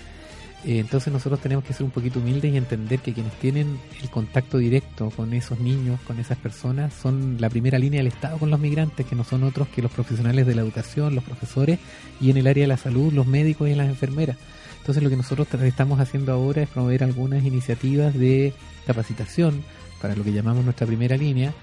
Eh, 0.64 0.78
entonces 0.78 1.12
nosotros 1.12 1.40
tenemos 1.40 1.62
que 1.62 1.74
ser 1.74 1.84
un 1.84 1.90
poquito 1.90 2.20
humildes 2.20 2.52
y 2.52 2.56
entender 2.56 3.00
que 3.00 3.12
quienes 3.12 3.34
tienen 3.34 3.78
el 4.02 4.08
contacto 4.08 4.56
directo 4.56 5.10
con 5.10 5.34
esos 5.34 5.60
niños, 5.60 6.00
con 6.06 6.18
esas 6.18 6.38
personas, 6.38 6.94
son 6.94 7.36
la 7.38 7.50
primera 7.50 7.78
línea 7.78 7.98
del 7.98 8.06
Estado 8.06 8.38
con 8.38 8.50
los 8.50 8.58
migrantes, 8.58 9.04
que 9.04 9.14
no 9.14 9.24
son 9.24 9.42
otros 9.42 9.68
que 9.68 9.82
los 9.82 9.90
profesionales 9.90 10.46
de 10.46 10.54
la 10.54 10.62
educación, 10.62 11.14
los 11.14 11.24
profesores 11.24 11.78
y 12.20 12.30
en 12.30 12.38
el 12.38 12.46
área 12.46 12.62
de 12.62 12.68
la 12.68 12.76
salud, 12.78 13.12
los 13.12 13.26
médicos 13.26 13.68
y 13.68 13.74
las 13.74 13.88
enfermeras. 13.88 14.38
Entonces 14.84 15.02
lo 15.02 15.08
que 15.08 15.16
nosotros 15.16 15.48
estamos 15.62 15.98
haciendo 15.98 16.30
ahora 16.30 16.60
es 16.60 16.68
promover 16.68 17.04
algunas 17.04 17.42
iniciativas 17.42 18.12
de 18.12 18.52
capacitación 18.86 19.64
para 20.02 20.14
lo 20.14 20.22
que 20.22 20.30
llamamos 20.30 20.62
nuestra 20.62 20.86
primera 20.86 21.16
línea 21.16 21.54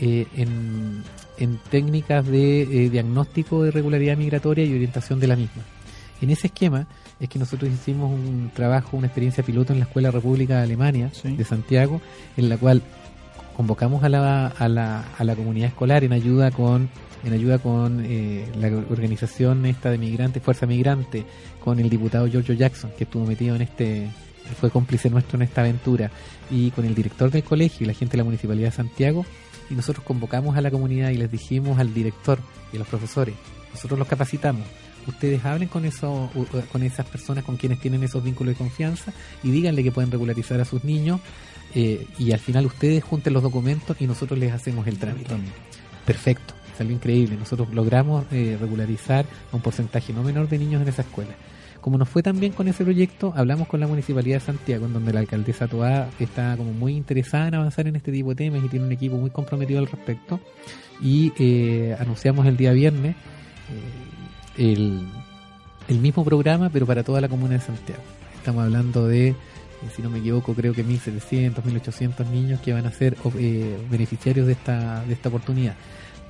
eh, 0.00 0.28
en, 0.36 1.02
técnicas 1.70 2.24
de 2.24 2.62
eh, 2.62 2.88
diagnóstico 2.88 3.64
de 3.64 3.70
irregularidad 3.70 4.16
migratoria 4.16 4.64
y 4.64 4.72
orientación 4.72 5.18
de 5.18 5.26
la 5.26 5.34
misma. 5.34 5.64
En 6.22 6.30
ese 6.30 6.46
esquema 6.46 6.86
es 7.18 7.28
que 7.28 7.40
nosotros 7.40 7.68
hicimos 7.68 8.12
un 8.12 8.52
trabajo, 8.54 8.96
una 8.96 9.08
experiencia 9.08 9.42
piloto 9.42 9.72
en 9.72 9.80
la 9.80 9.86
Escuela 9.86 10.12
República 10.12 10.58
de 10.58 10.62
Alemania 10.62 11.10
de 11.24 11.44
Santiago, 11.44 12.00
en 12.36 12.48
la 12.48 12.58
cual 12.58 12.82
convocamos 13.56 14.04
a 14.04 14.08
la, 14.08 14.46
a 14.46 14.68
la, 14.68 15.04
a 15.18 15.24
la 15.24 15.34
comunidad 15.34 15.70
escolar 15.70 16.04
en 16.04 16.12
ayuda 16.12 16.52
con 16.52 16.88
en 17.24 17.32
ayuda 17.32 17.58
con 17.58 18.04
eh, 18.04 18.46
la 18.58 18.68
organización 18.68 19.66
esta 19.66 19.90
de 19.90 19.98
migrantes, 19.98 20.42
Fuerza 20.42 20.66
Migrante, 20.66 21.24
con 21.60 21.78
el 21.80 21.90
diputado 21.90 22.26
Giorgio 22.26 22.54
Jackson, 22.54 22.92
que 22.96 23.04
estuvo 23.04 23.24
metido 23.24 23.56
en 23.56 23.62
este, 23.62 24.08
fue 24.58 24.70
cómplice 24.70 25.10
nuestro 25.10 25.36
en 25.36 25.42
esta 25.42 25.62
aventura, 25.62 26.10
y 26.50 26.70
con 26.70 26.84
el 26.84 26.94
director 26.94 27.30
del 27.30 27.44
colegio 27.44 27.84
y 27.84 27.86
la 27.86 27.94
gente 27.94 28.12
de 28.12 28.18
la 28.18 28.24
Municipalidad 28.24 28.68
de 28.68 28.76
Santiago, 28.76 29.26
y 29.70 29.74
nosotros 29.74 30.04
convocamos 30.04 30.56
a 30.56 30.60
la 30.60 30.70
comunidad 30.70 31.10
y 31.10 31.16
les 31.16 31.30
dijimos 31.30 31.78
al 31.78 31.92
director 31.92 32.38
y 32.72 32.76
a 32.76 32.78
los 32.78 32.88
profesores, 32.88 33.34
nosotros 33.72 33.98
los 33.98 34.08
capacitamos, 34.08 34.66
ustedes 35.06 35.44
hablen 35.44 35.68
con 35.68 35.84
eso, 35.84 36.30
con 36.70 36.82
esas 36.82 37.06
personas 37.06 37.44
con 37.44 37.56
quienes 37.56 37.80
tienen 37.80 38.02
esos 38.02 38.22
vínculos 38.22 38.54
de 38.54 38.58
confianza 38.58 39.12
y 39.42 39.50
díganle 39.50 39.82
que 39.82 39.92
pueden 39.92 40.10
regularizar 40.10 40.60
a 40.60 40.64
sus 40.64 40.84
niños 40.84 41.20
eh, 41.74 42.06
y 42.18 42.32
al 42.32 42.40
final 42.40 42.66
ustedes 42.66 43.04
junten 43.04 43.32
los 43.32 43.42
documentos 43.42 43.96
y 44.00 44.06
nosotros 44.06 44.38
les 44.38 44.52
hacemos 44.52 44.86
el 44.86 44.98
trámite. 44.98 45.34
Perfecto 46.04 46.57
salió 46.78 46.94
increíble. 46.94 47.36
Nosotros 47.36 47.68
logramos 47.74 48.24
eh, 48.30 48.56
regularizar 48.58 49.26
un 49.52 49.60
porcentaje 49.60 50.12
no 50.12 50.22
menor 50.22 50.48
de 50.48 50.58
niños 50.58 50.80
en 50.80 50.88
esa 50.88 51.02
escuela. 51.02 51.34
Como 51.80 51.98
nos 51.98 52.08
fue 52.08 52.22
tan 52.22 52.38
bien 52.40 52.52
con 52.52 52.68
ese 52.68 52.84
proyecto, 52.84 53.32
hablamos 53.36 53.68
con 53.68 53.80
la 53.80 53.86
Municipalidad 53.86 54.36
de 54.36 54.46
Santiago, 54.46 54.86
en 54.86 54.92
donde 54.92 55.12
la 55.12 55.20
alcaldesa 55.20 55.68
Toá 55.68 56.08
está 56.18 56.56
como 56.56 56.72
muy 56.72 56.94
interesada 56.94 57.48
en 57.48 57.54
avanzar 57.54 57.86
en 57.86 57.96
este 57.96 58.12
tipo 58.12 58.30
de 58.30 58.36
temas 58.36 58.64
y 58.64 58.68
tiene 58.68 58.86
un 58.86 58.92
equipo 58.92 59.16
muy 59.16 59.30
comprometido 59.30 59.78
al 59.80 59.86
respecto. 59.86 60.40
Y 61.00 61.32
eh, 61.38 61.96
anunciamos 61.98 62.46
el 62.46 62.56
día 62.56 62.72
viernes 62.72 63.14
eh, 64.56 64.74
el, 65.88 66.00
mismo 66.00 66.24
programa, 66.24 66.68
pero 66.70 66.86
para 66.86 67.02
toda 67.02 67.20
la 67.20 67.28
comuna 67.28 67.54
de 67.54 67.60
Santiago. 67.60 68.02
Estamos 68.36 68.64
hablando 68.64 69.06
de 69.06 69.34
si 69.94 70.02
no 70.02 70.10
me 70.10 70.18
equivoco, 70.18 70.54
creo 70.54 70.74
que 70.74 70.84
1.700, 70.84 71.62
1.800 71.62 72.26
niños 72.26 72.60
que 72.60 72.72
van 72.72 72.86
a 72.86 72.90
ser 72.90 73.16
beneficiarios 73.88 74.48
de 74.48 74.52
esta, 74.52 75.04
de 75.04 75.12
esta 75.12 75.28
oportunidad 75.28 75.76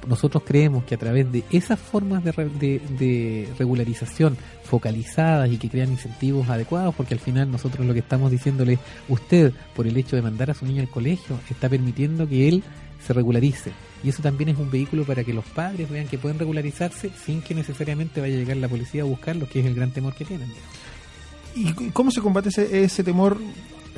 nosotros 0.07 0.43
creemos 0.47 0.85
que 0.85 0.95
a 0.95 0.99
través 0.99 1.31
de 1.33 1.45
esas 1.51 1.79
formas 1.79 2.23
de, 2.25 2.81
de, 2.99 3.49
regularización 3.59 4.37
focalizadas 4.65 5.51
y 5.51 5.59
que 5.59 5.69
crean 5.69 5.91
incentivos 5.91 6.49
adecuados, 6.49 6.95
porque 6.95 7.15
al 7.15 7.21
final 7.21 7.51
nosotros 7.51 7.87
lo 7.87 7.93
que 7.93 8.01
estamos 8.01 8.31
diciéndole, 8.31 8.79
usted, 9.09 9.53
por 9.75 9.87
el 9.87 9.97
hecho 9.97 10.17
de 10.17 10.23
mandar 10.23 10.51
a 10.51 10.55
su 10.55 10.67
niño 10.67 10.83
al 10.83 10.89
colegio, 10.89 11.39
está 11.51 11.69
permitiendo 11.69 12.29
que 12.29 12.49
él 12.49 12.63
se 13.05 13.13
regularice. 13.13 13.73
Y 14.03 14.11
eso 14.11 14.23
también 14.23 14.51
es 14.51 14.59
un 14.59 14.71
vehículo 14.71 15.05
para 15.05 15.25
que 15.25 15.33
los 15.33 15.45
padres 15.45 15.91
vean 15.91 16.07
que 16.07 16.19
pueden 16.19 16.39
regularizarse 16.39 17.11
sin 17.25 17.43
que 17.43 17.55
necesariamente 17.55 18.21
vaya 18.21 18.37
a 18.37 18.39
llegar 18.39 18.57
la 18.59 18.69
policía 18.69 19.03
a 19.03 19.07
buscarlos, 19.07 19.49
que 19.49 19.61
es 19.61 19.67
el 19.67 19.75
gran 19.75 19.91
temor 19.91 20.15
que 20.15 20.25
tienen. 20.25 20.49
¿Y 21.55 21.73
cómo 21.91 22.11
se 22.11 22.21
combate 22.21 22.51
ese, 22.51 22.85
ese 22.85 23.03
temor 23.03 23.39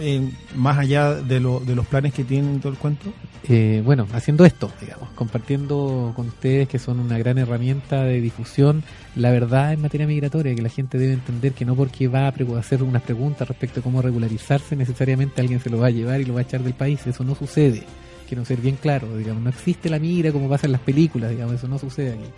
eh, 0.00 0.30
más 0.56 0.78
allá 0.78 1.14
de, 1.14 1.40
lo, 1.40 1.60
de 1.60 1.74
los 1.74 1.86
planes 1.86 2.14
que 2.14 2.24
tienen 2.24 2.60
todo 2.60 2.72
el 2.72 2.78
cuento? 2.78 3.12
Eh, 3.48 3.82
bueno, 3.84 4.06
haciendo 4.12 4.44
esto, 4.44 4.70
digamos, 4.80 5.08
compartiendo 5.10 6.12
con 6.16 6.28
ustedes 6.28 6.68
que 6.68 6.78
son 6.78 7.00
una 7.00 7.18
gran 7.18 7.38
herramienta 7.38 8.02
de 8.04 8.20
difusión 8.20 8.82
la 9.16 9.30
verdad 9.30 9.72
en 9.72 9.82
materia 9.82 10.06
migratoria, 10.06 10.54
que 10.54 10.62
la 10.62 10.68
gente 10.68 10.98
debe 10.98 11.14
entender 11.14 11.52
que 11.52 11.64
no 11.64 11.74
porque 11.74 12.08
va 12.08 12.26
a 12.26 12.58
hacer 12.58 12.82
unas 12.82 13.02
preguntas 13.02 13.48
respecto 13.48 13.80
a 13.80 13.82
cómo 13.82 14.02
regularizarse, 14.02 14.76
necesariamente 14.76 15.40
alguien 15.40 15.60
se 15.60 15.70
lo 15.70 15.78
va 15.78 15.88
a 15.88 15.90
llevar 15.90 16.20
y 16.20 16.24
lo 16.24 16.34
va 16.34 16.40
a 16.40 16.42
echar 16.42 16.62
del 16.62 16.74
país. 16.74 17.06
Eso 17.06 17.24
no 17.24 17.34
sucede. 17.34 17.82
Quiero 18.28 18.44
ser 18.44 18.60
bien 18.60 18.76
claro, 18.76 19.16
digamos, 19.16 19.42
no 19.42 19.50
existe 19.50 19.90
la 19.90 19.98
migra 19.98 20.30
como 20.30 20.48
pasa 20.48 20.66
en 20.66 20.72
las 20.72 20.80
películas, 20.82 21.30
digamos, 21.30 21.56
eso 21.56 21.66
no 21.66 21.78
sucede 21.78 22.12
aquí. 22.12 22.30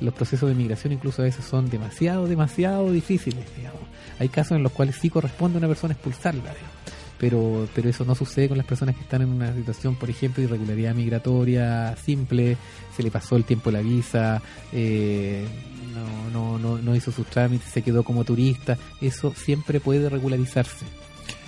Los 0.00 0.12
procesos 0.12 0.48
de 0.48 0.54
migración 0.54 0.92
incluso 0.92 1.22
a 1.22 1.24
veces 1.24 1.44
son 1.44 1.70
demasiado, 1.70 2.26
demasiado 2.26 2.92
difíciles, 2.92 3.44
digamos. 3.56 3.80
Hay 4.18 4.28
casos 4.28 4.56
en 4.56 4.62
los 4.62 4.72
cuales 4.72 4.96
sí 4.96 5.08
corresponde 5.08 5.56
a 5.56 5.60
una 5.60 5.68
persona 5.68 5.94
expulsarla, 5.94 6.52
digamos 6.52 6.97
pero, 7.18 7.68
pero 7.74 7.88
eso 7.88 8.04
no 8.04 8.14
sucede 8.14 8.48
con 8.48 8.58
las 8.58 8.66
personas 8.66 8.94
que 8.94 9.02
están 9.02 9.22
en 9.22 9.28
una 9.28 9.54
situación, 9.54 9.96
por 9.96 10.08
ejemplo, 10.08 10.40
de 10.40 10.48
irregularidad 10.48 10.94
migratoria 10.94 11.96
simple, 11.96 12.56
se 12.96 13.02
le 13.02 13.10
pasó 13.10 13.36
el 13.36 13.44
tiempo 13.44 13.70
la 13.70 13.80
visa, 13.80 14.40
eh, 14.72 15.46
no, 16.32 16.58
no, 16.58 16.78
no, 16.78 16.96
hizo 16.96 17.10
sus 17.10 17.26
trámites, 17.26 17.70
se 17.70 17.82
quedó 17.82 18.04
como 18.04 18.24
turista, 18.24 18.78
eso 19.00 19.32
siempre 19.34 19.80
puede 19.80 20.08
regularizarse. 20.08 20.86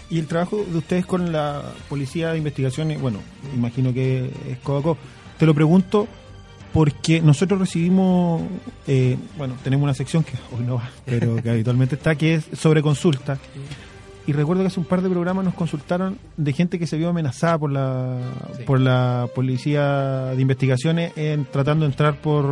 ¿Y 0.08 0.18
el 0.18 0.26
trabajo 0.26 0.64
de 0.68 0.78
ustedes 0.78 1.06
con 1.06 1.30
la 1.30 1.62
Policía 1.88 2.32
de 2.32 2.38
Investigaciones? 2.38 3.00
Bueno, 3.00 3.20
imagino 3.54 3.94
que 3.94 4.28
es 4.48 4.58
Codaco. 4.58 4.98
Te 5.38 5.46
lo 5.46 5.54
pregunto 5.54 6.08
porque 6.72 7.20
nosotros 7.20 7.60
recibimos, 7.60 8.42
eh, 8.88 9.16
bueno, 9.38 9.56
tenemos 9.62 9.84
una 9.84 9.94
sección 9.94 10.24
que 10.24 10.32
hoy 10.56 10.64
no 10.64 10.76
va, 10.76 10.90
pero 11.04 11.40
que 11.40 11.50
habitualmente 11.50 11.94
está, 11.94 12.16
que 12.16 12.34
es 12.34 12.46
sobre 12.54 12.82
consulta 12.82 13.38
y 14.30 14.32
recuerdo 14.32 14.62
que 14.62 14.68
hace 14.68 14.78
un 14.78 14.86
par 14.86 15.02
de 15.02 15.10
programas 15.10 15.44
nos 15.44 15.54
consultaron 15.54 16.16
de 16.36 16.52
gente 16.52 16.78
que 16.78 16.86
se 16.86 16.96
vio 16.96 17.08
amenazada 17.08 17.58
por 17.58 17.72
la 17.72 18.16
por 18.64 18.78
la 18.78 19.28
policía 19.34 20.26
de 20.36 20.40
investigaciones 20.40 21.12
en 21.16 21.46
tratando 21.46 21.84
de 21.84 21.90
entrar 21.90 22.14
por 22.20 22.46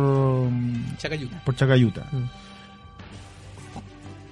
Chacayuta. 0.97 1.41
Por 1.45 1.55
Chacayuta. 1.55 2.05
Mm. 2.11 2.25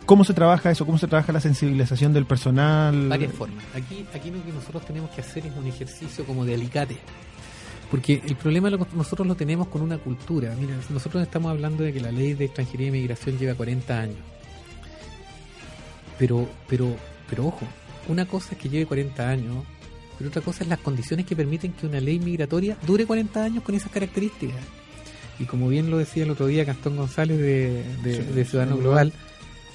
¿Cómo 0.06 0.26
se 0.26 0.34
trabaja 0.34 0.72
eso? 0.72 0.86
¿Cómo 0.86 0.98
se 0.98 1.08
trabaja 1.08 1.32
la 1.32 1.40
sensibilización 1.40 2.12
del 2.12 2.26
personal? 2.26 3.08
Varias 3.08 3.32
formas. 3.32 3.64
Aquí, 3.74 4.06
aquí 4.14 4.30
lo 4.30 4.44
que 4.44 4.52
nosotros 4.52 4.86
tenemos 4.86 5.10
que 5.12 5.22
hacer 5.22 5.46
es 5.46 5.56
un 5.56 5.68
ejercicio 5.68 6.26
como 6.26 6.44
de 6.44 6.56
alicate. 6.56 6.98
Porque 7.90 8.22
el 8.26 8.36
problema 8.36 8.70
nosotros 8.70 9.26
lo 9.26 9.36
tenemos 9.36 9.70
con 9.70 9.82
una 9.82 9.98
cultura. 10.00 10.54
Mira, 10.60 10.76
nosotros 10.90 11.24
estamos 11.24 11.50
hablando 11.50 11.86
de 11.86 11.94
que 11.94 12.02
la 12.02 12.12
ley 12.12 12.34
de 12.34 12.44
extranjería 12.44 12.88
y 12.88 12.92
migración 12.92 13.38
lleva 13.38 13.56
40 13.56 13.98
años. 13.98 14.18
Pero, 16.20 16.50
pero 16.68 16.94
pero 17.30 17.48
ojo, 17.48 17.66
una 18.08 18.26
cosa 18.26 18.54
es 18.54 18.58
que 18.58 18.70
lleve 18.70 18.86
40 18.86 19.30
años, 19.30 19.64
pero 20.18 20.30
otra 20.30 20.42
cosa 20.42 20.64
es 20.64 20.70
las 20.70 20.80
condiciones 20.80 21.26
que 21.26 21.36
permiten 21.36 21.74
que 21.74 21.86
una 21.86 22.00
ley 22.00 22.20
migratoria 22.20 22.78
dure 22.86 23.06
40 23.06 23.44
años 23.44 23.64
con 23.64 23.76
esas 23.76 23.92
características. 23.92 24.58
Y 25.40 25.46
como 25.46 25.68
bien 25.68 25.92
lo 25.92 25.98
decía 25.98 26.24
el 26.24 26.32
otro 26.32 26.48
día 26.48 26.64
Gastón 26.64 26.96
González 26.96 27.38
de, 27.38 28.46
Ciudadano 28.46 28.78
Global, 28.78 29.14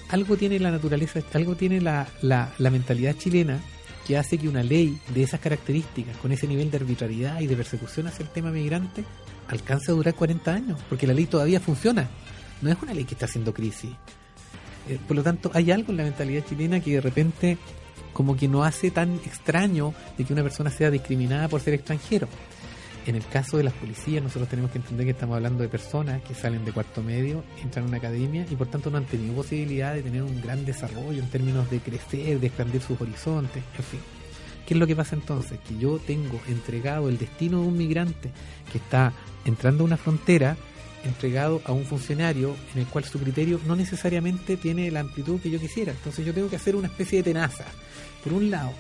algo 0.09 0.37
tiene 0.37 0.59
la 0.59 0.71
naturaleza, 0.71 1.21
algo 1.35 1.55
tiene 1.55 1.81
la, 1.81 2.09
la, 2.21 2.53
la 2.59 2.71
mentalidad 2.71 3.17
chilena 3.17 3.61
que 4.07 4.19
hace 4.19 4.39
que 4.39 4.49
una 4.49 4.63
ley 4.63 4.99
de 5.15 5.23
esas 5.23 5.41
características, 5.41 6.17
con 6.17 6.33
ese 6.33 6.49
nivel 6.49 6.71
de 6.71 6.79
arbitrariedad 6.79 7.41
y 7.41 7.47
de 7.47 7.57
persecución 7.57 8.09
hacia 8.09 8.25
el 8.25 8.31
tema 8.31 8.51
migrante, 8.51 9.05
alcance 9.49 9.93
a 9.93 9.95
durar 9.95 10.15
40 10.15 10.53
años, 10.53 10.81
porque 10.89 11.07
la 11.07 11.15
ley 11.15 11.27
todavía 11.27 11.61
funciona. 11.61 12.09
No 12.61 12.71
es 12.71 12.77
una 12.83 12.95
ley 12.95 13.05
que 13.05 13.15
está 13.15 13.27
haciendo 13.27 13.55
crisis. 13.55 13.91
Eh, 14.89 14.99
por 15.07 15.17
lo 15.17 15.23
tanto, 15.23 15.51
hay 15.55 15.71
algo 15.71 15.91
en 15.91 15.99
la 15.99 16.05
mentalidad 16.05 16.45
chilena 16.45 16.81
que 16.81 16.93
de 16.93 17.01
repente 17.01 17.59
como 18.13 18.37
que 18.37 18.49
no 18.49 18.65
hace 18.65 18.91
tan 18.91 19.15
extraño 19.25 19.95
de 20.19 20.25
que 20.25 20.33
una 20.33 20.43
persona 20.43 20.71
sea 20.71 20.91
discriminada 20.91 21.49
por 21.49 21.61
ser 21.61 21.75
extranjero. 21.75 22.29
En 23.05 23.17
el 23.17 23.27
caso 23.27 23.57
de 23.57 23.65
las 23.65 23.73
policías, 23.73 24.23
nosotros 24.23 24.49
tenemos 24.49 24.71
que 24.71 24.79
entender 24.79 25.07
que 25.07 25.11
estamos 25.11 25.35
hablando 25.35 25.63
de 25.63 25.69
personas 25.69 26.23
que 26.23 26.35
salen 26.35 26.65
de 26.65 26.71
cuarto 26.71 27.03
medio, 27.03 27.43
entran 27.61 27.87
a 27.87 27.89
una 27.89 27.97
academia 27.97 28.47
y 28.49 28.55
por 28.55 28.69
tanto 28.69 28.91
no 28.91 28.99
han 28.99 29.07
tenido 29.07 29.35
posibilidad 29.35 29.93
de 29.95 30.03
tener 30.03 30.23
un 30.23 30.41
gran 30.41 30.65
desarrollo 30.65 31.21
en 31.21 31.29
términos 31.29 31.69
de 31.69 31.81
crecer, 31.81 32.39
de 32.39 32.47
expandir 32.47 32.81
sus 32.81 33.01
horizontes, 33.01 33.63
en 33.77 33.85
fin. 33.85 34.01
¿Qué 34.67 34.75
es 34.75 34.81
lo 34.81 34.87
que 34.87 34.95
pasa 34.95 35.17
entonces? 35.17 35.59
Que 35.67 35.77
yo 35.77 35.99
tengo 35.99 36.41
entregado 36.47 37.09
el 37.09 37.19
destino 37.19 37.61
de 37.61 37.67
un 37.67 37.77
migrante 37.77 38.31
que 38.71 38.79
está 38.79 39.13
entrando 39.45 39.83
a 39.83 39.87
una 39.87 39.97
frontera 39.97 40.57
entregado 41.05 41.61
a 41.65 41.73
un 41.73 41.85
funcionario 41.85 42.57
en 42.75 42.81
el 42.81 42.87
cual 42.87 43.05
su 43.05 43.19
criterio 43.19 43.61
no 43.67 43.77
necesariamente 43.77 44.57
tiene 44.57 44.91
la 44.91 45.01
amplitud 45.01 45.41
que 45.41 45.51
yo 45.51 45.59
quisiera. 45.59 45.93
Entonces 45.93 46.25
yo 46.25 46.35
tengo 46.35 46.49
que 46.49 46.57
hacer 46.57 46.77
una 46.77 46.89
especie 46.89 47.19
de 47.19 47.25
tenaza. 47.25 47.65
Por 48.23 48.33
un 48.33 48.51
lado, 48.51 48.73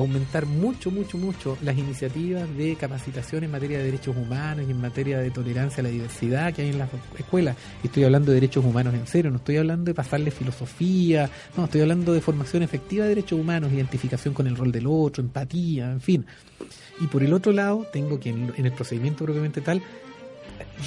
aumentar 0.00 0.46
mucho, 0.46 0.90
mucho, 0.90 1.18
mucho 1.18 1.58
las 1.62 1.76
iniciativas 1.76 2.48
de 2.56 2.76
capacitación 2.76 3.44
en 3.44 3.50
materia 3.50 3.78
de 3.78 3.84
derechos 3.84 4.16
humanos 4.16 4.64
y 4.66 4.70
en 4.70 4.80
materia 4.80 5.18
de 5.18 5.30
tolerancia 5.30 5.80
a 5.80 5.84
la 5.84 5.88
diversidad 5.90 6.52
que 6.54 6.62
hay 6.62 6.70
en 6.70 6.78
las 6.78 6.88
escuelas. 7.18 7.56
Y 7.82 7.88
estoy 7.88 8.04
hablando 8.04 8.30
de 8.30 8.36
derechos 8.36 8.64
humanos 8.64 8.94
en 8.94 9.06
serio, 9.06 9.30
no 9.30 9.38
estoy 9.38 9.56
hablando 9.56 9.84
de 9.84 9.94
pasarle 9.94 10.30
filosofía, 10.30 11.28
no, 11.56 11.64
estoy 11.64 11.80
hablando 11.80 12.12
de 12.12 12.20
formación 12.20 12.62
efectiva 12.62 13.04
de 13.04 13.10
derechos 13.10 13.38
humanos, 13.38 13.72
identificación 13.72 14.34
con 14.34 14.46
el 14.46 14.56
rol 14.56 14.72
del 14.72 14.86
otro, 14.86 15.22
empatía, 15.22 15.90
en 15.90 16.00
fin. 16.00 16.26
Y 17.00 17.06
por 17.06 17.22
el 17.22 17.32
otro 17.32 17.52
lado, 17.52 17.86
tengo 17.92 18.18
que 18.18 18.30
en, 18.30 18.52
el 18.56 18.72
procedimiento 18.72 19.24
propiamente 19.24 19.60
tal, 19.60 19.82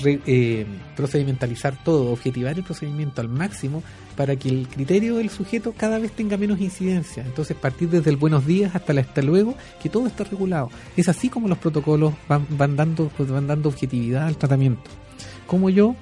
eh, 0.05 0.65
procedimentalizar 0.95 1.83
todo, 1.83 2.11
objetivar 2.11 2.57
el 2.57 2.63
procedimiento 2.63 3.21
al 3.21 3.29
máximo 3.29 3.83
para 4.15 4.35
que 4.35 4.49
el 4.49 4.67
criterio 4.67 5.17
del 5.17 5.29
sujeto 5.29 5.73
cada 5.75 5.99
vez 5.99 6.11
tenga 6.11 6.37
menos 6.37 6.59
incidencia. 6.59 7.23
Entonces, 7.25 7.55
partir 7.57 7.89
desde 7.89 8.09
el 8.09 8.17
buenos 8.17 8.45
días 8.45 8.75
hasta 8.75 8.91
el 8.91 8.99
hasta 8.99 9.21
luego, 9.21 9.55
que 9.81 9.89
todo 9.89 10.07
está 10.07 10.23
regulado. 10.23 10.69
Es 10.97 11.09
así 11.09 11.29
como 11.29 11.47
los 11.47 11.57
protocolos 11.57 12.13
van, 12.27 12.45
van, 12.49 12.75
dando, 12.75 13.11
van 13.17 13.47
dando 13.47 13.69
objetividad 13.69 14.27
al 14.27 14.37
tratamiento. 14.37 14.89
Como 15.47 15.69
yo 15.69 15.95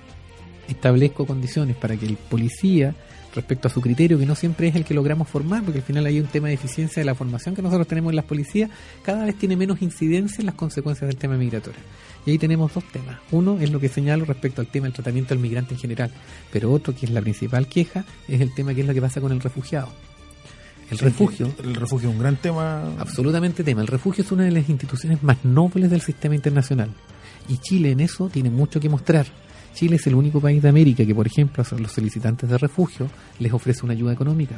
establezco 0.67 1.25
condiciones 1.25 1.75
para 1.75 1.97
que 1.97 2.05
el 2.05 2.17
policía 2.17 2.95
respecto 3.33 3.67
a 3.67 3.71
su 3.71 3.81
criterio, 3.81 4.17
que 4.17 4.25
no 4.25 4.35
siempre 4.35 4.67
es 4.67 4.75
el 4.75 4.85
que 4.85 4.93
logramos 4.93 5.27
formar, 5.27 5.63
porque 5.63 5.79
al 5.79 5.85
final 5.85 6.05
hay 6.05 6.19
un 6.19 6.27
tema 6.27 6.47
de 6.47 6.55
eficiencia 6.55 7.01
de 7.01 7.05
la 7.05 7.15
formación 7.15 7.55
que 7.55 7.61
nosotros 7.61 7.87
tenemos 7.87 8.11
en 8.11 8.15
las 8.15 8.25
policías, 8.25 8.69
cada 9.03 9.25
vez 9.25 9.35
tiene 9.37 9.55
menos 9.55 9.81
incidencia 9.81 10.41
en 10.41 10.47
las 10.47 10.55
consecuencias 10.55 11.07
del 11.07 11.17
tema 11.17 11.37
migratorio. 11.37 11.79
Y 12.25 12.31
ahí 12.31 12.37
tenemos 12.37 12.73
dos 12.73 12.83
temas. 12.85 13.19
Uno 13.31 13.59
es 13.59 13.71
lo 13.71 13.79
que 13.79 13.89
señalo 13.89 14.25
respecto 14.25 14.61
al 14.61 14.67
tema 14.67 14.85
del 14.85 14.93
tratamiento 14.93 15.33
del 15.33 15.39
migrante 15.39 15.73
en 15.73 15.79
general, 15.79 16.11
pero 16.51 16.71
otro 16.71 16.95
que 16.95 17.05
es 17.05 17.11
la 17.11 17.21
principal 17.21 17.67
queja 17.67 18.05
es 18.27 18.41
el 18.41 18.53
tema 18.53 18.73
que 18.73 18.81
es 18.81 18.87
lo 18.87 18.93
que 18.93 19.01
pasa 19.01 19.21
con 19.21 19.31
el 19.31 19.39
refugiado. 19.39 19.89
El 20.91 20.97
refugio. 20.97 21.51
El 21.63 21.75
refugio 21.75 22.09
es 22.09 22.15
un 22.15 22.19
gran 22.19 22.35
tema. 22.37 22.91
Absolutamente 22.97 23.63
tema. 23.63 23.81
El 23.81 23.87
refugio 23.87 24.23
es 24.23 24.31
una 24.31 24.43
de 24.43 24.51
las 24.51 24.67
instituciones 24.69 25.21
más 25.21 25.45
nobles 25.45 25.91
del 25.91 26.01
sistema 26.01 26.33
internacional. 26.33 26.89
Y 27.47 27.57
Chile 27.57 27.91
en 27.91 27.99
eso 27.99 28.27
tiene 28.29 28.49
mucho 28.49 28.79
que 28.79 28.89
mostrar 28.89 29.27
Chile 29.79 29.95
es 29.95 30.05
el 30.07 30.15
único 30.15 30.41
país 30.41 30.61
de 30.61 30.67
América 30.67 31.05
que, 31.05 31.15
por 31.15 31.25
ejemplo, 31.25 31.63
a 31.63 31.75
los 31.75 31.93
solicitantes 31.93 32.49
de 32.49 32.57
refugio 32.57 33.09
les 33.39 33.53
ofrece 33.53 33.85
una 33.85 33.93
ayuda 33.93 34.11
económica. 34.11 34.55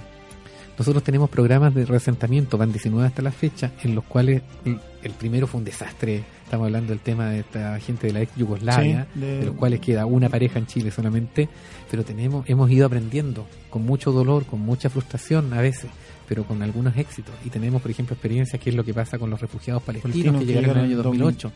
Nosotros 0.80 1.04
tenemos 1.04 1.30
programas 1.30 1.76
de 1.76 1.86
resentamiento, 1.86 2.58
van 2.58 2.72
19 2.72 3.06
hasta 3.06 3.22
la 3.22 3.32
fecha, 3.32 3.72
en 3.84 3.94
los 3.94 4.04
cuales 4.06 4.42
el 4.66 5.12
primero 5.12 5.46
fue 5.46 5.60
un 5.60 5.66
desastre. 5.66 6.24
Estamos 6.44 6.66
hablando 6.66 6.90
del 6.90 7.02
tema 7.02 7.30
de 7.30 7.42
esta 7.42 7.80
gente 7.80 8.08
de 8.08 8.14
la 8.14 8.22
ex 8.24 8.36
Yugoslavia, 8.36 9.06
de... 9.14 9.46
los 9.46 9.56
cuales 9.58 9.80
queda 9.80 10.08
una 10.08 10.28
pareja 10.28 10.58
en 10.58 10.66
Chile 10.66 10.90
solamente, 10.90 11.48
pero 11.92 12.04
tenemos, 12.04 12.50
hemos 12.50 12.72
ido 12.72 12.88
aprendiendo 12.88 13.46
con 13.70 13.86
mucho 13.86 14.12
dolor, 14.12 14.48
con 14.48 14.62
mucha 14.62 14.90
frustración 14.90 15.54
a 15.54 15.62
veces, 15.62 15.92
pero 16.28 16.46
con 16.46 16.64
algunos 16.64 16.98
éxitos. 16.98 17.36
Y 17.46 17.52
tenemos, 17.52 17.84
por 17.84 17.92
ejemplo, 17.92 18.16
experiencias 18.16 18.60
que 18.60 18.72
es 18.72 18.76
lo 18.76 18.84
que 18.84 18.96
pasa 18.96 19.20
con 19.20 19.30
los 19.30 19.40
refugiados 19.40 19.84
palestinos 19.84 20.40
que 20.40 20.48
llegaron 20.48 20.72
en 20.72 20.78
el 20.78 20.86
año 20.86 20.98
2008. 21.04 21.52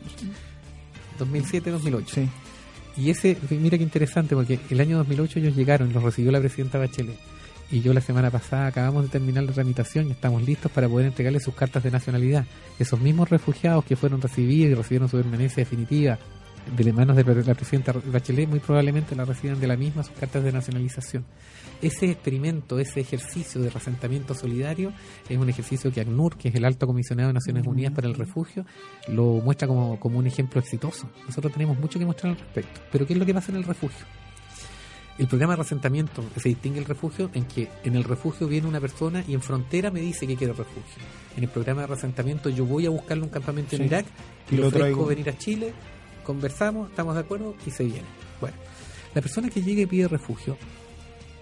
2007-2008. 1.17 2.05
Sí. 2.05 2.29
Y 2.97 3.09
ese, 3.09 3.37
mira 3.49 3.77
qué 3.77 3.83
interesante, 3.83 4.35
porque 4.35 4.59
el 4.69 4.79
año 4.79 4.97
2008 4.97 5.39
ellos 5.39 5.55
llegaron, 5.55 5.91
los 5.91 6.01
recibió 6.01 6.31
la 6.31 6.39
presidenta 6.39 6.77
Bachelet. 6.77 7.17
Y 7.71 7.81
yo 7.81 7.93
la 7.93 8.01
semana 8.01 8.29
pasada 8.29 8.67
acabamos 8.67 9.03
de 9.03 9.09
terminar 9.09 9.43
la 9.43 9.51
tramitación 9.51 10.07
y 10.07 10.11
estamos 10.11 10.43
listos 10.43 10.71
para 10.71 10.87
poder 10.87 11.07
entregarles 11.07 11.43
sus 11.43 11.55
cartas 11.55 11.83
de 11.83 11.91
nacionalidad. 11.91 12.45
Esos 12.79 12.99
mismos 12.99 13.29
refugiados 13.29 13.83
que 13.85 13.95
fueron 13.95 14.21
recibidos 14.21 14.71
y 14.71 14.75
recibieron 14.75 15.09
su 15.09 15.17
permanencia 15.17 15.63
definitiva 15.63 16.19
de 16.77 16.93
manos 16.93 17.15
de 17.15 17.23
la 17.23 17.53
presidenta 17.53 17.93
Bachelet, 17.93 18.49
muy 18.49 18.59
probablemente 18.59 19.15
la 19.15 19.25
reciban 19.25 19.59
de 19.59 19.67
la 19.67 19.75
misma 19.75 20.03
sus 20.03 20.15
cartas 20.15 20.43
de 20.43 20.51
nacionalización 20.51 21.25
ese 21.85 22.11
experimento, 22.11 22.79
ese 22.79 22.99
ejercicio 22.99 23.61
de 23.61 23.69
resentamiento 23.69 24.33
solidario 24.33 24.91
es 25.29 25.37
un 25.37 25.49
ejercicio 25.49 25.91
que 25.91 26.01
ACNUR, 26.01 26.37
que 26.37 26.49
es 26.49 26.55
el 26.55 26.65
alto 26.65 26.87
comisionado 26.87 27.27
de 27.29 27.33
Naciones 27.33 27.65
Unidas 27.67 27.93
para 27.93 28.07
el 28.07 28.15
Refugio, 28.15 28.65
lo 29.07 29.41
muestra 29.43 29.67
como, 29.67 29.99
como 29.99 30.19
un 30.19 30.27
ejemplo 30.27 30.59
exitoso. 30.59 31.09
Nosotros 31.27 31.53
tenemos 31.53 31.77
mucho 31.77 31.99
que 31.99 32.05
mostrar 32.05 32.33
al 32.33 32.39
respecto. 32.39 32.81
Pero 32.91 33.05
¿qué 33.05 33.13
es 33.13 33.19
lo 33.19 33.25
que 33.25 33.33
pasa 33.33 33.51
en 33.51 33.57
el 33.57 33.63
refugio? 33.63 34.05
El 35.17 35.27
programa 35.27 35.53
de 35.53 35.63
resentamiento 35.63 36.23
se 36.35 36.49
distingue 36.49 36.79
el 36.79 36.85
refugio 36.85 37.29
en 37.33 37.45
que 37.45 37.69
en 37.85 37.95
el 37.95 38.03
refugio 38.03 38.47
viene 38.47 38.67
una 38.67 38.81
persona 38.81 39.23
y 39.25 39.33
en 39.33 39.41
frontera 39.41 39.89
me 39.89 40.01
dice 40.01 40.27
que 40.27 40.35
quiere 40.35 40.51
refugio. 40.51 41.03
En 41.37 41.43
el 41.43 41.49
programa 41.49 41.81
de 41.81 41.87
resentamiento 41.87 42.49
yo 42.49 42.65
voy 42.65 42.85
a 42.85 42.89
buscarle 42.89 43.23
un 43.23 43.29
campamento 43.29 43.77
en 43.77 43.85
Irak 43.85 44.05
y, 44.51 44.57
lo 44.57 44.67
ofrezco 44.67 45.05
venir 45.05 45.29
a 45.29 45.37
Chile, 45.37 45.73
conversamos, 46.25 46.89
estamos 46.89 47.15
de 47.15 47.21
acuerdo 47.21 47.55
y 47.65 47.71
se 47.71 47.85
viene. 47.85 48.07
Bueno, 48.41 48.57
la 49.13 49.21
persona 49.21 49.49
que 49.49 49.61
llegue 49.61 49.83
y 49.83 49.85
pide 49.85 50.09
refugio 50.09 50.57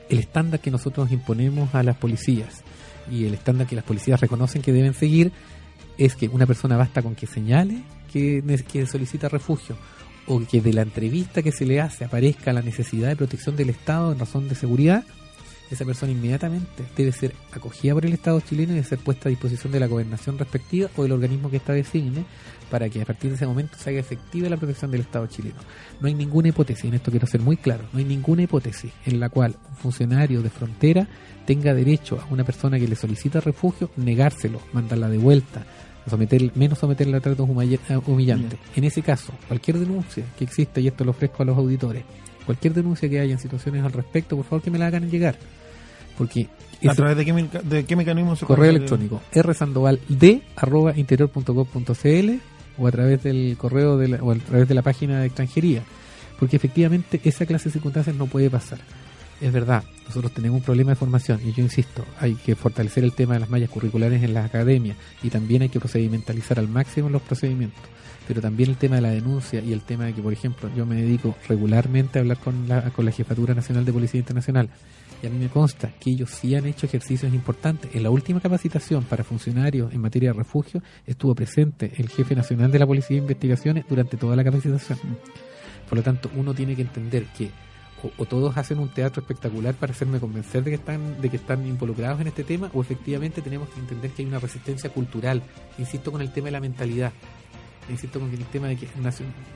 el 0.09 0.19
estándar 0.19 0.59
que 0.59 0.71
nosotros 0.71 1.11
imponemos 1.11 1.73
a 1.75 1.83
las 1.83 1.97
policías 1.97 2.63
y 3.11 3.25
el 3.25 3.33
estándar 3.33 3.67
que 3.67 3.75
las 3.75 3.85
policías 3.85 4.21
reconocen 4.21 4.61
que 4.61 4.71
deben 4.71 4.93
seguir 4.93 5.31
es 5.97 6.15
que 6.15 6.27
una 6.27 6.45
persona 6.45 6.77
basta 6.77 7.01
con 7.01 7.15
que 7.15 7.27
señale 7.27 7.83
que, 8.11 8.43
que 8.71 8.85
solicita 8.85 9.29
refugio 9.29 9.75
o 10.27 10.41
que 10.45 10.61
de 10.61 10.73
la 10.73 10.81
entrevista 10.83 11.41
que 11.41 11.51
se 11.51 11.65
le 11.65 11.81
hace 11.81 12.05
aparezca 12.05 12.53
la 12.53 12.61
necesidad 12.61 13.09
de 13.09 13.15
protección 13.15 13.55
del 13.55 13.69
Estado 13.69 14.11
en 14.11 14.19
razón 14.19 14.47
de 14.47 14.55
seguridad, 14.55 15.03
esa 15.73 15.85
persona 15.85 16.11
inmediatamente 16.11 16.83
debe 16.95 17.11
ser 17.11 17.33
acogida 17.51 17.93
por 17.93 18.05
el 18.05 18.13
Estado 18.13 18.39
chileno 18.41 18.71
y 18.71 18.75
debe 18.75 18.87
ser 18.87 18.99
puesta 18.99 19.27
a 19.27 19.31
disposición 19.31 19.71
de 19.71 19.79
la 19.79 19.87
gobernación 19.87 20.37
respectiva 20.37 20.89
o 20.95 21.03
del 21.03 21.11
organismo 21.11 21.49
que 21.49 21.57
está 21.57 21.73
designe 21.73 22.25
para 22.69 22.89
que 22.89 23.01
a 23.01 23.05
partir 23.05 23.29
de 23.29 23.35
ese 23.35 23.45
momento 23.45 23.77
se 23.77 23.89
haga 23.89 23.99
efectiva 23.99 24.49
la 24.49 24.57
protección 24.57 24.91
del 24.91 25.01
Estado 25.01 25.27
chileno. 25.27 25.57
No 25.99 26.07
hay 26.07 26.13
ninguna 26.13 26.49
hipótesis, 26.49 26.85
en 26.85 26.95
esto 26.95 27.11
quiero 27.11 27.27
ser 27.27 27.41
muy 27.41 27.57
claro, 27.57 27.83
no 27.93 27.99
hay 27.99 28.05
ninguna 28.05 28.43
hipótesis 28.43 28.91
en 29.05 29.19
la 29.19 29.29
cual 29.29 29.55
un 29.69 29.75
funcionario 29.75 30.41
de 30.41 30.49
frontera 30.49 31.07
tenga 31.45 31.73
derecho 31.73 32.19
a 32.19 32.33
una 32.33 32.43
persona 32.43 32.79
que 32.79 32.87
le 32.87 32.95
solicita 32.95 33.41
refugio 33.41 33.91
negárselo, 33.97 34.59
mandarla 34.71 35.09
de 35.09 35.17
vuelta, 35.17 35.65
someter, 36.09 36.51
menos 36.55 36.79
someterla 36.79 37.17
a 37.17 37.21
tratos 37.21 37.47
humillantes. 37.47 38.59
En 38.75 38.83
ese 38.83 39.01
caso, 39.01 39.33
cualquier 39.47 39.79
denuncia 39.79 40.25
que 40.37 40.43
exista, 40.43 40.79
y 40.79 40.87
esto 40.87 41.03
lo 41.03 41.11
ofrezco 41.11 41.43
a 41.43 41.45
los 41.45 41.57
auditores, 41.57 42.03
cualquier 42.45 42.73
denuncia 42.73 43.09
que 43.09 43.19
haya 43.19 43.33
en 43.33 43.39
situaciones 43.39 43.83
al 43.83 43.91
respecto, 43.91 44.35
por 44.35 44.45
favor 44.45 44.63
que 44.63 44.71
me 44.71 44.79
la 44.79 44.87
hagan 44.87 45.09
llegar. 45.09 45.37
Porque 46.17 46.49
¿A 46.89 46.95
través 46.95 47.17
de 47.17 47.25
qué, 47.25 47.49
de 47.63 47.85
qué 47.85 47.95
mecanismo 47.95 48.35
se 48.35 48.45
Correo 48.45 48.69
electrónico, 48.69 49.21
rsandovald.interior.gov.cl 49.33 52.31
o 52.77 52.87
a 52.87 52.91
través 52.91 53.23
del 53.23 53.55
correo 53.57 53.97
de 53.97 54.19
o 54.19 54.31
a 54.31 54.35
través 54.35 54.67
de 54.67 54.73
la 54.73 54.81
página 54.81 55.19
de 55.19 55.27
extranjería, 55.27 55.83
porque 56.39 56.55
efectivamente 56.55 57.21
esa 57.23 57.45
clase 57.45 57.65
de 57.65 57.73
circunstancias 57.73 58.15
no 58.15 58.27
puede 58.27 58.49
pasar. 58.49 58.79
Es 59.41 59.51
verdad, 59.51 59.83
nosotros 60.07 60.33
tenemos 60.33 60.59
un 60.59 60.63
problema 60.63 60.91
de 60.91 60.95
formación 60.95 61.41
y 61.45 61.53
yo 61.53 61.63
insisto, 61.63 62.05
hay 62.19 62.35
que 62.35 62.55
fortalecer 62.55 63.03
el 63.03 63.13
tema 63.13 63.33
de 63.33 63.41
las 63.41 63.49
mallas 63.49 63.69
curriculares 63.69 64.23
en 64.23 64.33
las 64.33 64.45
academias 64.45 64.97
y 65.21 65.29
también 65.29 65.63
hay 65.63 65.69
que 65.69 65.79
procedimentalizar 65.79 66.59
al 66.59 66.67
máximo 66.67 67.09
los 67.09 67.21
procedimientos. 67.21 67.81
Pero 68.25 68.39
también 68.39 68.69
el 68.69 68.77
tema 68.77 68.95
de 68.95 69.01
la 69.01 69.09
denuncia 69.09 69.59
y 69.59 69.73
el 69.73 69.81
tema 69.81 70.05
de 70.05 70.13
que, 70.13 70.21
por 70.21 70.31
ejemplo, 70.31 70.69
yo 70.77 70.85
me 70.85 70.95
dedico 70.95 71.35
regularmente 71.49 72.19
a 72.19 72.21
hablar 72.21 72.37
con 72.37 72.69
la, 72.69 72.89
con 72.91 73.03
la 73.03 73.11
Jefatura 73.11 73.53
Nacional 73.53 73.83
de 73.83 73.91
Policía 73.91 74.19
Internacional 74.19 74.69
y 75.23 75.27
a 75.27 75.29
mí 75.29 75.37
me 75.39 75.47
consta 75.47 75.93
que 75.99 76.09
ellos 76.11 76.29
sí 76.29 76.53
han 76.53 76.65
hecho 76.65 76.85
ejercicios 76.85 77.33
importantes. 77.33 77.95
En 77.95 78.03
la 78.03 78.09
última 78.09 78.41
capacitación 78.41 79.05
para 79.05 79.23
funcionarios 79.23 79.93
en 79.93 80.01
materia 80.01 80.31
de 80.31 80.37
refugio 80.37 80.83
estuvo 81.07 81.33
presente 81.33 81.93
el 81.95 82.09
jefe 82.09 82.35
nacional 82.35 82.71
de 82.71 82.79
la 82.79 82.85
Policía 82.85 83.15
de 83.15 83.21
Investigaciones 83.21 83.85
durante 83.87 84.17
toda 84.17 84.35
la 84.35 84.43
capacitación. 84.43 84.99
Por 85.87 85.97
lo 85.97 86.03
tanto, 86.03 86.29
uno 86.35 86.53
tiene 86.53 86.75
que 86.75 86.81
entender 86.81 87.25
que 87.37 87.51
o, 88.17 88.25
todos 88.25 88.57
hacen 88.57 88.79
un 88.79 88.89
teatro 88.89 89.21
espectacular 89.21 89.75
para 89.75 89.93
hacerme 89.93 90.19
convencer 90.19 90.61
de 90.61 90.71
que 90.71 90.75
están 90.75 91.21
de 91.21 91.29
que 91.29 91.37
están 91.37 91.65
involucrados 91.65 92.19
en 92.19 92.27
este 92.27 92.43
tema 92.43 92.69
o 92.73 92.81
efectivamente 92.81 93.41
tenemos 93.41 93.69
que 93.69 93.79
entender 93.79 94.11
que 94.11 94.23
hay 94.23 94.27
una 94.27 94.39
resistencia 94.39 94.89
cultural. 94.89 95.41
Insisto 95.77 96.11
con 96.11 96.21
el 96.21 96.33
tema 96.33 96.47
de 96.47 96.51
la 96.51 96.59
mentalidad. 96.59 97.13
Insisto 97.89 98.19
con 98.19 98.29
el 98.29 98.43
tema 98.45 98.67
de 98.67 98.75
que 98.75 98.89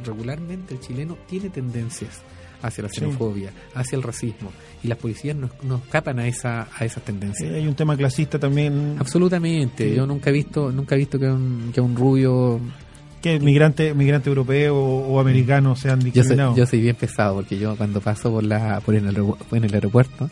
regularmente 0.06 0.76
el 0.76 0.80
chileno 0.80 1.18
tiene 1.28 1.50
tendencias 1.50 2.22
hacia 2.62 2.84
la 2.84 2.90
xenofobia, 2.90 3.52
hacia 3.74 3.96
el 3.96 4.04
racismo. 4.04 4.52
Y 4.84 4.88
las 4.88 4.98
policías 4.98 5.36
no, 5.36 5.78
escapan 5.78 6.20
a 6.20 6.28
esa 6.28 6.68
a 6.78 6.86
esas 6.86 7.04
tendencias. 7.04 7.52
hay 7.52 7.68
un 7.68 7.76
tema 7.76 7.96
clasista 7.96 8.40
también. 8.40 8.96
Absolutamente. 9.00 9.94
Yo 9.94 10.06
nunca 10.06 10.30
he 10.30 10.34
visto 10.34 10.72
nunca 10.72 10.96
he 10.96 10.98
visto 10.98 11.20
que 11.20 11.28
un, 11.28 11.72
que 11.74 11.82
un 11.82 11.96
rubio 11.96 12.60
que 13.22 13.40
migrante 13.40 13.94
migrante 13.94 14.30
europeo 14.30 14.78
o, 14.78 15.20
americano 15.20 15.76
sean 15.76 16.00
discriminados. 16.00 16.56
Yo 16.56 16.66
soy, 16.66 16.82
bien 16.82 16.96
pesado 16.96 17.36
porque 17.36 17.58
yo 17.58 17.76
cuando 17.76 18.02
paso 18.02 18.32
por 18.32 18.44
la 18.44 18.80
por 18.82 18.96
en 18.96 19.08
el 19.08 19.74
aeropuerto 19.74 20.30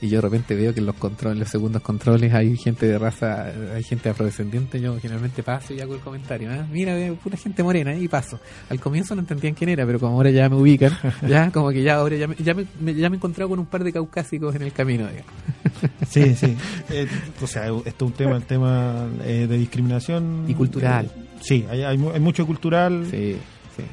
y 0.00 0.08
yo 0.08 0.18
de 0.18 0.22
repente 0.22 0.54
veo 0.54 0.74
que 0.74 0.80
en 0.80 0.86
los 0.86 0.96
controles, 0.96 1.38
los 1.38 1.48
segundos 1.48 1.82
controles 1.82 2.32
hay 2.34 2.56
gente 2.56 2.86
de 2.86 2.98
raza, 2.98 3.46
hay 3.74 3.82
gente 3.82 4.08
afrodescendiente, 4.08 4.80
yo 4.80 4.98
generalmente 5.00 5.42
paso 5.42 5.72
y 5.72 5.80
hago 5.80 5.94
el 5.94 6.00
comentario, 6.00 6.52
¿eh? 6.52 6.64
mira, 6.70 6.94
veo 6.94 7.14
pura 7.16 7.36
gente 7.36 7.62
morena 7.62 7.94
y 7.94 8.08
paso. 8.08 8.38
Al 8.68 8.80
comienzo 8.80 9.14
no 9.14 9.20
entendían 9.22 9.54
quién 9.54 9.70
era, 9.70 9.86
pero 9.86 9.98
como 9.98 10.16
ahora 10.16 10.30
ya 10.30 10.48
me 10.48 10.56
ubican, 10.56 10.92
ya 11.28 11.50
como 11.50 11.70
que 11.70 11.82
ya 11.82 11.96
ahora 11.96 12.16
ya 12.16 12.28
me, 12.28 12.34
ya 12.36 12.54
me, 12.54 12.64
ya 12.94 13.08
me 13.08 13.16
he 13.16 13.18
encontrado 13.18 13.48
con 13.48 13.58
un 13.58 13.66
par 13.66 13.84
de 13.84 13.92
caucásicos 13.92 14.54
en 14.54 14.62
el 14.62 14.72
camino, 14.72 15.06
digamos. 15.08 15.32
Sí, 16.08 16.34
sí. 16.34 16.56
Eh, 16.90 17.06
o 17.42 17.46
sea, 17.46 17.66
esto 17.66 17.84
es 17.86 18.02
un 18.02 18.12
tema, 18.12 18.36
el 18.36 18.44
tema 18.44 19.08
eh, 19.24 19.46
de 19.48 19.58
discriminación. 19.58 20.44
Y 20.46 20.54
cultural. 20.54 21.10
sí, 21.40 21.64
hay, 21.68 21.82
hay, 21.82 21.96
mucho 21.96 22.46
cultural. 22.46 23.06
Sí, 23.10 23.36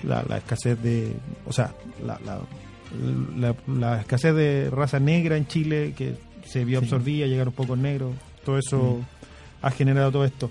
La, 0.04 0.24
la 0.28 0.38
escasez 0.38 0.82
de, 0.82 1.14
o 1.46 1.52
sea, 1.52 1.74
la, 2.06 2.20
la 2.26 2.40
la, 3.68 4.00
escasez 4.00 4.36
de 4.36 4.70
raza 4.70 5.00
negra 5.00 5.38
en 5.38 5.48
Chile 5.48 5.94
que 5.96 6.16
se 6.46 6.66
vio 6.66 6.80
absorbida, 6.80 7.28
llegaron 7.28 7.54
pocos 7.54 7.78
negros, 7.78 8.14
todo 8.44 8.58
eso 8.58 9.00
ha 9.62 9.72
generado 9.72 10.12
todo 10.12 10.26
esto. 10.26 10.50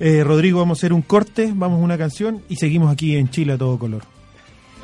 Eh, 0.00 0.24
Rodrigo, 0.24 0.58
vamos 0.58 0.78
a 0.78 0.80
hacer 0.80 0.92
un 0.92 1.02
corte, 1.02 1.52
vamos 1.54 1.80
a 1.80 1.84
una 1.84 1.96
canción 1.96 2.42
y 2.48 2.56
seguimos 2.56 2.92
aquí 2.92 3.16
en 3.16 3.30
Chile 3.30 3.52
a 3.52 3.58
todo 3.58 3.78
color. 3.78 4.02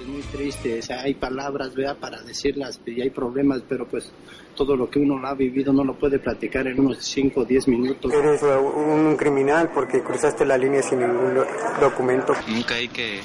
Es 0.01 0.07
muy 0.07 0.23
triste, 0.23 0.79
o 0.79 0.83
sea, 0.83 1.01
hay 1.01 1.15
palabras 1.15 1.75
¿verdad? 1.75 1.97
para 1.97 2.23
decirlas 2.23 2.81
y 2.87 3.01
hay 3.01 3.11
problemas, 3.11 3.63
pero 3.69 3.89
pues 3.89 4.13
todo 4.55 4.77
lo 4.77 4.89
que 4.89 5.01
uno 5.01 5.25
ha 5.27 5.35
vivido 5.35 5.73
no 5.73 5.83
lo 5.83 5.99
puede 5.99 6.21
platicar 6.21 6.69
en 6.69 6.79
unos 6.79 6.99
5 6.99 7.41
o 7.41 7.45
10 7.45 7.69
minutos. 7.69 8.13
Eres 8.13 8.43
un 8.43 9.17
criminal 9.17 9.71
porque 9.75 10.03
cruzaste 10.03 10.45
la 10.45 10.57
línea 10.57 10.83
sin 10.83 11.01
ningún 11.01 11.35
documento. 11.81 12.33
Nunca 12.49 12.77
hay 12.77 12.89
que 12.89 13.21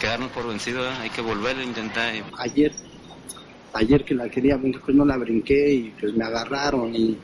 quedarnos 0.00 0.30
por 0.32 0.48
vencido, 0.48 0.88
hay 0.88 1.10
que 1.10 1.20
volver 1.20 1.58
a 1.58 1.62
intentar. 1.62 2.12
Ayer, 2.38 2.72
ayer 3.74 4.04
que 4.04 4.14
la 4.14 4.28
quería 4.28 4.56
brincar, 4.56 4.82
pues 4.82 4.96
no 4.96 5.04
la 5.04 5.16
brinqué 5.16 5.72
y 5.72 5.94
pues 6.00 6.14
me 6.14 6.24
agarraron 6.24 6.92
y 6.96 7.16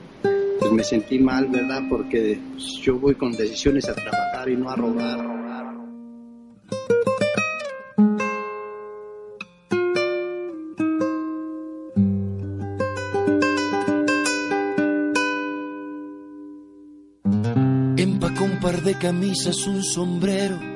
pues 0.60 0.70
me 0.70 0.84
sentí 0.84 1.18
mal, 1.18 1.48
¿verdad? 1.48 1.82
Porque 1.88 2.38
pues, 2.52 2.74
yo 2.82 2.98
voy 2.98 3.14
con 3.14 3.32
decisiones 3.32 3.88
a 3.88 3.94
trabajar 3.94 4.48
y 4.48 4.56
no 4.56 4.70
a 4.70 4.76
robar, 4.76 5.18
robar. 5.18 5.46
Empacó 17.96 18.44
un 18.44 18.60
par 18.60 18.82
de 18.82 18.94
camisas, 18.98 19.66
un 19.66 19.82
sombrero, 19.82 20.75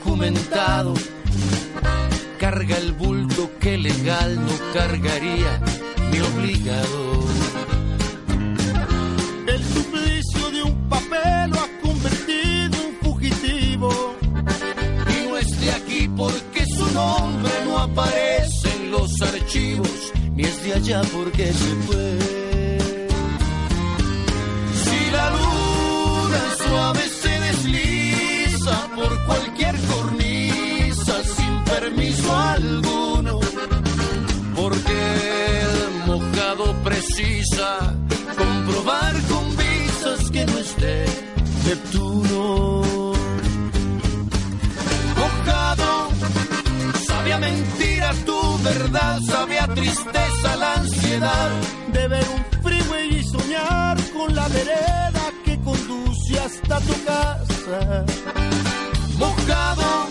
carga 2.39 2.77
el 2.77 2.91
bulto 2.93 3.49
que 3.59 3.77
legal 3.77 4.35
no 4.35 4.51
cargaría 4.73 5.59
ni 6.11 6.19
obligado. 6.19 7.25
El 9.47 9.63
suplicio 9.63 10.51
de 10.51 10.63
un 10.63 10.89
papel 10.89 11.49
lo 11.51 11.59
ha 11.59 11.67
convertido 11.81 12.77
en 12.87 12.95
fugitivo 13.01 14.15
de 15.59 15.71
aquí 15.71 16.07
porque 16.15 16.65
su 16.65 16.85
nombre 16.93 17.51
no 17.65 17.79
aparece 17.79 18.75
en 18.75 18.91
los 18.91 19.09
archivos, 19.21 20.11
ni 20.35 20.43
es 20.43 20.63
de 20.63 20.73
allá 20.73 21.01
porque 21.11 21.51
se 21.51 21.75
fue. 21.87 22.40
Cualquier 29.31 29.75
cornisa 29.93 31.15
sin 31.35 31.63
permiso 31.63 32.37
alguno, 32.37 33.39
porque 34.55 34.99
el 35.61 36.07
mojado 36.07 36.65
precisa 36.83 37.95
comprobar 38.37 39.13
con 39.29 39.45
visas 39.57 40.31
que 40.31 40.45
no 40.45 40.57
esté 40.57 41.05
Neptuno. 41.65 42.81
Sabía 47.07 47.37
mentira 47.37 48.13
tu 48.25 48.39
verdad, 48.63 49.19
sabía 49.27 49.67
tristeza 49.67 50.55
la 50.57 50.73
ansiedad 50.73 51.49
de 51.93 52.07
ver 52.07 52.25
un 52.35 52.61
freeway 52.63 53.19
y 53.19 53.23
soñar 53.23 53.97
con 54.11 54.35
la 54.35 54.47
vereda 54.47 55.23
que 55.45 55.59
conduce 55.61 56.39
hasta 56.39 56.79
tu 56.79 56.95
casa. 57.05 58.05
Mojado, 59.21 60.09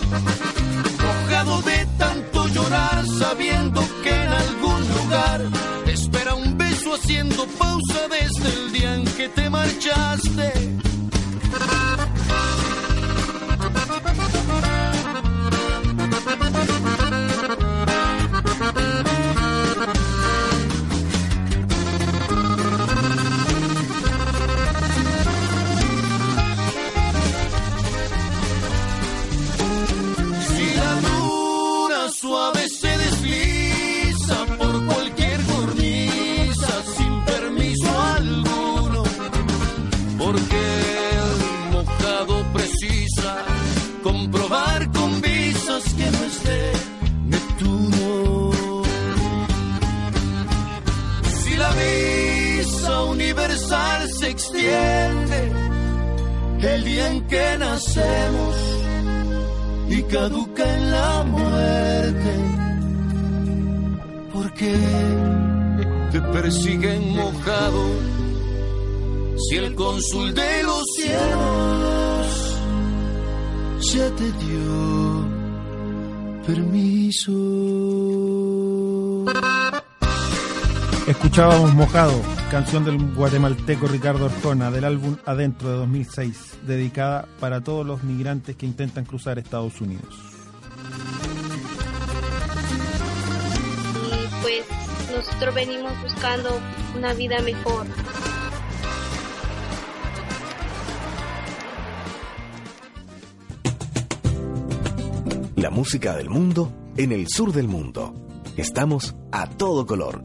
mojado 1.02 1.62
de 1.62 1.84
tanto 1.98 2.46
llorar, 2.46 3.04
sabiendo 3.18 3.80
que 4.04 4.10
en 4.10 4.28
algún 4.28 4.80
lugar 4.98 5.40
te 5.84 5.92
espera 5.94 6.34
un 6.34 6.56
beso 6.56 6.94
haciendo 6.94 7.44
pausa 7.58 8.06
desde 8.08 8.48
el 8.56 8.72
día 8.72 8.94
en 8.94 9.04
que 9.16 9.28
te 9.28 9.50
marchaste. 9.50 10.89
Se 54.60 54.66
extiende 54.66 55.52
el 56.74 56.84
día 56.84 57.10
en 57.10 57.26
que 57.26 57.58
nacemos 57.58 58.56
y 59.88 60.02
caduca 60.04 60.76
en 60.76 60.90
la 60.90 61.24
muerte. 61.24 62.34
Porque 64.32 64.74
te 66.12 66.20
persiguen 66.20 67.16
mojado 67.16 67.84
si 69.48 69.56
el 69.56 69.74
cónsul 69.74 70.34
de 70.34 70.62
los 70.62 70.84
cielos 70.96 72.26
ya 73.92 74.10
te 74.16 74.32
dio 74.44 75.28
permiso. 76.46 77.32
Escuchábamos 81.06 81.74
Mojado, 81.74 82.20
canción 82.50 82.84
del 82.84 83.14
guatemalteco 83.14 83.86
Ricardo 83.86 84.24
Ortona 84.24 84.72
del 84.72 84.84
álbum 84.84 85.16
Adentro 85.24 85.70
de 85.70 85.76
2006, 85.76 86.58
dedicada 86.66 87.28
para 87.38 87.60
todos 87.60 87.86
los 87.86 88.02
migrantes 88.02 88.56
que 88.56 88.66
intentan 88.66 89.04
cruzar 89.04 89.38
Estados 89.38 89.80
Unidos. 89.80 90.12
Y 94.04 94.42
pues 94.42 94.64
nosotros 95.16 95.54
venimos 95.54 95.92
buscando 96.02 96.60
una 96.96 97.14
vida 97.14 97.40
mejor. 97.40 97.86
La 105.54 105.70
música 105.70 106.16
del 106.16 106.28
mundo 106.28 106.72
en 106.96 107.12
el 107.12 107.28
sur 107.28 107.52
del 107.52 107.68
mundo. 107.68 108.12
Estamos 108.56 109.14
a 109.30 109.46
todo 109.48 109.86
color. 109.86 110.24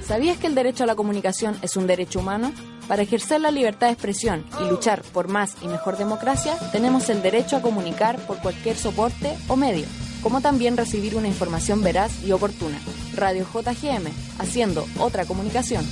¿Sabías 0.00 0.38
que 0.38 0.46
el 0.46 0.54
derecho 0.54 0.84
a 0.84 0.86
la 0.86 0.94
comunicación 0.94 1.58
es 1.60 1.76
un 1.76 1.86
derecho 1.86 2.20
humano? 2.20 2.54
Para 2.88 3.02
ejercer 3.02 3.40
la 3.40 3.50
libertad 3.50 3.88
de 3.88 3.94
expresión 3.94 4.44
y 4.64 4.68
luchar 4.68 5.02
por 5.02 5.28
más 5.28 5.56
y 5.60 5.66
mejor 5.66 5.96
democracia, 5.96 6.56
tenemos 6.70 7.08
el 7.08 7.20
derecho 7.20 7.56
a 7.56 7.62
comunicar 7.62 8.18
por 8.26 8.38
cualquier 8.38 8.76
soporte 8.76 9.36
o 9.48 9.56
medio, 9.56 9.86
como 10.22 10.40
también 10.40 10.76
recibir 10.76 11.16
una 11.16 11.26
información 11.26 11.82
veraz 11.82 12.12
y 12.24 12.30
oportuna. 12.30 12.78
Radio 13.14 13.44
JGM, 13.44 14.06
haciendo 14.38 14.86
otra 14.98 15.24
comunicación. 15.24 15.84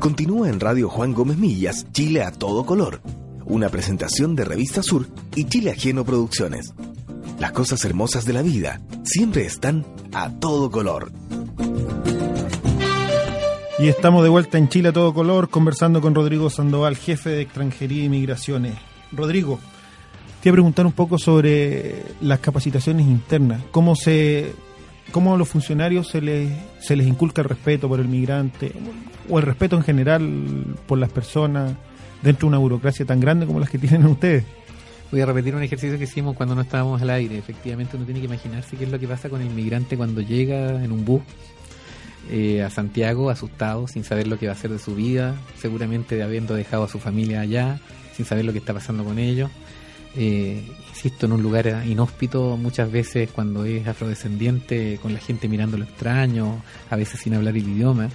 Continúa 0.00 0.48
en 0.48 0.58
Radio 0.58 0.88
Juan 0.88 1.14
Gómez 1.14 1.38
Millas, 1.38 1.86
Chile 1.92 2.24
a 2.24 2.32
todo 2.32 2.66
color. 2.66 3.00
Una 3.44 3.68
presentación 3.68 4.34
de 4.34 4.44
Revista 4.44 4.82
Sur 4.82 5.06
y 5.36 5.44
Chile 5.44 5.70
Ajeno 5.70 6.04
Producciones. 6.04 6.74
Las 7.40 7.52
cosas 7.52 7.82
hermosas 7.86 8.26
de 8.26 8.34
la 8.34 8.42
vida 8.42 8.82
siempre 9.02 9.46
están 9.46 9.86
a 10.12 10.28
todo 10.28 10.70
color. 10.70 11.10
Y 13.78 13.88
estamos 13.88 14.22
de 14.22 14.28
vuelta 14.28 14.58
en 14.58 14.68
Chile 14.68 14.90
a 14.90 14.92
todo 14.92 15.14
color 15.14 15.48
conversando 15.48 16.02
con 16.02 16.14
Rodrigo 16.14 16.50
Sandoval, 16.50 16.98
jefe 16.98 17.30
de 17.30 17.40
extranjería 17.40 18.04
y 18.04 18.10
migraciones. 18.10 18.74
Rodrigo, 19.10 19.58
te 20.42 20.50
voy 20.50 20.52
a 20.54 20.58
preguntar 20.58 20.84
un 20.84 20.92
poco 20.92 21.16
sobre 21.16 22.04
las 22.20 22.40
capacitaciones 22.40 23.06
internas. 23.06 23.62
¿Cómo 23.70 23.96
se 23.96 24.52
cómo 25.10 25.34
a 25.34 25.38
los 25.38 25.48
funcionarios 25.48 26.08
se 26.08 26.20
les, 26.20 26.52
se 26.78 26.94
les 26.94 27.06
inculca 27.06 27.40
el 27.40 27.48
respeto 27.48 27.88
por 27.88 28.00
el 28.00 28.08
migrante 28.08 28.74
o 29.30 29.38
el 29.38 29.46
respeto 29.46 29.76
en 29.76 29.82
general 29.82 30.76
por 30.86 30.98
las 30.98 31.10
personas 31.10 31.72
dentro 32.20 32.46
de 32.46 32.48
una 32.50 32.58
burocracia 32.58 33.06
tan 33.06 33.18
grande 33.18 33.46
como 33.46 33.60
las 33.60 33.70
que 33.70 33.78
tienen 33.78 34.04
ustedes? 34.04 34.44
Voy 35.10 35.20
a 35.20 35.26
repetir 35.26 35.56
un 35.56 35.62
ejercicio 35.62 35.98
que 35.98 36.04
hicimos 36.04 36.36
cuando 36.36 36.54
no 36.54 36.60
estábamos 36.60 37.02
al 37.02 37.10
aire. 37.10 37.36
Efectivamente, 37.36 37.96
uno 37.96 38.04
tiene 38.04 38.20
que 38.20 38.26
imaginarse 38.26 38.76
qué 38.76 38.84
es 38.84 38.90
lo 38.90 38.98
que 39.00 39.08
pasa 39.08 39.28
con 39.28 39.42
el 39.42 39.50
migrante 39.50 39.96
cuando 39.96 40.20
llega 40.20 40.82
en 40.84 40.92
un 40.92 41.04
bus 41.04 41.22
eh, 42.30 42.62
a 42.62 42.70
Santiago, 42.70 43.28
asustado, 43.28 43.88
sin 43.88 44.04
saber 44.04 44.28
lo 44.28 44.38
que 44.38 44.46
va 44.46 44.52
a 44.52 44.54
hacer 44.54 44.70
de 44.70 44.78
su 44.78 44.94
vida, 44.94 45.34
seguramente 45.58 46.22
habiendo 46.22 46.54
dejado 46.54 46.84
a 46.84 46.88
su 46.88 47.00
familia 47.00 47.40
allá, 47.40 47.80
sin 48.14 48.24
saber 48.24 48.44
lo 48.44 48.52
que 48.52 48.58
está 48.58 48.72
pasando 48.72 49.02
con 49.02 49.18
ellos. 49.18 49.50
Eh, 50.14 50.62
insisto, 50.90 51.26
en 51.26 51.32
un 51.32 51.42
lugar 51.42 51.82
inhóspito, 51.88 52.56
muchas 52.56 52.92
veces 52.92 53.30
cuando 53.32 53.64
es 53.64 53.88
afrodescendiente, 53.88 55.00
con 55.02 55.12
la 55.12 55.18
gente 55.18 55.48
mirando 55.48 55.76
lo 55.76 55.84
extraño, 55.84 56.62
a 56.88 56.94
veces 56.94 57.18
sin 57.18 57.34
hablar 57.34 57.56
el 57.56 57.66
idioma. 57.66 58.08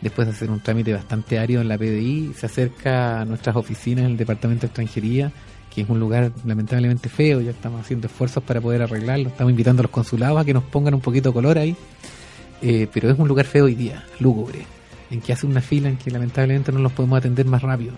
Después 0.00 0.26
de 0.26 0.32
hacer 0.32 0.50
un 0.50 0.62
trámite 0.62 0.94
bastante 0.94 1.38
árido 1.38 1.60
en 1.60 1.68
la 1.68 1.76
PDI, 1.76 2.32
se 2.34 2.46
acerca 2.46 3.20
a 3.20 3.24
nuestras 3.26 3.54
oficinas 3.56 4.06
en 4.06 4.12
el 4.12 4.16
Departamento 4.16 4.62
de 4.62 4.66
Extranjería 4.68 5.30
que 5.74 5.82
es 5.82 5.88
un 5.88 6.00
lugar 6.00 6.32
lamentablemente 6.44 7.08
feo, 7.08 7.40
ya 7.40 7.50
estamos 7.50 7.80
haciendo 7.80 8.06
esfuerzos 8.06 8.42
para 8.42 8.60
poder 8.60 8.82
arreglarlo, 8.82 9.28
estamos 9.28 9.50
invitando 9.50 9.80
a 9.80 9.84
los 9.84 9.90
consulados 9.90 10.40
a 10.40 10.44
que 10.44 10.54
nos 10.54 10.64
pongan 10.64 10.94
un 10.94 11.00
poquito 11.00 11.30
de 11.30 11.34
color 11.34 11.58
ahí, 11.58 11.76
eh, 12.62 12.88
pero 12.92 13.10
es 13.10 13.18
un 13.18 13.28
lugar 13.28 13.46
feo 13.46 13.66
hoy 13.66 13.74
día, 13.74 14.04
lúgubre, 14.18 14.64
en 15.10 15.20
que 15.20 15.32
hace 15.32 15.46
una 15.46 15.60
fila 15.60 15.88
en 15.88 15.96
que 15.96 16.10
lamentablemente 16.10 16.72
no 16.72 16.80
los 16.80 16.92
podemos 16.92 17.18
atender 17.18 17.46
más 17.46 17.62
rápido. 17.62 17.94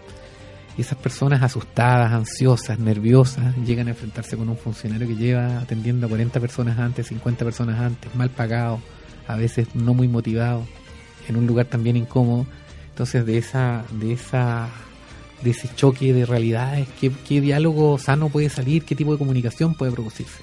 Y 0.76 0.82
esas 0.82 0.98
personas 0.98 1.42
asustadas, 1.42 2.12
ansiosas, 2.12 2.78
nerviosas, 2.78 3.56
llegan 3.66 3.88
a 3.88 3.90
enfrentarse 3.90 4.36
con 4.36 4.48
un 4.48 4.56
funcionario 4.56 5.06
que 5.06 5.16
lleva 5.16 5.58
atendiendo 5.58 6.06
a 6.06 6.08
40 6.08 6.38
personas 6.40 6.78
antes, 6.78 7.08
50 7.08 7.44
personas 7.44 7.80
antes, 7.80 8.14
mal 8.14 8.30
pagado, 8.30 8.80
a 9.26 9.36
veces 9.36 9.74
no 9.74 9.94
muy 9.94 10.08
motivado, 10.08 10.64
en 11.28 11.36
un 11.36 11.46
lugar 11.46 11.66
también 11.66 11.96
incómodo. 11.96 12.46
Entonces 12.90 13.24
de 13.26 13.38
esa, 13.38 13.84
de 13.92 14.12
esa 14.12 14.68
de 15.42 15.50
ese 15.50 15.68
choque 15.74 16.12
de 16.12 16.26
realidades, 16.26 16.88
qué, 17.00 17.10
qué 17.26 17.40
diálogo 17.40 17.98
sano 17.98 18.28
puede 18.28 18.48
salir, 18.48 18.84
qué 18.84 18.94
tipo 18.94 19.12
de 19.12 19.18
comunicación 19.18 19.74
puede 19.74 19.92
producirse. 19.92 20.40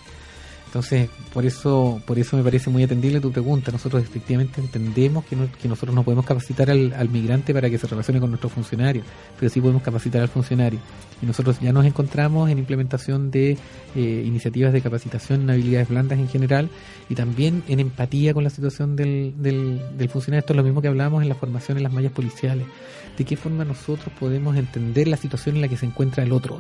Entonces, 0.78 1.09
por 1.34 1.43
eso, 1.43 1.99
por 2.05 2.19
eso 2.19 2.38
me 2.38 2.43
parece 2.43 2.69
muy 2.69 2.84
atendible 2.84 3.19
tu 3.19 3.32
pregunta. 3.32 3.71
Nosotros 3.71 4.03
efectivamente 4.03 4.61
entendemos 4.61 5.25
que, 5.25 5.36
que 5.59 5.67
nosotros 5.67 5.95
no 5.95 6.03
podemos 6.03 6.23
capacitar 6.23 6.69
al, 6.69 7.09
migrante 7.09 7.51
para 7.51 7.67
que 7.67 7.80
se 7.80 7.88
relacione 7.88 8.19
con 8.19 8.30
nuestros 8.30 8.53
funcionarios, 8.53 9.03
pero 9.39 9.49
sí 9.49 9.59
podemos 9.59 9.82
capacitar 9.82 10.21
al 10.21 10.28
funcionario. 10.28 10.80
Y 11.19 11.25
nosotros 11.25 11.59
ya 11.59 11.73
nos 11.73 11.84
encontramos 11.84 12.51
en 12.51 12.59
implementación 12.59 13.32
de 13.32 13.57
eh, 13.95 14.23
iniciativas 14.23 14.71
de 14.71 14.82
capacitación 14.82 15.41
en 15.41 15.49
habilidades 15.49 15.89
blandas 15.89 16.19
en 16.19 16.28
general 16.28 16.69
y 17.09 17.15
también 17.15 17.63
en 17.67 17.80
empatía 17.80 18.36
con 18.36 18.43
la 18.43 18.51
situación 18.51 18.95
del, 18.95 19.34
del, 19.36 19.82
del 19.97 20.09
funcionario. 20.09 20.41
Esto 20.41 20.53
es 20.53 20.57
lo 20.57 20.63
mismo 20.63 20.84
que 20.84 20.89
hablábamos 20.89 21.23
en 21.23 21.30
la 21.30 21.36
formación 21.36 21.78
en 21.78 21.84
las 21.86 21.91
mallas 21.91 22.11
policiales. 22.11 22.67
De 23.17 23.25
qué 23.25 23.36
forma 23.36 23.65
nosotros 23.65 24.13
podemos 24.19 24.55
entender 24.55 25.07
la 25.07 25.17
situación 25.17 25.55
en 25.55 25.61
la 25.61 25.69
que 25.69 25.78
se 25.78 25.88
encuentra 25.88 26.21
el 26.21 26.32
otro. 26.32 26.59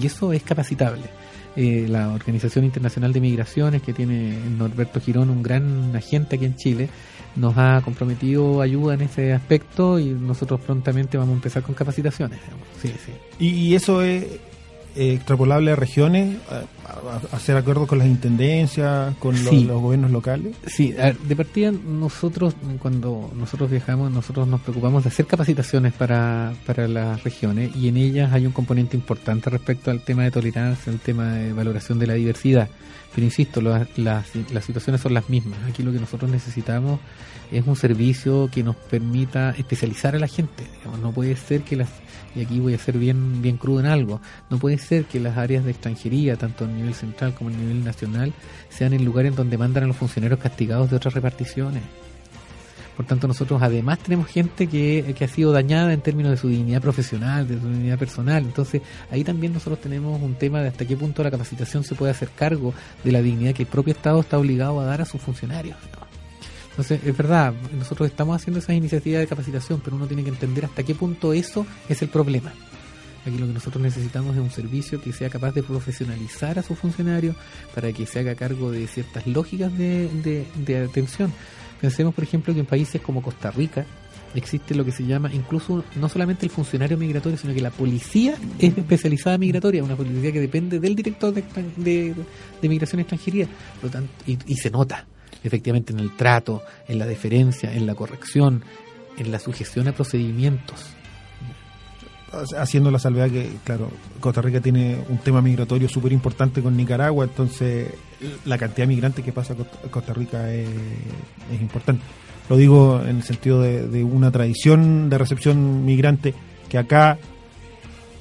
Y 0.00 0.06
eso 0.06 0.32
es 0.32 0.44
capacitable 0.44 1.02
eh, 1.56 1.86
la 1.88 2.10
Organización 2.12 2.64
Internacional 2.64 3.12
de 3.12 3.20
Migraciones, 3.20 3.82
que 3.82 3.92
tiene 3.92 4.36
Norberto 4.58 5.00
Girón, 5.00 5.30
un 5.30 5.42
gran 5.42 5.94
agente 5.94 6.36
aquí 6.36 6.46
en 6.46 6.56
Chile, 6.56 6.88
nos 7.36 7.56
ha 7.56 7.80
comprometido 7.84 8.60
ayuda 8.60 8.94
en 8.94 9.02
ese 9.02 9.32
aspecto 9.32 9.98
y 9.98 10.06
nosotros 10.06 10.60
prontamente 10.60 11.16
vamos 11.16 11.32
a 11.32 11.36
empezar 11.36 11.62
con 11.62 11.74
capacitaciones. 11.74 12.40
Y, 13.38 13.74
eso 13.74 14.02
es, 14.02 14.26
extrapolable 14.96 15.72
a 15.72 15.76
regiones, 15.76 16.36
a, 16.50 16.62
a 17.32 17.36
hacer 17.36 17.56
acuerdos 17.56 17.86
con 17.88 17.98
las 17.98 18.06
intendencias, 18.06 19.14
con 19.16 19.36
Sí. 19.36 19.64
los 19.64 19.80
gobiernos 19.80 20.10
locales? 20.10 20.54
Sí, 20.66 20.94
a 20.98 21.06
ver, 21.06 21.18
de 21.18 21.36
partida 21.36 21.72
nosotros, 21.72 22.54
cuando 22.78 23.30
nosotros 23.36 23.70
viajamos, 23.70 24.10
nosotros 24.10 24.46
nos 24.46 24.60
preocupamos 24.60 25.02
de 25.04 25.08
hacer 25.08 25.26
capacitaciones 25.26 25.92
para, 25.92 26.52
para 26.66 26.86
las 26.88 27.22
regiones 27.24 27.74
y 27.76 27.88
en 27.88 27.96
ellas 27.96 28.32
hay 28.32 28.46
un 28.46 28.52
componente 28.52 28.96
importante 28.96 29.50
respecto 29.50 29.90
al 29.90 30.00
tema 30.00 30.22
de 30.24 30.30
tolerancia, 30.30 30.92
el 30.92 31.00
tema 31.00 31.32
de 31.34 31.52
valoración 31.52 31.98
de 31.98 32.06
la 32.06 32.14
diversidad. 32.14 32.68
Pero 33.14 33.24
insisto, 33.24 33.60
las, 33.60 33.86
las, 33.96 34.26
situaciones 34.64 35.00
son 35.00 35.14
las 35.14 35.28
mismas. 35.30 35.58
Aquí 35.68 35.82
lo 35.82 35.92
que 35.92 36.00
nosotros 36.00 36.30
necesitamos 36.30 36.98
es 37.52 37.64
un 37.66 37.76
servicio 37.76 38.48
que 38.52 38.64
nos 38.64 38.74
permita 38.74 39.50
especializar 39.50 40.16
a 40.16 40.18
la 40.18 40.26
gente. 40.26 40.64
Digamos, 40.78 40.98
no 40.98 41.12
puede 41.12 41.36
ser 41.36 41.62
que 41.62 41.76
las, 41.76 41.88
y 42.34 42.42
aquí 42.42 42.58
voy 42.58 42.74
a 42.74 42.78
ser 42.78 42.98
bien, 42.98 43.40
bien 43.40 43.56
crudo 43.56 43.80
en 43.80 43.86
algo, 43.86 44.20
no 44.50 44.58
puede 44.58 44.78
ser 44.78 45.04
que 45.04 45.20
las 45.20 45.36
áreas 45.36 45.64
de 45.64 45.70
extranjería, 45.70 46.36
tanto 46.36 46.64
a 46.64 46.68
nivel 46.68 46.94
central 46.94 47.34
como 47.34 47.50
a 47.50 47.52
nivel 47.52 47.84
nacional, 47.84 48.32
sean 48.68 48.92
el 48.92 49.04
lugar 49.04 49.26
en 49.26 49.36
donde 49.36 49.58
mandan 49.58 49.84
a 49.84 49.86
los 49.86 49.96
funcionarios 49.96 50.40
castigados 50.40 50.90
de 50.90 50.96
otras 50.96 51.14
reparticiones. 51.14 51.82
Por 52.96 53.06
tanto, 53.06 53.26
nosotros 53.26 53.60
además 53.62 53.98
tenemos 53.98 54.28
gente 54.28 54.66
que, 54.68 55.14
que 55.16 55.24
ha 55.24 55.28
sido 55.28 55.52
dañada 55.52 55.92
en 55.92 56.00
términos 56.00 56.30
de 56.30 56.36
su 56.36 56.48
dignidad 56.48 56.80
profesional, 56.80 57.46
de 57.48 57.60
su 57.60 57.68
dignidad 57.68 57.98
personal. 57.98 58.44
Entonces, 58.44 58.82
ahí 59.10 59.24
también 59.24 59.52
nosotros 59.52 59.80
tenemos 59.80 60.20
un 60.22 60.34
tema 60.34 60.60
de 60.60 60.68
hasta 60.68 60.84
qué 60.84 60.96
punto 60.96 61.22
la 61.22 61.30
capacitación 61.30 61.82
se 61.82 61.94
puede 61.94 62.12
hacer 62.12 62.30
cargo 62.30 62.72
de 63.02 63.12
la 63.12 63.20
dignidad 63.20 63.54
que 63.54 63.64
el 63.64 63.68
propio 63.68 63.92
Estado 63.92 64.20
está 64.20 64.38
obligado 64.38 64.78
a 64.80 64.84
dar 64.84 65.00
a 65.00 65.04
sus 65.04 65.20
funcionarios. 65.20 65.76
Entonces, 66.70 67.00
es 67.04 67.16
verdad, 67.16 67.54
nosotros 67.76 68.08
estamos 68.08 68.34
haciendo 68.34 68.58
esas 68.58 68.74
iniciativas 68.74 69.20
de 69.20 69.26
capacitación, 69.28 69.80
pero 69.82 69.94
uno 69.94 70.06
tiene 70.06 70.24
que 70.24 70.30
entender 70.30 70.64
hasta 70.64 70.82
qué 70.82 70.94
punto 70.94 71.32
eso 71.32 71.66
es 71.88 72.02
el 72.02 72.08
problema. 72.08 72.52
Aquí 73.26 73.38
lo 73.38 73.46
que 73.46 73.52
nosotros 73.54 73.82
necesitamos 73.82 74.36
es 74.36 74.42
un 74.42 74.50
servicio 74.50 75.00
que 75.00 75.12
sea 75.12 75.30
capaz 75.30 75.52
de 75.52 75.62
profesionalizar 75.62 76.58
a 76.58 76.62
sus 76.62 76.78
funcionarios 76.78 77.36
para 77.74 77.92
que 77.92 78.04
se 78.06 78.18
haga 78.18 78.34
cargo 78.34 78.70
de 78.70 78.86
ciertas 78.86 79.26
lógicas 79.26 79.76
de, 79.78 80.08
de- 80.66 80.76
atención. 80.84 81.32
Pensemos, 81.80 82.14
por 82.14 82.24
ejemplo, 82.24 82.52
que 82.52 82.60
en 82.60 82.66
países 82.66 83.00
como 83.00 83.22
Costa 83.22 83.50
Rica 83.50 83.86
existe 84.34 84.74
lo 84.74 84.84
que 84.84 84.90
se 84.90 85.04
llama 85.06 85.32
incluso 85.32 85.84
no 85.94 86.08
solamente 86.08 86.44
el 86.44 86.50
funcionario 86.50 86.98
migratorio, 86.98 87.38
sino 87.38 87.54
que 87.54 87.60
la 87.60 87.70
policía 87.70 88.36
es 88.58 88.76
especializada 88.76 89.38
migratoria, 89.38 89.84
una 89.84 89.94
policía 89.96 90.32
que 90.32 90.40
depende 90.40 90.80
del 90.80 90.96
director 90.96 91.32
de, 91.32 91.44
de, 91.76 92.68
migración 92.68 93.00
extranjería. 93.00 93.46
Lo 93.82 93.88
tanto, 93.90 94.10
y, 94.26 94.36
y 94.46 94.56
se 94.56 94.70
nota 94.70 95.06
efectivamente 95.44 95.92
en 95.92 96.00
el 96.00 96.16
trato, 96.16 96.62
en 96.88 96.98
la 96.98 97.06
deferencia, 97.06 97.72
en 97.72 97.86
la 97.86 97.94
corrección, 97.94 98.64
en 99.16 99.30
la 99.30 99.38
sujeción 99.38 99.86
a 99.88 99.92
procedimientos. 99.92 100.80
Haciendo 102.58 102.90
la 102.90 102.98
salvedad 102.98 103.30
que, 103.30 103.50
claro, 103.64 103.90
Costa 104.20 104.42
Rica 104.42 104.60
tiene 104.60 104.98
un 105.08 105.18
tema 105.18 105.40
migratorio 105.42 105.88
súper 105.88 106.12
importante 106.12 106.62
con 106.62 106.76
Nicaragua, 106.76 107.24
entonces 107.24 107.88
la 108.44 108.58
cantidad 108.58 108.86
de 108.86 108.94
migrantes 108.94 109.24
que 109.24 109.32
pasa 109.32 109.54
a 109.54 109.90
Costa- 109.90 110.14
Rica 110.14 110.52
es, 110.52 110.68
importante. 111.60 112.02
Lo 112.48 112.56
digo 112.56 113.00
en 113.02 113.16
el 113.16 113.22
sentido 113.22 113.60
de 113.62 114.04
una 114.04 114.30
tradición 114.30 115.08
de 115.08 115.18
recepción 115.18 115.84
migrante 115.84 116.34
que 116.68 116.78
acá 116.78 117.18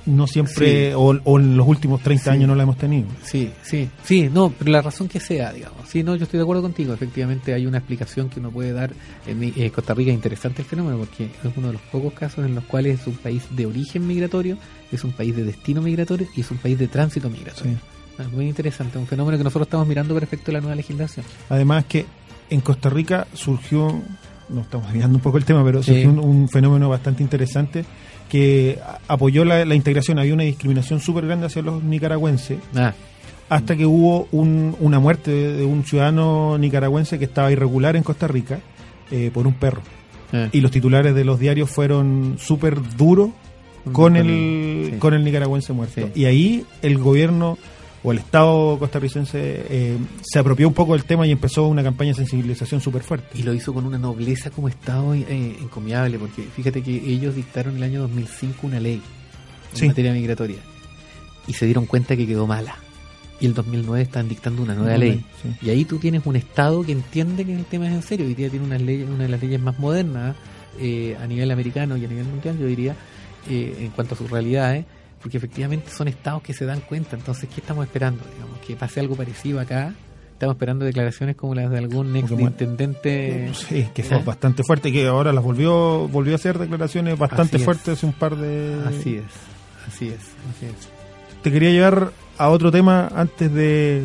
no 0.06 0.28
siempre, 0.28 0.90
Sí. 0.90 0.94
o, 0.96 1.18
o 1.24 1.40
en 1.40 1.56
los 1.58 1.68
últimos 1.68 2.02
30 2.02 2.24
Sí. 2.26 2.30
años 2.32 2.48
no 2.48 2.56
la 2.56 2.64
hemos 2.64 2.78
tenido. 2.78 3.08
Sí, 3.24 3.52
sí, 3.64 3.90
sí, 4.04 4.30
no, 4.34 4.54
pero 4.58 4.72
la 4.72 4.82
razón 4.82 5.08
que 5.08 5.20
sea, 5.20 5.52
digamos. 5.54 5.88
Sí, 5.88 6.04
no, 6.04 6.16
yo 6.16 6.24
estoy 6.24 6.38
de 6.40 6.44
acuerdo 6.44 6.62
contigo. 6.62 6.94
Efectivamente, 6.94 7.54
hay 7.54 7.66
una 7.66 7.78
explicación 7.78 8.30
que 8.30 8.40
uno 8.40 8.52
puede 8.52 8.74
dar. 8.74 8.92
En 9.28 9.42
eh, 9.44 9.72
Costa 9.72 9.94
Rica 9.94 10.12
es 10.12 10.16
interesante 10.16 10.62
el 10.62 10.68
fenómeno 10.68 10.98
porque 10.98 11.26
es 11.26 11.58
uno 11.58 11.68
de 11.68 11.74
los 11.74 11.82
pocos 11.84 12.14
casos 12.14 12.46
en 12.46 12.56
los 12.56 12.64
cuales 12.66 13.00
es 13.02 13.08
un 13.08 13.16
país 13.16 13.44
de 13.52 13.66
origen 13.66 14.06
migratorio, 14.08 14.58
es 14.92 15.04
un 15.04 15.12
país 15.12 15.36
de 15.36 15.44
destino 15.44 15.82
migratorio 15.82 16.28
y 16.36 16.42
es 16.42 16.52
un 16.52 16.58
país 16.58 16.78
de 16.78 16.88
tránsito 16.88 17.30
migratorio. 17.30 17.78
Es 18.20 18.32
muy 18.32 18.48
interesante, 18.48 18.98
un 19.00 19.08
fenómeno 19.08 19.38
que 19.38 19.44
nosotros 19.44 19.68
estamos 19.68 19.88
mirando 19.88 20.20
respecto 20.20 20.52
a 20.52 20.54
la 20.54 20.62
nueva 20.62 20.76
legislación. 20.76 21.26
Además 21.50 21.86
que 21.86 22.06
en 22.50 22.62
Costa 22.62 22.90
Rica 22.90 23.26
surgió, 23.34 24.02
no 24.50 24.62
estamos 24.62 24.92
mirando 24.94 25.18
un 25.18 25.22
poco 25.22 25.38
el 25.38 25.46
tema, 25.46 25.64
pero 25.64 25.82
surgió 25.82 26.10
un, 26.10 26.20
un 26.20 26.48
fenómeno 26.50 26.90
bastante 26.90 27.24
interesante 27.24 27.84
que 28.34 28.80
apoyó 29.08 29.46
la, 29.46 29.64
la 29.64 29.76
integración. 29.76 30.18
Había 30.18 30.34
una 30.34 30.42
discriminación 30.42 31.00
súper 31.00 31.28
grande 31.28 31.46
hacia 31.46 31.62
los 31.62 31.84
nicaragüenses. 31.84 32.58
Ah. 32.76 32.92
Hasta 33.48 33.76
que 33.76 33.86
hubo 33.86 34.28
un- 34.32 34.76
una 34.80 34.98
muerte 35.00 35.30
de, 35.30 35.64
un 35.64 35.86
ciudadano 35.86 36.58
nicaragüense 36.58 37.20
que 37.20 37.26
estaba 37.26 37.52
irregular 37.52 37.96
en 37.96 38.02
Costa 38.02 38.28
Rica 38.28 38.58
eh, 39.12 39.30
por 39.32 39.46
un 39.46 39.54
perro. 39.54 39.84
Ah. 40.32 40.48
Y 40.52 40.62
los 40.62 40.72
titulares 40.72 41.14
de 41.14 41.24
los 41.24 41.38
diarios 41.40 41.70
fueron 41.70 42.38
súper 42.40 42.80
duros 42.98 43.30
con 43.84 43.94
Con 43.94 44.16
el, 44.16 44.30
el- 44.30 44.90
sí. 44.94 44.98
con 44.98 45.14
el 45.14 45.24
nicaragüense 45.24 45.72
muerto. 45.72 46.02
Sí. 46.02 46.22
Y 46.22 46.26
ahí 46.26 46.66
el 46.82 46.98
gobierno 46.98 47.60
o 48.04 48.12
el 48.12 48.18
Estado 48.20 48.78
costarricense 48.80 49.66
eh, 49.70 49.98
se 50.22 50.40
apropió 50.40 50.68
un 50.68 50.74
poco 50.74 50.94
del 50.94 51.06
tema 51.06 51.26
y 51.26 51.32
empezó 51.32 51.68
una 51.68 51.82
campaña 51.84 52.10
de 52.12 52.16
sensibilización 52.16 52.82
súper 52.82 53.02
fuerte. 53.04 53.38
Y 53.40 53.44
lo 53.44 53.54
hizo 53.54 53.74
con 53.74 53.86
una 53.86 53.98
nobleza 53.98 54.50
como 54.50 54.68
Estado 54.68 55.14
eh, 55.14 55.56
encomiable, 55.62 56.20
porque 56.20 56.44
fíjate 56.44 56.82
que 56.82 56.92
ellos 56.96 57.36
dictaron 57.36 57.74
en 57.78 57.78
el 57.78 57.90
año 57.90 58.02
2005 58.02 58.68
una 58.68 58.80
ley 58.80 59.02
en 59.72 59.78
Sí. 59.78 59.88
materia 59.88 60.14
migratoria 60.14 60.58
y 61.48 61.54
se 61.54 61.66
dieron 61.66 61.86
cuenta 61.86 62.16
que 62.18 62.28
quedó 62.28 62.46
mala. 62.46 62.76
Y 63.40 63.46
el 63.48 63.54
2009 63.54 64.02
están 64.04 64.30
dictando 64.30 64.62
una 64.64 64.76
nueva 64.76 64.96
ley. 64.98 65.10
ley, 65.12 65.26
sí. 65.42 65.66
Y 65.66 65.70
ahí 65.72 65.84
tú 65.86 65.98
tienes 65.98 66.22
un 66.26 66.36
Estado 66.36 66.84
que 66.84 66.92
entiende 66.94 67.44
que 67.46 67.54
el 67.56 67.66
tema 67.66 67.88
es 67.88 67.94
en 67.94 68.02
serio. 68.04 68.26
Hoy 68.26 68.36
día 68.36 68.50
tiene 68.50 68.66
una, 68.66 68.78
ley, 68.78 69.02
una 69.04 69.24
de 69.24 69.30
las 69.30 69.42
leyes 69.42 69.60
más 69.62 69.78
modernas 69.80 70.36
eh, 70.80 71.18
a 71.22 71.26
nivel 71.28 71.52
americano 71.52 71.98
y 71.98 72.06
a 72.06 72.08
nivel 72.08 72.26
mundial, 72.26 72.58
yo 72.60 72.66
diría, 72.68 72.96
eh, 73.50 73.76
en 73.80 73.90
cuanto 73.92 74.16
a 74.16 74.18
sus 74.18 74.30
realidades, 74.30 74.86
porque 75.22 75.38
efectivamente 75.38 75.90
son 75.90 76.08
estados 76.08 76.42
que 76.44 76.54
se 76.54 76.66
dan 76.66 76.82
cuenta. 76.82 77.16
Entonces, 77.16 77.50
¿qué 77.54 77.62
estamos 77.62 77.86
esperando? 77.86 78.24
Digamos, 78.34 78.60
que 78.60 78.76
pase 78.76 79.00
algo 79.00 79.16
parecido 79.16 79.60
acá. 79.60 79.94
Estamos 80.34 80.56
esperando 80.56 80.84
declaraciones 80.84 81.36
como 81.38 81.56
las 81.56 81.70
de 81.70 81.78
algún 81.78 82.14
ex 82.16 82.32
intendente. 82.32 83.52
Sí, 83.54 83.88
que 83.94 84.04
fue 84.04 84.18
¿Eh? 84.18 84.24
bastante 84.26 84.64
fuerte, 84.64 84.92
que 84.92 85.08
ahora 85.08 85.32
las 85.32 85.44
volvió 85.44 86.08
volvió 86.10 86.34
a 86.34 86.36
hacer 86.36 86.58
declaraciones 86.58 87.18
bastante 87.18 87.58
Así 87.58 87.66
fuertes 87.66 87.88
hace 87.90 88.06
un 88.06 88.14
par 88.14 88.36
de... 88.36 88.82
Así 88.86 89.16
es, 89.16 89.24
así 89.88 90.08
es, 90.10 90.20
así 90.56 90.66
es. 90.66 90.90
Te 91.42 91.52
quería 91.52 91.70
llevar 91.70 92.12
a 92.38 92.50
otro 92.50 92.72
tema 92.72 93.10
antes 93.16 93.54
de, 93.54 94.04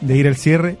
de 0.00 0.16
ir 0.16 0.26
al 0.28 0.36
cierre. 0.36 0.78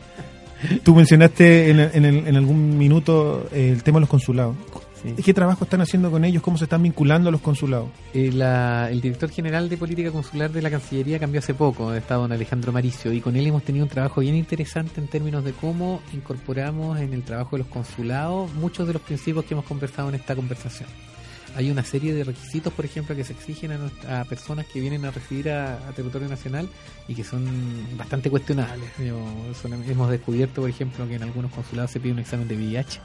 Tú 0.82 0.94
mencionaste 0.94 1.70
en, 1.70 1.80
en 1.80 2.04
en 2.04 2.36
algún 2.36 2.78
minuto 2.78 3.48
el 3.52 3.82
tema 3.82 3.96
de 3.96 4.00
los 4.00 4.10
consulados. 4.10 4.56
Sí. 5.02 5.14
¿Qué 5.22 5.32
trabajo 5.32 5.64
están 5.64 5.80
haciendo 5.80 6.10
con 6.10 6.24
ellos? 6.24 6.42
¿Cómo 6.42 6.58
se 6.58 6.64
están 6.64 6.82
vinculando 6.82 7.30
a 7.30 7.32
los 7.32 7.40
consulados? 7.40 7.88
Eh, 8.12 8.30
la- 8.32 8.90
el 8.90 9.00
director 9.00 9.30
general 9.30 9.68
de 9.68 9.76
política 9.78 10.10
consular 10.10 10.50
de 10.52 10.60
la 10.60 10.70
Cancillería 10.70 11.18
cambió 11.18 11.38
hace 11.38 11.54
poco, 11.54 11.94
está 11.94 12.16
don 12.16 12.30
Alejandro 12.32 12.70
Maricio, 12.72 13.10
y 13.12 13.20
con 13.20 13.34
él 13.36 13.46
hemos 13.46 13.62
tenido 13.62 13.84
un 13.84 13.90
trabajo 13.90 14.20
bien 14.20 14.34
interesante 14.36 15.00
en 15.00 15.08
términos 15.08 15.42
de 15.44 15.52
cómo 15.52 16.02
incorporamos 16.12 16.98
en 17.00 17.14
el 17.14 17.22
trabajo 17.22 17.56
de 17.56 17.62
los 17.62 17.68
consulados 17.72 18.52
muchos 18.54 18.86
de 18.86 18.92
los 18.92 19.02
principios 19.02 19.44
que 19.46 19.54
hemos 19.54 19.64
conversado 19.64 20.08
en 20.10 20.16
esta 20.16 20.36
conversación. 20.36 20.88
Hay 21.56 21.68
una 21.70 21.82
serie 21.82 22.14
de 22.14 22.22
requisitos, 22.22 22.72
por 22.72 22.84
ejemplo, 22.84 23.16
que 23.16 23.24
se 23.24 23.32
exigen 23.32 23.72
a, 24.06 24.20
a 24.20 24.24
personas 24.24 24.66
que 24.66 24.80
vienen 24.80 25.04
a 25.04 25.10
residir 25.10 25.50
a, 25.50 25.88
a 25.88 25.92
territorio 25.92 26.28
nacional 26.28 26.68
y 27.08 27.14
que 27.14 27.24
son 27.24 27.44
bastante 27.96 28.30
cuestionables. 28.30 28.88
Digamos, 28.98 29.56
son- 29.56 29.82
hemos 29.90 30.10
descubierto, 30.10 30.60
por 30.60 30.70
ejemplo, 30.70 31.08
que 31.08 31.16
en 31.16 31.22
algunos 31.24 31.50
consulados 31.52 31.90
se 31.90 31.98
pide 31.98 32.12
un 32.12 32.20
examen 32.20 32.46
de 32.46 32.54
VIH 32.54 33.00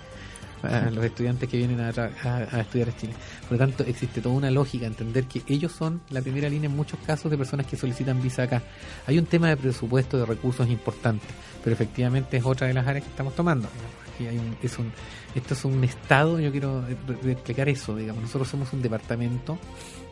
a 0.66 0.90
los 0.92 1.04
estudiantes 1.06 1.48
que 1.50 1.58
vienen 1.58 1.80
a, 1.80 1.90
a- 1.90 2.38
a 2.52 2.60
estudiar 2.62 2.90
a 2.90 2.96
Chile. 2.98 3.14
Por 3.44 3.54
lo 3.54 3.58
tanto, 3.58 3.84
existe 3.84 4.22
toda 4.22 4.36
una 4.36 4.52
lógica, 4.52 4.86
entender 4.86 5.26
que 5.26 5.42
ellos 5.48 5.72
son 5.72 6.02
la 6.10 6.22
primera 6.22 6.50
línea 6.50 6.70
en 6.70 6.76
muchos 6.76 7.00
casos 7.06 7.30
de 7.32 7.38
personas 7.38 7.66
que 7.66 7.78
solicitan 7.78 8.22
visa 8.22 8.44
acá. 8.44 8.62
Hay 9.08 9.18
un 9.20 9.26
tema 9.26 9.50
de 9.50 9.58
presupuesto 9.58 10.18
de 10.18 10.26
recursos 10.26 10.68
importante, 10.70 11.26
pero 11.64 11.74
efectivamente 11.74 12.38
es 12.38 12.46
otra 12.46 12.68
de 12.68 12.74
las 12.74 12.88
áreas 12.88 13.04
que 13.04 13.10
estamos 13.12 13.36
tomando. 13.36 13.68
Aquí 14.14 14.28
hay 14.28 14.38
un- 14.38 14.56
es 14.62 14.78
un, 14.80 14.92
esto 15.36 15.54
es 15.54 15.66
un 15.66 15.84
estado, 15.84 16.40
yo 16.40 16.52
quiero 16.52 16.84
explicar 17.26 17.68
eso, 17.70 17.96
digamos, 17.96 18.22
nosotros 18.24 18.48
somos 18.48 18.72
un 18.74 18.82
departamento 18.82 19.58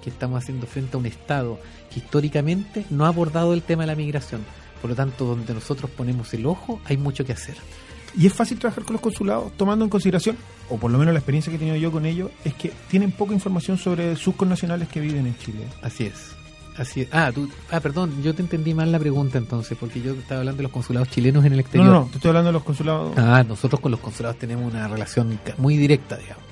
que 0.04 0.10
estamos 0.10 0.44
haciendo 0.44 0.68
frente 0.68 0.98
a 0.98 1.00
un 1.00 1.06
estado 1.06 1.60
que 1.90 2.00
históricamente 2.02 2.86
no 2.90 3.06
ha 3.06 3.08
abordado 3.08 3.54
el 3.54 3.62
tema 3.62 3.84
de 3.84 3.88
la 3.88 3.96
migración. 3.96 4.42
Por 4.82 4.90
lo 4.90 4.96
tanto, 4.98 5.24
donde 5.24 5.54
nosotros 5.54 5.90
ponemos 5.92 6.34
el 6.34 6.46
ojo, 6.46 6.82
hay 6.84 6.98
mucho 6.98 7.24
que 7.24 7.32
hacer. 7.32 7.56
Y 8.16 8.28
es 8.28 8.34
fácil 8.34 8.60
trabajar 8.60 8.84
con 8.84 8.94
los 8.94 9.02
consulados 9.02 9.52
tomando 9.58 9.84
en 9.86 9.90
consideración, 9.90 10.38
o 10.70 10.78
por 10.78 10.92
lo 10.92 10.98
menos 10.98 11.14
la 11.14 11.20
experiencia 11.20 11.50
que 11.50 11.56
he 11.56 11.60
tenido 11.60 11.78
yo 11.78 11.92
con 11.92 12.06
ellos, 12.06 12.30
es 12.44 12.54
que 12.54 12.72
tienen 12.90 13.12
poca 13.12 13.34
información 13.34 13.78
sobre 13.78 14.16
sus 14.16 14.36
connacionales 14.36 14.88
que 14.88 15.00
viven 15.00 15.26
en 15.26 15.38
Chile. 15.38 15.66
Así 15.82 16.06
es. 16.06 16.36
Así 16.78 17.02
es. 17.02 17.08
Ah, 17.12 17.32
tú, 17.34 17.48
ah, 17.72 17.80
perdón, 17.80 18.22
yo 18.24 18.34
te 18.34 18.42
entendí 18.42 18.74
mal 18.74 18.92
la 18.92 19.00
pregunta 19.00 19.38
entonces, 19.38 19.78
porque 19.80 20.02
yo 20.02 20.14
estaba 20.14 20.40
hablando 20.40 20.58
de 20.58 20.64
los 20.64 20.72
consulados 20.72 21.10
chilenos 21.10 21.46
en 21.46 21.54
el 21.54 21.60
exterior. 21.60 21.88
no, 21.88 22.00
no, 22.02 22.06
te 22.08 22.16
estoy 22.16 22.30
hablando 22.30 22.50
de 22.50 22.54
los 22.54 22.64
consulados. 22.64 23.14
Ah, 23.18 23.44
nosotros 23.48 23.80
con 23.80 23.92
los 23.92 24.00
consulados 24.00 24.38
tenemos 24.38 24.72
una 24.72 24.88
relación 24.88 25.40
muy 25.58 25.78
directa, 25.78 26.18
digamos. 26.18 26.44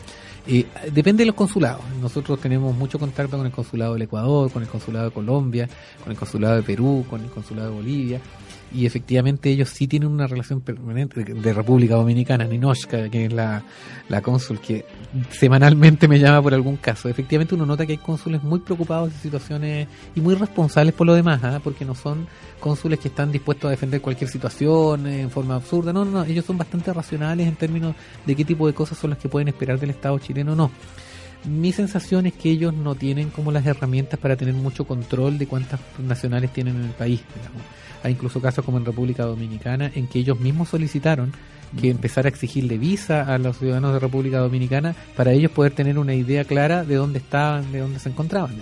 Eh, 0.47 0.65
depende 0.91 1.21
de 1.21 1.27
los 1.27 1.35
consulados. 1.35 1.81
Nosotros 2.01 2.39
tenemos 2.39 2.75
mucho 2.75 2.97
contacto 2.97 3.37
con 3.37 3.45
el 3.45 3.51
consulado 3.51 3.93
del 3.93 4.03
Ecuador, 4.03 4.51
con 4.51 4.63
el 4.63 4.69
consulado 4.69 5.05
de 5.05 5.11
Colombia, 5.11 5.69
con 6.03 6.11
el 6.11 6.17
consulado 6.17 6.55
de 6.55 6.63
Perú, 6.63 7.05
con 7.09 7.21
el 7.21 7.29
consulado 7.29 7.69
de 7.69 7.75
Bolivia. 7.75 8.21
Y 8.73 8.85
efectivamente 8.85 9.49
ellos 9.49 9.69
sí 9.69 9.87
tienen 9.87 10.09
una 10.09 10.27
relación 10.27 10.61
permanente 10.61 11.23
de, 11.23 11.53
República 11.53 11.95
Dominicana, 11.95 12.45
Ninochka, 12.45 13.09
que 13.09 13.25
es 13.25 13.33
la, 13.33 13.63
la 14.07 14.21
cónsul 14.21 14.59
que 14.59 14.85
semanalmente 15.29 16.07
me 16.07 16.19
llama 16.19 16.41
por 16.41 16.53
algún 16.53 16.77
caso. 16.77 17.09
Efectivamente 17.09 17.55
uno 17.55 17.65
nota 17.65 17.85
que 17.85 17.93
hay 17.93 17.97
cónsules 17.97 18.43
muy 18.43 18.59
preocupados 18.59 19.11
de 19.11 19.19
situaciones 19.19 19.87
y 20.15 20.21
muy 20.21 20.35
responsables 20.35 20.93
por 20.93 21.07
lo 21.07 21.13
demás, 21.13 21.43
¿ah? 21.43 21.59
porque 21.63 21.83
no 21.83 21.95
son 21.95 22.27
cónsules 22.59 22.99
que 22.99 23.09
están 23.09 23.31
dispuestos 23.31 23.67
a 23.67 23.71
defender 23.71 24.01
cualquier 24.01 24.29
situación 24.29 25.07
en 25.07 25.29
forma 25.29 25.55
absurda, 25.55 25.91
no, 25.91 26.05
no, 26.05 26.11
no, 26.11 26.23
ellos 26.23 26.45
son 26.45 26.57
bastante 26.57 26.93
racionales 26.93 27.47
en 27.47 27.55
términos 27.55 27.95
de 28.25 28.35
qué 28.35 28.45
tipo 28.45 28.67
de 28.67 28.73
cosas 28.73 28.97
son 28.97 29.09
las 29.09 29.19
que 29.19 29.27
pueden 29.27 29.47
esperar 29.49 29.79
del 29.79 29.89
Estado 29.89 30.17
chileno 30.19 30.53
o 30.53 30.55
no 30.55 30.71
mi 31.45 31.71
sensación 31.71 32.25
es 32.25 32.33
que 32.33 32.51
ellos 32.51 32.73
no 32.73 32.95
tienen 32.95 33.29
como 33.29 33.51
las 33.51 33.65
herramientas 33.65 34.19
para 34.19 34.35
tener 34.35 34.53
mucho 34.53 34.85
control 34.85 35.37
de 35.37 35.47
cuántas 35.47 35.79
nacionales 35.99 36.53
tienen 36.53 36.75
en 36.75 36.83
el 36.85 36.91
país. 36.91 37.21
Hay 38.03 38.13
incluso 38.13 38.41
casos 38.41 38.65
como 38.65 38.77
en 38.77 38.85
República 38.85 39.25
Dominicana 39.25 39.91
en 39.93 40.07
que 40.07 40.19
ellos 40.19 40.39
mismos 40.39 40.69
solicitaron 40.69 41.33
que 41.79 41.87
mm. 41.87 41.91
empezara 41.91 42.27
a 42.27 42.29
exigirle 42.29 42.77
visa 42.77 43.21
a 43.33 43.37
los 43.37 43.57
ciudadanos 43.57 43.93
de 43.93 43.99
República 43.99 44.39
Dominicana 44.39 44.95
para 45.15 45.31
ellos 45.31 45.51
poder 45.51 45.73
tener 45.73 45.97
una 45.97 46.13
idea 46.13 46.43
clara 46.43 46.83
de 46.83 46.95
dónde 46.95 47.19
estaban, 47.19 47.71
de 47.71 47.79
dónde 47.79 47.99
se 47.99 48.09
encontraban. 48.09 48.55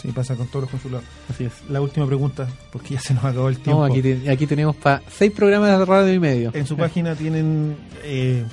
Sí, 0.00 0.08
pasa 0.12 0.36
con 0.36 0.46
todos 0.46 0.62
los 0.62 0.70
consulados. 0.70 1.04
Así 1.28 1.44
es. 1.44 1.52
La 1.68 1.80
última 1.80 2.06
pregunta, 2.06 2.48
porque 2.70 2.94
ya 2.94 3.00
se 3.00 3.14
nos 3.14 3.24
acabó 3.24 3.48
el 3.48 3.58
tiempo. 3.58 3.86
No, 3.86 3.92
aquí, 3.92 4.28
aquí 4.28 4.46
tenemos 4.46 4.76
para 4.76 5.02
seis 5.10 5.32
programas 5.32 5.76
de 5.76 5.84
radio 5.84 6.12
y 6.12 6.20
medio. 6.20 6.50
En 6.54 6.66
su 6.66 6.76
página 6.76 7.16
tienen 7.16 7.76
eh, 8.04 8.44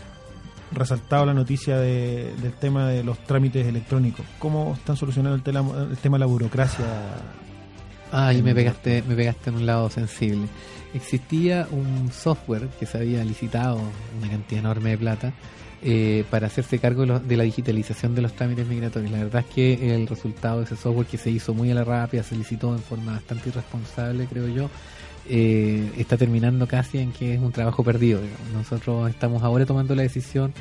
resaltado 0.71 1.25
la 1.25 1.33
noticia 1.33 1.77
del 1.77 2.53
tema 2.59 2.87
de 2.87 3.03
los 3.03 3.19
trámites 3.19 3.65
electrónicos. 3.65 4.25
¿Cómo 4.39 4.73
están 4.75 4.97
solucionando 4.97 5.35
el, 5.35 5.43
tema 5.97 6.17
de 6.17 6.19
la 6.19 6.25
burocracia? 6.25 6.85
Ay, 8.11 8.41
me 8.41 8.53
pegaste, 8.53 9.03
me 9.07 9.15
pegaste 9.15 9.49
en 9.49 9.57
un 9.57 9.65
lado 9.65 9.89
sensible. 9.89 10.47
Existía 10.93 11.67
un 11.71 12.11
software 12.11 12.69
que 12.79 12.85
se 12.85 12.97
había 12.97 13.23
licitado 13.23 13.79
una 14.17 14.29
cantidad 14.29 14.59
enorme 14.61 14.91
de 14.91 14.97
plata 14.97 15.33
eh, 15.81 16.23
para 16.31 16.47
hacerse 16.47 16.79
cargo 16.79 17.05
de, 17.05 17.37
la 17.37 17.43
digitalización 17.43 18.15
de 18.15 18.21
los 18.21 18.33
trámites 18.33 18.65
migratorios. 18.65 19.11
La 19.11 19.19
verdad 19.19 19.45
es 19.47 19.53
que 19.53 19.95
el 19.95 20.07
resultado 20.07 20.59
de 20.59 20.65
ese 20.65 20.75
software 20.75 21.05
que 21.05 21.17
se 21.17 21.29
hizo 21.29 21.53
muy 21.53 21.69
a 21.69 21.75
la 21.75 21.83
rápida, 21.83 22.23
se 22.23 22.35
licitó 22.35 22.73
en 22.73 22.79
forma 22.79 23.11
bastante 23.11 23.49
irresponsable, 23.49 24.25
creo 24.25 24.47
yo, 24.47 24.69
eh, 25.29 25.91
está 25.97 26.17
terminando 26.17 26.67
casi 26.67 26.99
en 26.99 27.11
que 27.11 27.33
es 27.33 27.39
un 27.39 27.51
trabajo 27.51 27.83
perdido. 27.83 28.21
Nosotros 28.53 29.09
estamos 29.09 29.43
ahora 29.43 29.65
tomando 29.65 29.95
la 29.95 30.03
decisión 30.03 30.53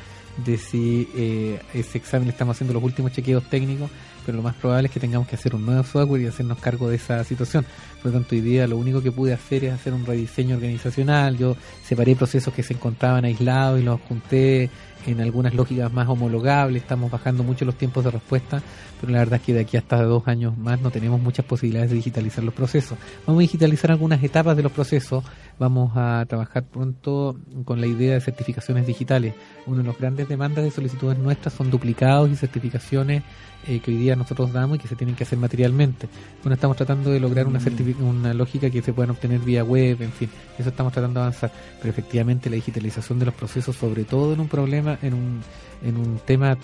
de 0.43 0.57
si 0.57 1.07
eh, 1.15 1.61
ese 1.73 1.97
examen 1.97 2.27
estamos 2.27 2.55
haciendo 2.55 2.73
los 2.73 2.83
últimos 2.83 3.11
chequeos 3.11 3.43
técnicos, 3.49 3.89
pero 4.25 4.37
lo 4.37 4.43
más 4.43 4.55
probable 4.55 4.87
es 4.87 4.93
que 4.93 4.99
tengamos 4.99 5.27
que 5.27 5.35
hacer 5.35 5.55
un 5.55 5.65
nuevo 5.65 5.83
software 5.83 6.21
y 6.21 6.25
hacernos 6.25 6.57
cargo 6.59 6.89
de 6.89 6.95
esa 6.95 7.23
situación. 7.23 7.65
Por 8.01 8.11
lo 8.11 8.19
tanto, 8.19 8.35
hoy 8.35 8.41
día 8.41 8.67
lo 8.67 8.77
único 8.77 9.01
que 9.01 9.11
pude 9.11 9.33
hacer 9.33 9.65
es 9.65 9.73
hacer 9.73 9.93
un 9.93 10.05
rediseño 10.05 10.55
organizacional. 10.55 11.37
Yo 11.37 11.55
separé 11.83 12.15
procesos 12.15 12.53
que 12.53 12.63
se 12.63 12.73
encontraban 12.73 13.23
aislados 13.23 13.79
y 13.79 13.83
los 13.83 14.01
junté 14.01 14.69
en 15.05 15.21
algunas 15.21 15.53
lógicas 15.53 15.91
más 15.93 16.07
homologables, 16.09 16.81
estamos 16.81 17.11
bajando 17.11 17.43
mucho 17.43 17.65
los 17.65 17.75
tiempos 17.75 18.03
de 18.03 18.11
respuesta, 18.11 18.61
pero 18.99 19.11
la 19.11 19.19
verdad 19.19 19.39
es 19.39 19.45
que 19.45 19.53
de 19.53 19.61
aquí 19.61 19.77
hasta 19.77 20.01
dos 20.03 20.27
años 20.27 20.57
más 20.57 20.81
no 20.81 20.91
tenemos 20.91 21.21
muchas 21.21 21.45
posibilidades 21.45 21.89
de 21.91 21.97
digitalizar 21.97 22.43
los 22.43 22.53
procesos. 22.53 22.97
Vamos 23.25 23.39
a 23.39 23.41
digitalizar 23.41 23.91
algunas 23.91 24.23
etapas 24.23 24.55
de 24.57 24.63
los 24.63 24.71
procesos, 24.71 25.23
vamos 25.59 25.91
a 25.95 26.25
trabajar 26.27 26.63
pronto 26.63 27.37
con 27.63 27.79
la 27.79 27.87
idea 27.87 28.13
de 28.13 28.21
certificaciones 28.21 28.87
digitales. 28.87 29.33
Una 29.65 29.81
de 29.81 29.87
las 29.87 29.97
grandes 29.97 30.27
demandas 30.27 30.63
de 30.63 30.71
solicitudes 30.71 31.17
nuestras 31.17 31.53
son 31.53 31.69
duplicados 31.69 32.29
y 32.29 32.35
certificaciones 32.35 33.23
eh, 33.67 33.79
que 33.79 33.89
hoy 33.89 33.97
día 33.97 34.15
nosotros 34.15 34.53
damos 34.53 34.77
y 34.77 34.79
que 34.79 34.87
se 34.87 34.95
tienen 34.95 35.15
que 35.15 35.23
hacer 35.23 35.39
materialmente. 35.39 36.07
Bueno, 36.43 36.53
estamos 36.53 36.77
tratando 36.77 37.09
de 37.09 37.19
lograr 37.19 37.47
una, 37.47 37.59
una 37.99 38.31
lógica 38.33 38.69
que 38.69 38.83
se 38.83 38.93
puedan 38.93 39.09
obtener 39.09 39.39
vía 39.39 39.63
web, 39.63 40.03
en 40.03 40.11
fin, 40.11 40.29
eso 40.59 40.69
estamos 40.69 40.93
tratando 40.93 41.19
de 41.19 41.25
avanzar. 41.25 41.51
Pero 41.79 41.89
efectivamente 41.89 42.49
la 42.51 42.57
digitalización 42.57 43.17
de 43.17 43.25
los 43.25 43.33
procesos, 43.33 43.75
sobre 43.75 44.03
todo 44.03 44.33
en 44.33 44.39
un 44.39 44.47
problema, 44.47 44.99
en 45.01 45.15
un, 45.15 45.41
en 45.83 45.97
un 45.97 46.19
tema 46.19 46.57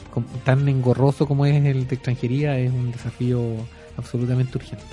tan 0.44 0.68
engorroso 0.70 1.26
como 1.26 1.48
es 1.48 1.66
el 1.66 1.88
de 1.88 1.96
extranjería, 1.96 2.21
es 2.24 2.72
un 2.72 2.92
desafío 2.92 3.42
absolutamente 3.98 4.58
urgente. 4.58 4.86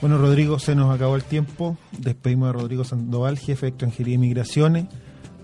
Bueno, 0.00 0.18
Rodrigo, 0.18 0.58
se 0.58 0.74
nos 0.74 0.94
acabó 0.94 1.16
el 1.16 1.24
tiempo. 1.24 1.76
Despedimos 1.98 2.48
a 2.48 2.52
Rodrigo 2.52 2.84
Sandoval, 2.84 3.38
jefe 3.38 3.66
de 3.66 3.70
Extranjería 3.70 4.14
y 4.14 4.18
Migraciones 4.18 4.84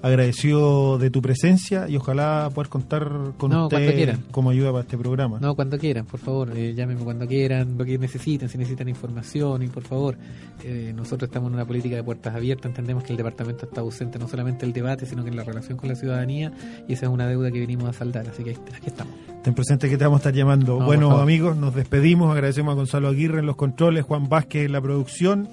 agradecido 0.05 0.99
de 0.99 1.09
tu 1.09 1.23
presencia 1.23 1.89
y 1.89 1.97
ojalá 1.97 2.51
poder 2.55 2.69
contar 2.69 3.33
con 3.39 3.55
usted 3.55 4.19
como 4.31 4.51
ayuda 4.51 4.71
para 4.71 4.83
este 4.83 4.99
programa. 4.99 5.39
No, 5.41 5.55
cuando 5.55 5.79
quieran, 5.79 6.05
por 6.05 6.21
favor, 6.21 6.51
eh, 6.55 6.75
llámenme 6.75 7.03
cuando 7.05 7.27
quieran, 7.27 7.79
lo 7.79 7.87
que 7.87 7.97
necesiten, 7.97 8.51
si 8.51 8.59
necesitan 8.59 8.87
información 8.91 9.63
y 9.63 9.69
por 9.69 9.83
favor, 9.83 10.19
eh, 10.63 10.93
nosotros 10.95 11.29
estamos 11.29 11.49
en 11.49 11.55
una 11.55 11.65
política 11.65 11.97
de 11.97 12.03
puertas 12.03 12.35
abiertas, 12.35 12.67
entendemos 12.67 13.03
que 13.03 13.13
el 13.13 13.17
departamento 13.17 13.65
está 13.65 13.81
ausente 13.81 14.19
no 14.19 14.29
solamente 14.29 14.67
en 14.67 14.71
el 14.71 14.75
debate, 14.75 15.07
sino 15.07 15.25
que 15.25 15.31
en 15.31 15.37
la 15.37 15.45
relación 15.45 15.79
con 15.79 15.89
la 15.89 15.95
ciudadanía 15.95 16.53
y 16.87 16.93
esa 16.93 17.07
es 17.07 17.13
una 17.13 17.27
deuda 17.27 17.51
que 17.51 17.61
venimos 17.61 17.89
a 17.89 17.95
saldar, 17.95 18.29
así 18.29 18.45
que 18.45 18.51
aquí 18.51 18.87
estamos. 18.89 19.15
Ten 19.43 19.55
presente 19.55 19.89
que 19.89 19.97
te 19.97 20.05
vamos 20.05 20.19
a 20.19 20.21
estar 20.21 20.35
llamando. 20.35 20.81
bueno, 20.81 21.13
amigos, 21.17 21.57
nos 21.57 21.75
despedimos, 21.75 22.31
agradecemos 22.31 22.73
a 22.73 22.75
Gonzalo 22.75 23.09
Aguirre 23.09 23.39
en 23.39 23.47
los 23.47 23.57
controles, 23.57 24.05
Juan 24.05 24.29
Vázquez 24.29 24.67
en 24.67 24.73
la 24.73 24.83
producción, 24.83 25.49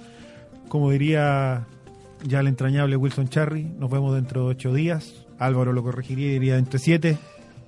como 0.68 0.91
diría 0.91 1.68
ya 2.24 2.39
el 2.39 2.47
entrañable 2.47 2.95
Wilson 2.95 3.30
Charry. 3.30 3.63
Nos 3.63 3.89
vemos 3.89 4.15
dentro 4.15 4.45
de 4.45 4.47
ocho 4.51 4.74
días. 4.74 5.26
Álvaro 5.39 5.74
lo 5.74 5.84
corregiría 5.84 6.28
y 6.28 6.34
diría 6.34 6.57
entre 6.57 6.80
siete. 6.80 7.17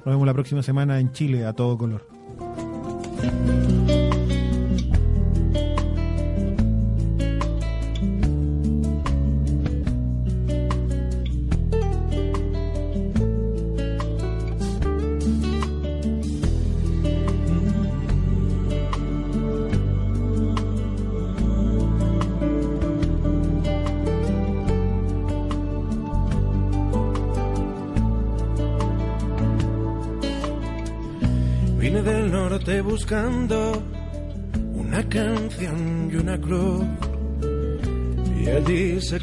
Nos 0.05 0.13
vemos 0.13 0.25
la 0.25 0.33
próxima 0.33 0.63
semana 0.63 0.99
en 0.99 1.11
Chile 1.11 1.45
a 1.45 1.53
todo 1.53 1.77
color. 1.77 2.07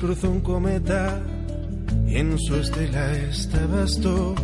Cruzó 0.01 0.31
un 0.31 0.41
cometa 0.41 1.21
y 2.07 2.17
en 2.17 2.39
su 2.39 2.57
estela 2.57 3.13
estabas 3.13 4.01
tú. 4.01 4.35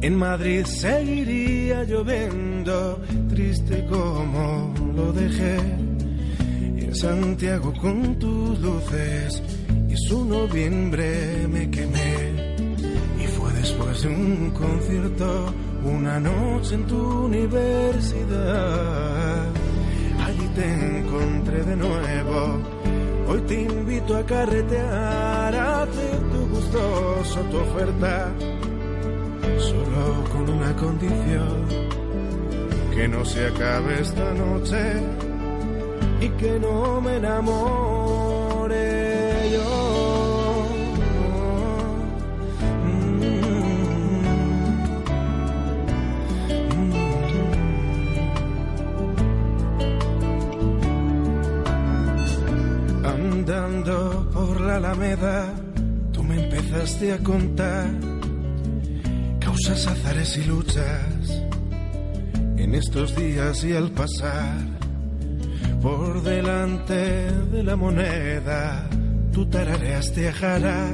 En 0.00 0.16
Madrid 0.16 0.64
seguiría 0.64 1.84
lloviendo, 1.84 3.00
triste 3.28 3.86
como 3.86 4.74
lo 4.96 5.12
dejé. 5.12 5.56
en 6.78 6.94
Santiago 6.94 7.72
con 7.80 8.18
tus 8.18 8.58
luces 8.60 9.42
y 9.88 9.96
su 10.08 10.24
noviembre 10.24 11.46
me 11.48 11.70
quemé. 11.70 12.56
Y 13.22 13.26
fue 13.26 13.52
después 13.52 14.02
de 14.02 14.08
un 14.08 14.50
concierto 14.50 15.52
una 15.84 16.18
noche 16.20 16.74
en 16.74 16.86
tu 16.86 17.26
universidad. 17.26 18.64
Allí 20.24 20.48
te 20.54 20.98
encontré 20.98 21.62
de 21.64 21.76
nuevo. 21.76 22.60
Hoy 23.26 23.40
te 23.48 23.62
invito 23.62 24.16
a 24.16 24.22
carretear, 24.24 25.54
a 25.54 25.82
hacer 25.82 26.18
tu 26.32 26.46
gustoso 26.48 27.40
tu 27.50 27.56
oferta. 27.58 28.32
Solo 29.58 30.24
con 30.32 30.50
una 30.50 30.76
condición: 30.76 31.66
que 32.94 33.08
no 33.08 33.24
se 33.24 33.46
acabe 33.46 34.00
esta 34.00 34.32
noche 34.34 35.02
y 36.20 36.28
que 36.28 36.58
no 36.60 37.00
me 37.00 37.16
enamore 37.16 39.03
por 53.84 54.62
la 54.62 54.76
alameda, 54.76 55.52
tú 56.10 56.22
me 56.22 56.42
empezaste 56.42 57.12
a 57.12 57.18
contar 57.18 57.90
causas, 59.38 59.86
azares 59.86 60.38
y 60.38 60.44
luchas 60.44 61.42
en 62.56 62.74
estos 62.74 63.14
días 63.14 63.62
y 63.62 63.74
al 63.74 63.90
pasar 63.90 64.56
por 65.82 66.22
delante 66.22 67.30
de 67.52 67.62
la 67.62 67.76
moneda, 67.76 68.88
tú 69.32 69.44
tarareaste 69.50 70.30
a 70.30 70.32
Jara, 70.32 70.88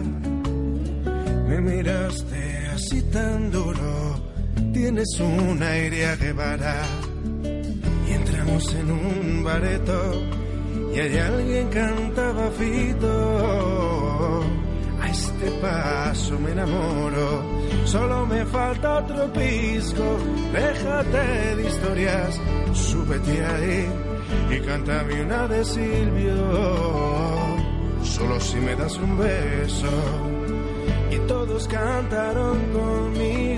me 1.49 1.61
miraste 1.61 2.66
así 2.74 3.03
tan 3.03 3.53
duro, 3.53 4.32
tienes 4.72 5.09
un 5.20 5.62
aire 5.62 6.07
a 6.07 6.16
Guevara 6.16 6.82
y 8.09 8.12
entramos 8.14 8.74
en 8.74 8.91
un 8.91 9.45
bareto 9.45 10.39
y 10.93 10.99
hay 10.99 11.18
alguien 11.18 11.68
cantaba 11.68 12.51
fito. 12.51 14.43
A 15.01 15.09
este 15.09 15.51
paso 15.62 16.38
me 16.38 16.53
enamoro, 16.53 17.43
solo 17.84 18.26
me 18.26 18.45
falta 18.47 18.99
otro 18.99 19.32
pisco. 19.32 20.05
Déjate 20.53 21.57
de 21.57 21.66
historias, 21.66 22.41
súbete 22.72 23.45
ahí 23.45 23.88
y 24.51 24.61
cántame 24.61 25.22
una 25.22 25.49
de 25.49 25.64
Silvio. 25.64 26.36
Solo 28.03 28.41
si 28.41 28.57
me 28.57 28.74
das 28.76 28.97
un 28.97 29.18
beso 29.18 29.88
y 31.11 31.18
todos 31.26 31.68
cantaron 31.68 32.59
conmigo. 32.72 33.49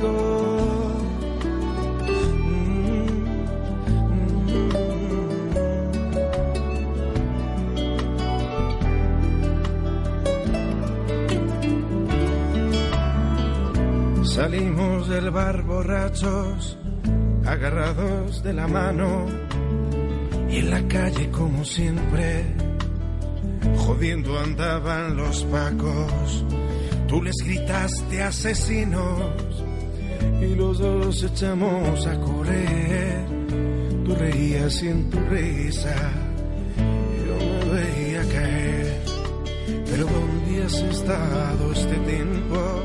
Salimos 14.42 15.08
del 15.08 15.30
bar 15.30 15.62
borrachos, 15.62 16.76
agarrados 17.46 18.42
de 18.42 18.52
la 18.52 18.66
mano, 18.66 19.26
y 20.50 20.56
en 20.56 20.68
la 20.68 20.82
calle 20.88 21.30
como 21.30 21.64
siempre, 21.64 22.46
jodiendo 23.76 24.36
andaban 24.40 25.16
los 25.16 25.44
pacos. 25.44 26.44
Tú 27.06 27.22
les 27.22 27.36
gritaste 27.36 28.20
asesinos 28.20 29.62
y 30.40 30.56
los 30.56 30.76
dos 30.80 31.22
echamos 31.22 32.04
a 32.04 32.18
correr. 32.18 33.24
Tú 34.04 34.12
reías 34.16 34.82
y 34.82 34.88
en 34.88 35.08
tu 35.08 35.20
risa 35.20 35.94
yo 37.28 37.68
me 37.70 37.80
veía 37.80 38.22
caer. 38.22 39.02
Pero 39.86 40.04
¿dónde 40.04 40.64
has 40.64 40.74
estado 40.74 41.72
este 41.72 41.94
tiempo? 41.94 42.82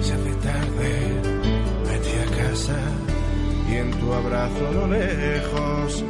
Se 0.00 0.12
hace 0.12 0.35
tarde, 0.46 0.92
a 2.24 2.28
casa 2.42 2.78
y 3.68 3.74
en 3.74 3.90
tu 3.98 4.12
abrazo 4.12 4.64
lo 4.72 4.86
lejos 4.86 6.04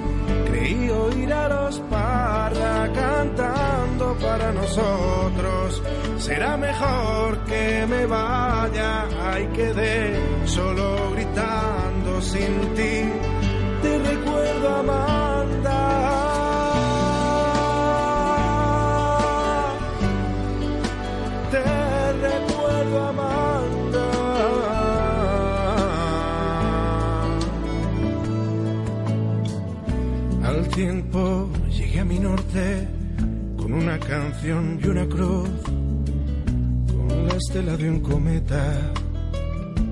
creí 0.47 0.91
oír 0.91 1.33
a 1.33 1.49
los 1.49 1.81
parra 1.91 2.91
cantando 2.93 4.17
para 4.17 4.53
nosotros. 4.53 5.83
Será 6.19 6.57
mejor 6.57 7.39
que 7.45 7.87
me 7.89 8.07
vaya, 8.07 9.07
hay 9.31 9.47
que 9.49 9.73
de 9.73 10.47
solo 10.47 11.13
gritando 11.13 12.21
sin 12.21 12.75
ti. 12.75 12.97
Te 13.83 13.99
recuerdo 13.99 14.77
Amanda. 14.77 15.36
Con 33.59 33.75
una 33.75 33.99
canción 33.99 34.81
y 34.83 34.89
una 34.89 35.07
cruz, 35.07 35.51
con 36.87 37.29
la 37.29 37.35
estela 37.35 37.77
de 37.77 37.91
un 37.91 38.01
cometa, 38.01 38.93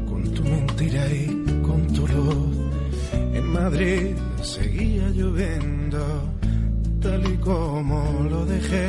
con 0.08 0.22
tu 0.32 0.42
mentira 0.44 1.06
y 1.12 1.26
con 1.62 1.86
tu 1.92 2.08
luz. 2.08 2.56
En 3.34 3.46
Madrid 3.48 4.16
seguía 4.42 5.10
lloviendo, 5.10 6.00
tal 7.02 7.30
y 7.30 7.36
como 7.36 8.26
lo 8.30 8.46
dejé. 8.46 8.88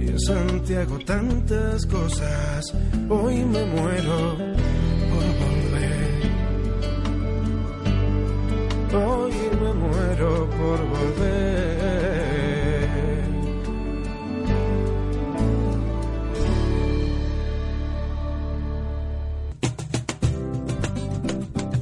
Y 0.00 0.08
en 0.08 0.18
Santiago 0.18 0.98
tantas 1.06 1.86
cosas, 1.86 2.74
hoy 3.08 3.36
me 3.44 3.64
muero 3.66 4.36
por 5.10 5.26
volver. 5.42 6.08
Hoy 8.94 9.32
me 9.62 9.72
muero 9.74 10.50
por 10.50 10.78
volver. 10.88 11.37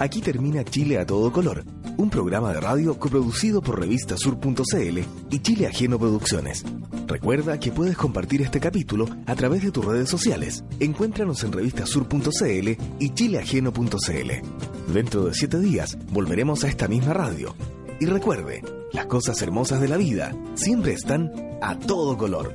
Aquí 0.07 0.21
termina 0.21 0.63
Chile 0.63 1.01
a 1.01 1.05
todo 1.05 1.33
color, 1.33 1.65
un 1.97 2.11
programa 2.11 2.53
de 2.53 2.61
radio 2.61 2.97
coproducido 2.97 3.61
por 3.61 3.81
revistasur.cl 3.81 4.99
y 5.31 5.39
Chile 5.41 5.67
Ajeno 5.67 5.99
Producciones. 5.99 6.65
Recuerda 7.09 7.59
que 7.59 7.73
puedes 7.73 7.97
compartir 7.97 8.41
este 8.41 8.61
capítulo 8.61 9.09
a 9.27 9.35
través 9.35 9.65
de 9.65 9.73
tus 9.73 9.85
redes 9.85 10.09
sociales. 10.09 10.63
Encuéntranos 10.79 11.43
en 11.43 11.51
revistasur.cl 11.51 12.69
y 13.01 13.15
chileajeno.cl. 13.15 14.93
Dentro 14.93 15.25
de 15.25 15.35
siete 15.35 15.59
días 15.59 15.99
volveremos 16.13 16.63
a 16.63 16.69
esta 16.69 16.87
misma 16.87 17.13
radio. 17.13 17.57
Y 17.99 18.07
recuerde, 18.07 18.63
las 18.93 19.07
cosas 19.07 19.43
hermosas 19.43 19.81
de 19.81 19.89
la 19.89 19.97
vida 19.97 20.37
siempre 20.55 20.93
están 20.93 21.33
a 21.61 21.77
todo 21.81 22.17
color. 22.17 22.55